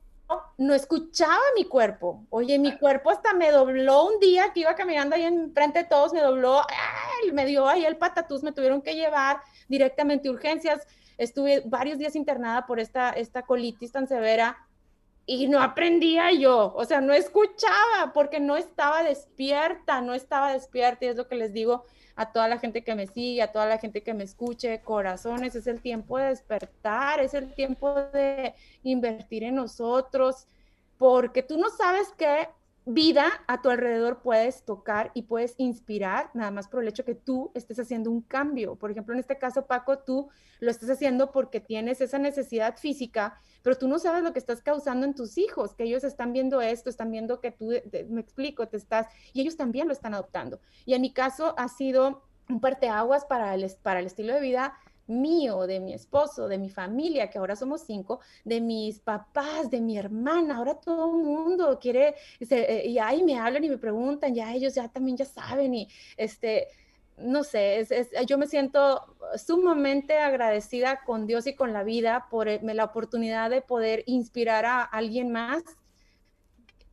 no 0.58 0.74
escuchaba 0.74 1.42
mi 1.56 1.66
cuerpo. 1.66 2.26
Oye, 2.30 2.58
mi 2.60 2.78
cuerpo 2.78 3.10
hasta 3.10 3.34
me 3.34 3.52
dobló 3.52 4.06
un 4.06 4.20
día 4.20 4.52
que 4.54 4.62
iba 4.62 4.76
caminando 4.76 5.16
ahí 5.16 5.24
enfrente 5.24 5.80
de 5.80 5.86
todos, 5.86 6.14
me 6.14 6.22
dobló, 6.22 6.62
me 7.34 7.46
dio 7.46 7.68
ahí 7.68 7.86
el 7.86 7.98
patatús, 7.98 8.44
me 8.44 8.52
tuvieron 8.52 8.82
que 8.82 8.96
llevar 8.96 9.42
directamente 9.68 10.28
a 10.28 10.32
urgencias. 10.32 10.88
Estuve 11.18 11.62
varios 11.66 11.98
días 11.98 12.16
internada 12.16 12.66
por 12.66 12.80
esta, 12.80 13.12
esta 13.12 13.44
colitis 13.44 13.92
tan 13.92 14.08
severa 14.08 14.58
y 15.26 15.48
no 15.48 15.62
aprendía 15.62 16.32
yo, 16.32 16.74
o 16.76 16.86
sea, 16.86 17.02
no 17.02 17.14
escuchaba 17.14 18.12
porque 18.14 18.40
no 18.40 18.58
estaba 18.58 19.02
despierta, 19.02 20.02
no 20.02 20.14
estaba 20.14 20.54
despierta 20.54 21.06
y 21.06 21.08
es 21.10 21.16
lo 21.16 21.28
que 21.28 21.36
les 21.36 21.52
digo, 21.52 21.86
a 22.16 22.32
toda 22.32 22.48
la 22.48 22.58
gente 22.58 22.84
que 22.84 22.96
me 22.96 23.08
sigue, 23.08 23.42
a 23.42 23.52
toda 23.52 23.66
la 23.66 23.78
gente 23.78 24.02
que 24.02 24.14
me 24.14 24.24
escuche, 24.24 24.82
corazones, 24.82 25.56
es 25.56 25.68
el 25.68 25.82
tiempo 25.82 26.18
de 26.18 26.30
despertar, 26.30 27.20
es 27.20 27.34
el 27.34 27.54
tiempo 27.54 27.94
de 27.94 28.54
invertir 28.84 29.44
en 29.44 29.56
nosotros, 29.56 30.48
porque 30.98 31.44
tú 31.44 31.58
no 31.58 31.70
sabes 31.70 32.14
qué 32.18 32.48
vida 32.86 33.32
a 33.48 33.62
tu 33.62 33.70
alrededor 33.70 34.22
puedes 34.22 34.64
tocar 34.64 35.12
y 35.16 35.24
puedes 35.24 35.56
inspirar, 35.58 36.30
nada 36.36 36.52
más 36.52 36.68
por 36.68 36.84
el 36.84 36.88
hecho 36.88 37.04
que 37.04 37.16
tú 37.16 37.52
estés 37.56 37.80
haciendo 37.80 38.12
un 38.12 38.22
cambio. 38.22 38.76
Por 38.76 38.92
ejemplo, 38.92 39.14
en 39.14 39.20
este 39.20 39.40
caso, 39.40 39.66
Paco, 39.66 40.00
tú 40.00 40.30
lo 40.60 40.70
estás 40.70 40.90
haciendo 40.90 41.32
porque 41.32 41.60
tienes 41.60 42.00
esa 42.02 42.20
necesidad 42.20 42.78
física, 42.78 43.40
pero 43.64 43.76
tú 43.76 43.88
no 43.88 43.98
sabes 43.98 44.24
lo 44.24 44.34
que 44.34 44.40
estás 44.40 44.62
causando 44.62 45.06
en 45.06 45.16
tus 45.16 45.38
hijos, 45.38 45.74
que 45.74 45.84
ellos 45.84 46.04
están 46.04 46.32
viendo 46.32 46.62
esto, 46.62 46.90
están 46.90 47.12
viendo 47.12 47.42
que 47.42 47.52
tú, 47.52 47.72
me 48.10 48.22
explico, 48.22 48.68
te 48.68 48.78
estás, 48.78 49.08
y 49.34 49.42
ellos 49.42 49.58
también 49.58 49.88
lo 49.88 49.94
están 49.94 50.14
adoptando. 50.14 50.60
Y 50.86 50.94
en 50.94 51.02
mi 51.02 51.12
caso 51.12 51.56
ha 51.58 51.68
sido 51.68 52.24
un 52.50 52.62
parteaguas 52.62 53.26
para 53.26 53.56
el, 53.56 53.68
para 53.82 54.00
el 54.00 54.06
estilo 54.06 54.34
de 54.34 54.42
vida 54.42 54.76
mío, 55.08 55.68
de 55.68 55.80
mi 55.80 55.94
esposo, 55.94 56.48
de 56.48 56.58
mi 56.58 56.70
familia, 56.70 57.30
que 57.30 57.38
ahora 57.38 57.56
somos 57.56 57.82
cinco, 57.82 58.20
de 58.44 58.62
mis 58.62 59.00
papás, 59.00 59.70
de 59.70 59.82
mi 59.82 59.98
hermana, 59.98 60.58
ahora 60.58 60.76
todo 60.76 61.16
el 61.16 61.24
mundo 61.24 61.78
quiere, 61.80 62.16
eh, 62.40 62.84
y 62.88 62.98
ahí 62.98 63.24
me 63.24 63.38
hablan 63.38 63.64
y 63.64 63.70
me 63.70 63.78
preguntan, 63.78 64.34
ya 64.34 64.54
ellos 64.54 64.76
ya 64.76 64.88
también 64.90 65.18
ya 65.18 65.26
saben 65.26 65.74
y 65.74 65.88
este, 66.18 66.68
no 67.18 67.44
sé, 67.44 67.80
es, 67.80 68.10
yo 68.28 68.38
me 68.38 68.48
siento 68.48 69.16
sumamente 69.38 70.18
agradecida 70.18 71.02
con 71.06 71.28
Dios 71.28 71.48
y 71.48 71.56
con 71.56 71.74
la 71.74 71.84
vida 71.84 72.28
por 72.30 72.48
eh, 72.48 72.60
la 72.62 72.86
oportunidad 72.86 73.50
de 73.50 73.62
poder 73.62 74.04
inspirar 74.08 74.66
a 74.66 74.84
alguien 74.84 75.32
más 75.32 75.64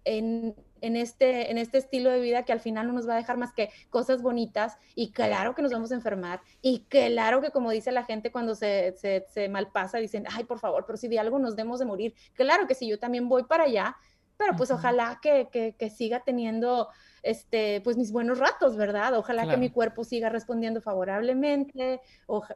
en, 0.05 0.55
en 0.83 0.97
este, 0.97 1.51
en 1.51 1.57
este 1.57 1.79
estilo 1.79 2.11
de 2.11 2.21
vida 2.21 2.45
que 2.45 2.53
al 2.53 2.61
final 2.61 2.87
no 2.87 2.93
nos 2.93 3.09
va 3.09 3.15
a 3.15 3.17
dejar 3.17 3.39
más 3.39 3.53
que 3.53 3.71
cosas 3.89 4.21
bonitas 4.21 4.77
y 4.95 5.13
claro 5.13 5.55
que 5.55 5.63
nos 5.63 5.73
vamos 5.73 5.93
a 5.93 5.95
enfermar 5.95 6.43
y 6.61 6.81
claro 6.89 7.41
que 7.41 7.51
como 7.51 7.71
dice 7.71 7.93
la 7.93 8.05
gente 8.05 8.31
cuando 8.31 8.55
se, 8.55 8.95
se, 8.97 9.49
malpasa, 9.49 9.99
dicen, 9.99 10.25
ay, 10.31 10.45
por 10.45 10.59
favor, 10.59 10.85
pero 10.87 10.97
si 10.97 11.09
de 11.09 11.19
algo 11.19 11.39
nos 11.39 11.57
demos 11.57 11.79
de 11.79 11.87
morir. 11.87 12.15
Claro 12.35 12.67
que 12.67 12.75
sí, 12.75 12.89
yo 12.89 12.99
también 12.99 13.29
voy 13.29 13.45
para 13.45 13.65
allá, 13.65 13.97
pero 14.43 14.57
pues 14.57 14.71
ojalá 14.71 15.21
que, 15.23 15.49
que, 15.79 15.91
siga 15.91 16.21
teniendo 16.21 16.89
este, 17.23 17.81
pues 17.83 17.97
mis 17.97 18.11
buenos 18.11 18.39
ratos, 18.39 18.77
¿verdad? 18.77 19.15
Ojalá 19.15 19.47
que 19.47 19.57
mi 19.57 19.71
cuerpo 19.71 20.03
siga 20.05 20.29
respondiendo 20.29 20.81
favorablemente, 20.81 22.01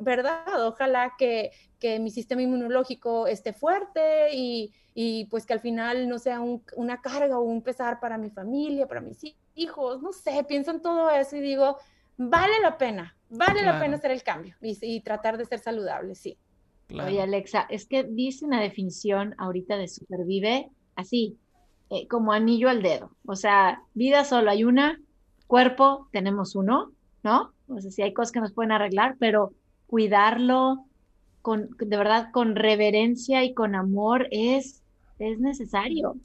¿verdad? 0.01 0.67
Ojalá 0.67 1.15
que, 1.17 1.53
que, 1.79 2.01
mi 2.01 2.11
sistema 2.11 2.43
inmunológico 2.43 3.27
esté 3.27 3.53
fuerte 3.53 4.35
y, 4.35 4.73
y 4.95 5.27
pues 5.27 5.47
que 5.47 5.53
al 5.53 5.61
final 5.61 6.09
no 6.09 6.19
sea 6.19 6.41
una 6.41 7.01
carga 7.01 7.39
o 7.39 7.43
un 7.43 7.63
pesar 7.63 8.01
para 8.01 8.19
mi 8.19 8.31
familia, 8.31 8.89
para 8.89 9.01
mis 9.01 9.23
hijos, 9.55 10.03
no 10.03 10.13
sé, 10.13 10.45
pienso 10.49 10.73
en 10.73 10.83
todo 10.83 11.11
eso 11.11 11.37
y 11.37 11.41
digo, 11.41 11.77
vale 12.17 12.55
la 12.61 12.77
pena, 12.77 13.17
vale 13.29 13.63
la 13.63 13.79
pena 13.79 13.97
hacer 13.97 14.11
el 14.11 14.23
cambio 14.23 14.57
y, 14.61 15.01
tratar 15.03 15.39
de 15.39 15.45
ser 15.45 15.61
saludable, 15.61 16.15
sí. 16.15 16.37
Oye, 16.91 17.21
Alexa, 17.21 17.67
es 17.69 17.87
que 17.87 18.05
dice 18.05 18.45
una 18.45 18.61
definición 18.61 19.35
ahorita 19.39 19.77
de 19.77 19.89
supervive 19.89 20.71
así, 20.97 21.39
eh, 21.91 22.07
como 22.09 22.33
anillo 22.33 22.69
al 22.69 22.83
dedo. 22.83 23.11
O 23.27 23.37
sea, 23.37 23.83
vida 23.95 24.25
solo 24.25 24.51
hay 24.51 24.65
una, 24.65 25.01
cuerpo 25.47 26.09
tenemos 26.13 26.55
uno, 26.55 26.93
¿no? 27.23 27.53
O 27.69 27.81
sea, 27.81 27.91
sí 27.91 28.03
hay 28.03 28.13
cosas 28.13 28.33
que 28.33 28.41
nos 28.41 28.53
pueden 28.53 28.73
arreglar, 28.73 29.17
pero 29.19 29.53
cuidarlo 29.87 30.85
con, 31.43 31.71
de 31.79 31.97
verdad, 31.97 32.31
con 32.33 32.57
reverencia 32.57 33.45
y 33.45 33.55
con 33.55 33.75
amor 33.75 34.29
es 34.31 34.83
es 35.19 35.39
necesario. 35.39 36.17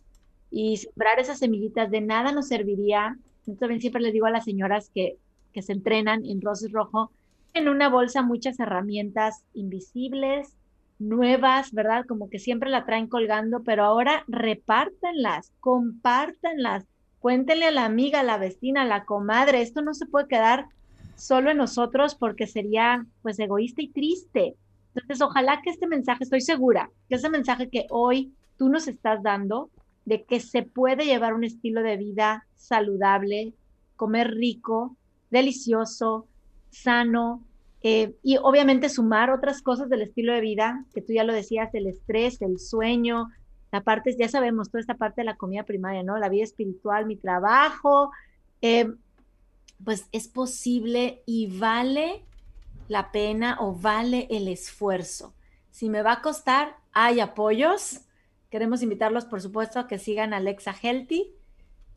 Y 0.49 0.77
sembrar 0.77 1.19
esas 1.19 1.39
semillitas 1.39 1.89
de 1.91 2.01
nada 2.01 2.31
nos 2.31 2.47
serviría. 2.47 3.17
Yo 3.45 3.55
también 3.55 3.81
siempre 3.81 4.01
les 4.01 4.13
digo 4.13 4.25
a 4.25 4.31
las 4.31 4.45
señoras 4.45 4.89
que, 4.93 5.17
que 5.53 5.61
se 5.61 5.73
entrenan 5.73 6.25
en 6.25 6.41
Roses 6.41 6.71
Rojo, 6.71 7.11
en 7.53 7.69
una 7.69 7.89
bolsa 7.89 8.21
muchas 8.21 8.59
herramientas 8.59 9.43
invisibles, 9.53 10.55
nuevas, 11.01 11.71
¿verdad? 11.73 12.05
Como 12.07 12.29
que 12.29 12.39
siempre 12.39 12.69
la 12.69 12.85
traen 12.85 13.07
colgando, 13.07 13.63
pero 13.63 13.83
ahora 13.83 14.23
repártanlas, 14.27 15.51
compártanlas, 15.59 16.85
cuéntenle 17.19 17.65
a 17.65 17.71
la 17.71 17.85
amiga, 17.85 18.21
a 18.21 18.23
la 18.23 18.37
vecina, 18.37 18.83
a 18.83 18.85
la 18.85 19.05
comadre, 19.05 19.61
esto 19.61 19.81
no 19.81 19.93
se 19.93 20.05
puede 20.05 20.27
quedar 20.27 20.67
solo 21.15 21.51
en 21.51 21.57
nosotros 21.57 22.15
porque 22.15 22.47
sería 22.47 23.05
pues 23.21 23.39
egoísta 23.39 23.81
y 23.81 23.89
triste. 23.89 24.55
Entonces, 24.93 25.21
ojalá 25.21 25.61
que 25.61 25.69
este 25.69 25.87
mensaje, 25.87 26.23
estoy 26.23 26.41
segura, 26.41 26.89
que 27.09 27.15
ese 27.15 27.29
mensaje 27.29 27.69
que 27.69 27.87
hoy 27.89 28.33
tú 28.57 28.69
nos 28.69 28.87
estás 28.87 29.23
dando 29.23 29.69
de 30.05 30.23
que 30.23 30.39
se 30.39 30.63
puede 30.63 31.05
llevar 31.05 31.33
un 31.33 31.43
estilo 31.43 31.81
de 31.81 31.97
vida 31.97 32.45
saludable, 32.55 33.53
comer 33.95 34.31
rico, 34.31 34.97
delicioso, 35.29 36.27
sano, 36.71 37.43
eh, 37.83 38.15
y 38.23 38.37
obviamente 38.37 38.89
sumar 38.89 39.31
otras 39.31 39.61
cosas 39.61 39.89
del 39.89 40.03
estilo 40.03 40.33
de 40.33 40.41
vida, 40.41 40.85
que 40.93 41.01
tú 41.01 41.13
ya 41.13 41.23
lo 41.23 41.33
decías, 41.33 41.73
el 41.73 41.87
estrés, 41.87 42.41
el 42.41 42.59
sueño, 42.59 43.29
la 43.71 43.81
parte, 43.81 44.15
ya 44.17 44.27
sabemos, 44.27 44.69
toda 44.69 44.81
esta 44.81 44.95
parte 44.95 45.21
de 45.21 45.25
la 45.25 45.37
comida 45.37 45.63
primaria, 45.63 46.03
¿no? 46.03 46.17
La 46.17 46.29
vida 46.29 46.43
espiritual, 46.43 47.05
mi 47.05 47.15
trabajo, 47.15 48.11
eh, 48.61 48.91
pues 49.83 50.07
es 50.11 50.27
posible 50.27 51.23
y 51.25 51.57
vale 51.57 52.23
la 52.87 53.11
pena 53.11 53.57
o 53.59 53.73
vale 53.73 54.27
el 54.29 54.47
esfuerzo. 54.47 55.33
Si 55.71 55.89
me 55.89 56.03
va 56.03 56.13
a 56.13 56.21
costar, 56.21 56.75
hay 56.91 57.19
apoyos, 57.19 58.01
Queremos 58.51 58.83
invitarlos, 58.83 59.23
por 59.23 59.41
supuesto, 59.41 59.79
a 59.79 59.87
que 59.87 59.97
sigan 59.97 60.33
Alexa 60.33 60.73
Healthy 60.73 61.33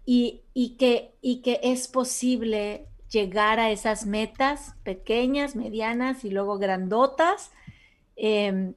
y, 0.06 0.76
que, 0.78 1.16
y 1.20 1.42
que 1.42 1.58
es 1.64 1.88
posible 1.88 2.86
llegar 3.14 3.60
a 3.60 3.70
esas 3.70 4.06
metas 4.06 4.74
pequeñas, 4.82 5.54
medianas 5.54 6.24
y 6.24 6.30
luego 6.30 6.58
grandotas. 6.58 7.52
Em, 8.16 8.74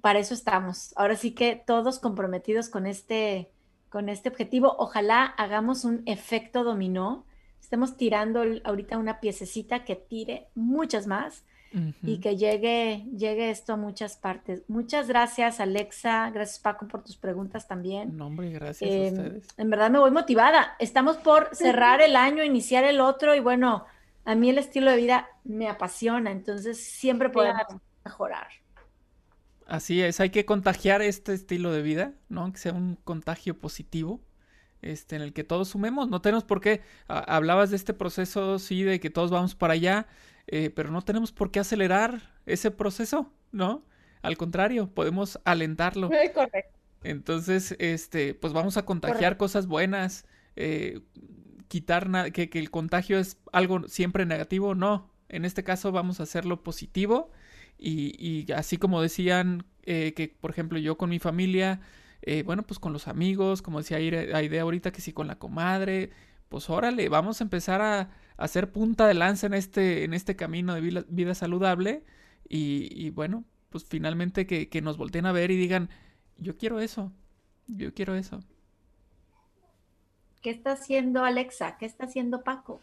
para 0.00 0.20
eso 0.20 0.32
estamos. 0.32 0.94
Ahora 0.96 1.16
sí 1.16 1.32
que 1.32 1.60
todos 1.66 1.98
comprometidos 1.98 2.68
con 2.68 2.86
este, 2.86 3.50
con 3.90 4.08
este 4.08 4.28
objetivo. 4.28 4.76
Ojalá 4.78 5.24
hagamos 5.24 5.84
un 5.84 6.02
efecto 6.06 6.62
dominó. 6.62 7.26
Estemos 7.60 7.96
tirando 7.96 8.42
ahorita 8.64 8.96
una 8.96 9.20
piececita 9.20 9.84
que 9.84 9.96
tire 9.96 10.48
muchas 10.54 11.08
más 11.08 11.44
y 12.02 12.18
que 12.18 12.36
llegue, 12.36 13.04
llegue 13.16 13.50
esto 13.50 13.74
a 13.74 13.76
muchas 13.76 14.16
partes. 14.16 14.62
Muchas 14.68 15.06
gracias, 15.06 15.60
Alexa. 15.60 16.30
Gracias, 16.30 16.58
Paco, 16.58 16.88
por 16.88 17.04
tus 17.04 17.16
preguntas 17.16 17.68
también. 17.68 18.16
No, 18.16 18.26
hombre, 18.26 18.50
gracias 18.50 18.90
a 18.90 18.94
em, 18.94 19.12
ustedes. 19.14 19.48
En 19.56 19.70
verdad 19.70 19.90
me 19.90 19.98
voy 19.98 20.10
motivada. 20.10 20.74
Estamos 20.78 21.16
por 21.18 21.54
cerrar 21.54 22.00
el 22.00 22.16
año, 22.16 22.42
iniciar 22.42 22.84
el 22.84 23.00
otro, 23.00 23.34
y 23.34 23.40
bueno, 23.40 23.84
a 24.24 24.34
mí 24.34 24.50
el 24.50 24.58
estilo 24.58 24.90
de 24.90 24.96
vida 24.96 25.28
me 25.44 25.68
apasiona, 25.68 26.30
entonces 26.30 26.82
siempre 26.82 27.30
podemos 27.30 27.62
mejorar. 28.04 28.48
Así 29.66 30.02
es, 30.02 30.18
hay 30.18 30.30
que 30.30 30.44
contagiar 30.44 31.00
este 31.00 31.32
estilo 31.32 31.70
de 31.70 31.82
vida, 31.82 32.12
¿no? 32.28 32.52
Que 32.52 32.58
sea 32.58 32.72
un 32.72 32.96
contagio 32.96 33.56
positivo. 33.56 34.20
Este, 34.82 35.14
en 35.14 35.22
el 35.22 35.34
que 35.34 35.44
todos 35.44 35.68
sumemos, 35.68 36.08
no 36.08 36.22
tenemos 36.22 36.44
por 36.44 36.62
qué, 36.62 36.80
hablabas 37.06 37.68
de 37.68 37.76
este 37.76 37.92
proceso, 37.92 38.58
sí, 38.58 38.82
de 38.82 38.98
que 38.98 39.10
todos 39.10 39.30
vamos 39.30 39.54
para 39.54 39.74
allá, 39.74 40.06
eh, 40.52 40.70
pero 40.70 40.90
no 40.90 41.00
tenemos 41.02 41.30
por 41.30 41.52
qué 41.52 41.60
acelerar 41.60 42.34
ese 42.44 42.72
proceso, 42.72 43.32
¿no? 43.52 43.84
Al 44.20 44.36
contrario, 44.36 44.88
podemos 44.92 45.38
alentarlo. 45.44 46.10
Correcto. 46.34 46.76
Entonces, 47.04 47.76
este, 47.78 48.34
pues 48.34 48.52
vamos 48.52 48.76
a 48.76 48.84
contagiar 48.84 49.36
cosas 49.36 49.68
buenas, 49.68 50.26
eh, 50.56 51.02
quitar 51.68 52.32
que, 52.32 52.50
que, 52.50 52.58
el 52.58 52.72
contagio 52.72 53.20
es 53.20 53.38
algo 53.52 53.86
siempre 53.86 54.26
negativo, 54.26 54.74
no. 54.74 55.08
En 55.28 55.44
este 55.44 55.62
caso 55.62 55.92
vamos 55.92 56.18
a 56.18 56.24
hacerlo 56.24 56.64
positivo 56.64 57.30
y, 57.78 58.16
y 58.18 58.50
así 58.50 58.76
como 58.76 59.00
decían 59.00 59.64
eh, 59.84 60.14
que, 60.16 60.28
por 60.28 60.50
ejemplo, 60.50 60.80
yo 60.80 60.98
con 60.98 61.10
mi 61.10 61.20
familia, 61.20 61.80
bueno, 62.44 62.64
pues 62.64 62.80
con 62.80 62.92
los 62.92 63.06
amigos, 63.06 63.62
como 63.62 63.78
decía 63.78 64.00
idea 64.00 64.62
ahorita, 64.62 64.90
que 64.90 65.00
sí 65.00 65.12
con 65.12 65.28
la 65.28 65.38
comadre, 65.38 66.10
pues 66.50 66.68
órale, 66.68 67.08
vamos 67.08 67.40
a 67.40 67.44
empezar 67.44 67.80
a, 67.80 68.10
hacer 68.40 68.72
punta 68.72 69.06
de 69.06 69.14
lanza 69.14 69.46
en 69.46 69.54
este, 69.54 70.04
en 70.04 70.14
este 70.14 70.36
camino 70.36 70.74
de 70.74 71.04
vida, 71.08 71.34
saludable 71.34 72.02
y, 72.48 73.10
bueno, 73.10 73.44
pues 73.68 73.84
finalmente 73.84 74.46
que, 74.46 74.68
que, 74.68 74.82
nos 74.82 74.96
volteen 74.96 75.26
a 75.26 75.32
ver 75.32 75.50
y 75.50 75.56
digan, 75.56 75.88
yo 76.38 76.56
quiero 76.56 76.80
eso, 76.80 77.12
yo 77.68 77.94
quiero 77.94 78.16
eso. 78.16 78.40
¿Qué 80.42 80.50
está 80.50 80.72
haciendo 80.72 81.24
Alexa? 81.24 81.76
¿Qué 81.78 81.86
está 81.86 82.06
haciendo 82.06 82.42
Paco? 82.42 82.80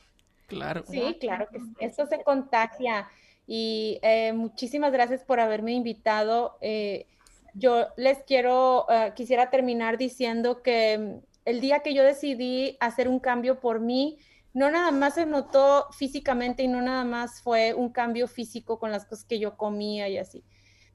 Claro. 0.47 0.84
Sí, 0.88 1.18
claro 1.20 1.47
que 1.51 1.60
eso 1.86 2.05
se 2.08 2.24
contagia. 2.24 3.08
Y 3.47 3.99
eh, 4.01 4.34
muchísimas 4.34 4.91
gracias 4.91 5.24
por 5.24 5.39
haberme 5.39 5.74
invitado. 5.74 6.58
Eh, 6.62 7.05
yo 7.53 7.88
les 7.97 8.20
quiero, 8.20 8.86
eh, 8.89 9.14
quisiera 9.16 9.49
terminar 9.49 9.97
diciendo 9.97 10.62
que 10.62 10.97
mm, 10.97 11.26
el 11.45 11.62
día 11.62 11.80
que 11.80 11.93
yo 11.93 12.03
decidí 12.03 12.78
hacer 12.80 13.08
un 13.08 13.20
cambio 13.20 13.60
por 13.60 13.80
mí, 13.80 14.18
no 14.58 14.72
nada 14.72 14.89
más 14.89 15.14
se 15.14 15.28
notó 15.28 15.86
físicamente 15.91 16.64
y 16.64 16.68
no 16.68 16.82
nada 16.82 17.03
más 17.03 17.43
fue 17.43 17.76
un 17.76 17.89
cambio 17.89 18.28
físico 18.28 18.80
con 18.80 18.91
las 18.91 19.05
cosas 19.05 19.24
que 19.24 19.38
yo 19.38 19.55
comía 19.55 20.10
y 20.10 20.18
así. 20.18 20.43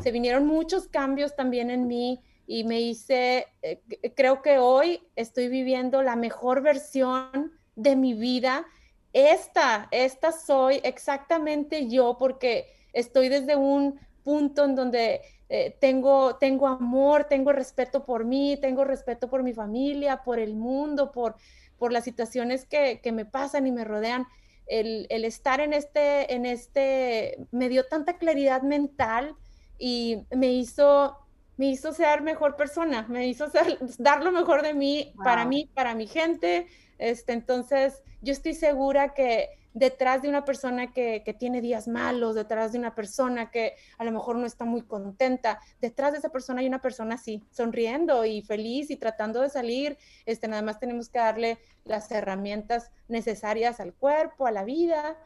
Se 0.01 0.11
vinieron 0.11 0.49
muchos 0.49 0.89
cambios 0.89 1.37
también 1.37 1.71
en 1.71 1.87
mí 1.87 2.21
y 2.45 2.65
me 2.65 2.81
hice, 2.81 3.47
eh, 3.63 3.81
creo 4.17 4.43
que 4.43 4.59
hoy 4.59 5.07
estoy 5.15 5.47
viviendo 5.47 6.03
la 6.03 6.17
mejor 6.17 6.61
versión 6.61 7.53
de 7.77 7.95
mi 7.95 8.15
vida. 8.15 8.67
Esta, 9.13 9.87
esta 9.93 10.33
soy 10.33 10.81
exactamente 10.83 11.87
yo 11.87 12.17
porque 12.19 12.67
estoy 12.93 13.29
desde 13.29 13.55
un 13.55 14.01
punto 14.25 14.65
en 14.65 14.75
donde 14.75 15.21
eh, 15.49 15.77
tengo, 15.81 16.35
tengo 16.35 16.67
amor, 16.67 17.27
tengo 17.29 17.53
respeto 17.53 18.05
por 18.05 18.25
mí, 18.25 18.59
tengo 18.61 18.83
respeto 18.83 19.31
por 19.31 19.45
mi 19.45 19.53
familia, 19.53 20.25
por 20.25 20.41
el 20.41 20.57
mundo, 20.57 21.13
por, 21.13 21.37
por 21.83 21.93
las 21.93 22.05
situaciones 22.05 22.65
que, 22.65 23.01
me 23.13 23.25
pasan 23.25 23.67
y 23.67 23.73
me 23.73 23.83
rodean, 23.83 24.29
el, 24.69 25.09
estar 25.11 25.61
en 25.61 25.73
este, 25.73 26.33
en 26.33 26.47
este, 26.47 27.45
me 27.51 27.69
dio 27.69 27.89
tanta 27.89 28.19
claridad 28.19 28.63
mental 28.63 29.35
y 29.81 30.23
me 30.31 30.53
hizo, 30.53 31.19
me 31.57 31.67
hizo 31.67 31.93
ser 31.93 32.23
mejor 32.23 32.55
persona, 32.55 33.05
me 33.09 33.27
hizo 33.27 33.51
dar 33.99 34.23
lo 34.23 34.31
mejor 34.31 34.63
de 34.63 34.75
mí, 34.75 35.13
para 35.25 35.45
mí, 35.45 35.69
para 35.75 35.97
mi 35.97 36.07
gente. 36.07 36.69
Este, 36.99 37.33
entonces, 37.33 38.01
yo 38.21 38.33
estoy 38.33 38.55
segura 38.55 39.13
que 39.13 39.49
detrás 39.75 40.23
de 40.23 40.29
una 40.29 40.45
persona 40.45 40.93
que, 40.93 41.23
tiene 41.39 41.61
días 41.61 41.89
malos, 41.89 42.35
detrás 42.35 42.73
de 42.73 42.79
una 42.79 42.95
persona 42.95 43.51
que 43.51 43.75
a 43.99 44.05
lo 44.05 44.13
mejor 44.13 44.37
no 44.37 44.47
está 44.47 44.65
muy 44.65 44.83
contenta, 44.83 45.61
detrás 45.81 46.13
de 46.13 46.19
esa 46.19 46.29
persona 46.29 46.61
hay 46.61 46.67
una 46.67 46.81
persona 46.81 47.15
así, 47.15 47.43
sonriendo 47.51 48.25
y 48.25 48.43
feliz 48.43 48.91
y 48.91 48.97
tratando 48.97 49.41
de 49.41 49.49
salir. 49.49 49.97
Este, 50.27 50.49
nada 50.49 50.63
más 50.63 50.79
tenemos 50.79 51.09
que 51.09 51.19
darle 51.19 51.59
las 51.85 52.11
herramientas 52.11 52.91
necesarias 53.09 53.81
al 53.81 53.95
cuerpo, 53.95 54.47
a 54.47 54.51
la 54.53 54.65
vida. 54.65 55.17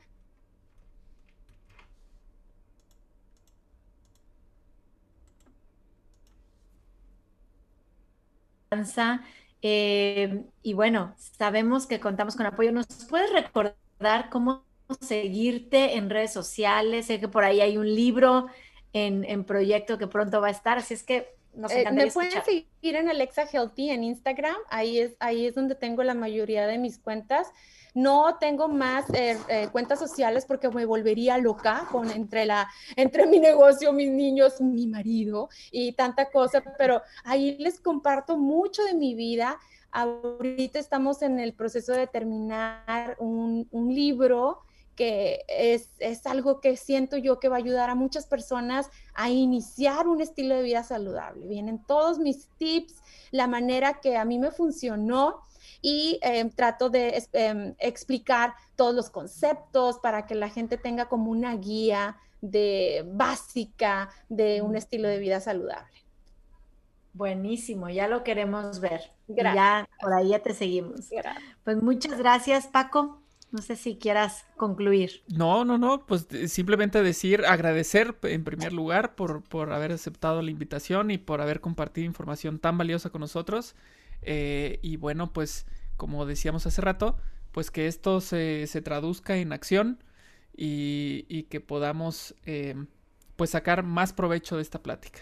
Eh, 9.62 10.44
y 10.62 10.74
bueno, 10.74 11.14
sabemos 11.16 11.86
que 11.86 12.01
contamos 12.01 12.36
con 12.36 12.47
apoyo. 12.47 12.72
¿Nos 12.72 12.86
puedes 13.09 13.32
recordar? 13.32 13.86
Cómo 14.30 14.64
seguirte 15.01 15.97
en 15.97 16.11
redes 16.11 16.32
sociales. 16.32 17.07
Sé 17.07 17.20
que 17.20 17.28
por 17.28 17.44
ahí 17.44 17.61
hay 17.61 17.76
un 17.76 17.94
libro 17.94 18.47
en, 18.92 19.44
proyecto 19.44 19.99
que 19.99 20.07
pronto 20.07 20.40
va 20.40 20.49
a 20.49 20.53
estar, 20.53 20.78
así 20.78 20.94
es 20.94 21.03
que 21.03 21.36
nos 21.55 21.70
eh, 21.72 21.84
Me 21.92 22.11
pueden 22.11 22.42
seguir 22.44 22.97
en 22.97 23.09
Alexa 23.09 23.47
Healthy 23.47 23.90
en 23.90 24.05
Instagram, 24.05 24.57
ahí 24.68 24.99
es, 24.99 25.16
ahí 25.20 25.47
es 25.47 25.55
donde 25.55 25.74
tengo 25.74 26.03
la 26.03 26.14
mayoría 26.14 26.66
de 26.66 26.78
mis 26.78 26.99
cuentas. 26.99 27.49
No 27.94 28.36
tengo 28.38 28.68
más 28.68 29.09
eh, 29.14 29.38
eh, 29.49 29.68
cuentas 29.72 29.99
sociales 29.99 30.44
porque 30.44 30.68
me 30.68 30.84
volvería 30.84 31.38
loca 31.38 31.88
con 31.90 32.11
entre, 32.11 32.44
la, 32.44 32.70
entre 32.94 33.26
mi 33.26 33.38
negocio, 33.38 33.90
mis 33.94 34.11
niños, 34.11 34.61
mi 34.61 34.86
marido 34.86 35.49
y 35.70 35.92
tanta 35.92 36.30
cosa, 36.30 36.62
pero 36.76 37.01
ahí 37.24 37.57
les 37.59 37.80
comparto 37.80 38.36
mucho 38.36 38.84
de 38.84 38.92
mi 38.92 39.14
vida. 39.14 39.59
Ahorita 39.97 40.78
estamos 40.78 41.22
en 41.22 41.40
el 41.40 41.55
proceso 41.55 41.94
de 41.94 42.07
terminar 42.07 43.16
un, 43.18 43.66
un 43.70 43.94
libro 43.94 44.61
que 44.94 45.42
es, 45.49 45.88
es, 46.01 46.26
algo 46.26 46.61
que 46.61 46.76
siento 46.76 47.16
yo 47.16 47.40
que 47.40 47.49
va 47.49 47.57
a 47.57 47.61
ayudar 47.61 47.88
a 47.88 47.94
muchas 47.94 48.26
personas 48.26 48.90
a 49.14 49.30
iniciar 49.30 50.07
un 50.07 50.20
estilo 50.20 50.55
de 50.55 50.62
vida 50.64 50.82
saludable. 50.82 51.47
Vienen 51.47 51.82
todos 51.82 52.18
mis 52.18 52.49
tips, 52.59 52.97
la 53.30 53.47
manera 53.47 53.94
que 54.03 54.18
a 54.18 54.26
mí 54.26 54.38
me 54.38 54.51
funcionó 54.51 55.40
y 55.80 56.18
em, 56.20 56.51
trato 56.51 56.90
de 56.90 57.26
em, 57.32 57.74
explicar 57.78 58.53
todos 58.74 58.94
los 58.94 59.09
conceptos 59.09 59.99
para 60.01 60.26
que 60.26 60.34
la 60.34 60.51
gente 60.51 60.76
tenga 60.76 61.09
como 61.09 61.30
una 61.30 61.57
guía 61.57 62.18
de 62.42 63.03
básica 63.07 64.11
de 64.28 64.61
un 64.61 64.76
estilo 64.76 65.09
de 65.09 65.18
vida 65.20 65.40
saludable. 65.40 66.05
Buenísimo, 67.16 67.88
ya 67.88 68.08
lo 68.08 68.22
queremos 68.24 68.80
ver. 68.80 69.00
Ya 69.26 69.88
por 70.00 70.12
ahí 70.12 70.28
ya 70.28 70.40
te 70.40 70.52
seguimos. 70.52 71.08
Pues 71.64 71.82
muchas 71.82 72.18
gracias, 72.18 72.66
Paco. 72.66 73.22
No 73.50 73.62
sé 73.62 73.76
si 73.76 73.96
quieras 73.96 74.44
concluir. 74.56 75.22
No, 75.28 75.64
no, 75.64 75.78
no, 75.78 76.04
pues 76.04 76.26
simplemente 76.48 77.02
decir, 77.02 77.46
agradecer 77.46 78.14
en 78.24 78.44
primer 78.44 78.74
lugar 78.74 79.14
por, 79.14 79.42
por 79.44 79.72
haber 79.72 79.92
aceptado 79.92 80.42
la 80.42 80.50
invitación 80.50 81.10
y 81.10 81.16
por 81.16 81.40
haber 81.40 81.60
compartido 81.60 82.04
información 82.04 82.58
tan 82.58 82.76
valiosa 82.76 83.08
con 83.08 83.22
nosotros. 83.22 83.74
Eh, 84.20 84.78
y 84.82 84.98
bueno, 84.98 85.32
pues 85.32 85.64
como 85.96 86.26
decíamos 86.26 86.66
hace 86.66 86.82
rato, 86.82 87.16
pues 87.52 87.70
que 87.70 87.86
esto 87.86 88.20
se, 88.20 88.66
se 88.66 88.82
traduzca 88.82 89.36
en 89.38 89.54
acción 89.54 90.04
y, 90.54 91.24
y 91.28 91.44
que 91.44 91.60
podamos 91.60 92.34
eh, 92.44 92.74
pues 93.36 93.50
sacar 93.50 93.84
más 93.84 94.12
provecho 94.12 94.56
de 94.56 94.62
esta 94.62 94.82
plática. 94.82 95.20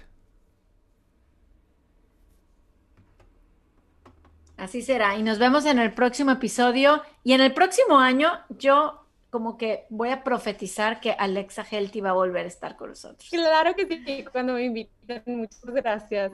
Así 4.56 4.82
será. 4.82 5.16
Y 5.16 5.22
nos 5.22 5.38
vemos 5.38 5.66
en 5.66 5.78
el 5.78 5.92
próximo 5.92 6.30
episodio. 6.30 7.02
Y 7.22 7.32
en 7.32 7.40
el 7.40 7.52
próximo 7.52 7.98
año, 7.98 8.30
yo 8.48 9.00
como 9.30 9.58
que 9.58 9.86
voy 9.90 10.10
a 10.10 10.22
profetizar 10.22 11.00
que 11.00 11.10
Alexa 11.10 11.64
Healthy 11.68 12.00
va 12.00 12.10
a 12.10 12.12
volver 12.12 12.44
a 12.44 12.48
estar 12.48 12.76
con 12.76 12.90
nosotros. 12.90 13.28
Claro 13.30 13.74
que 13.74 13.86
sí, 13.86 14.24
cuando 14.30 14.52
me 14.52 14.64
inviten. 14.64 15.22
Muchas 15.26 15.64
gracias. 15.64 16.30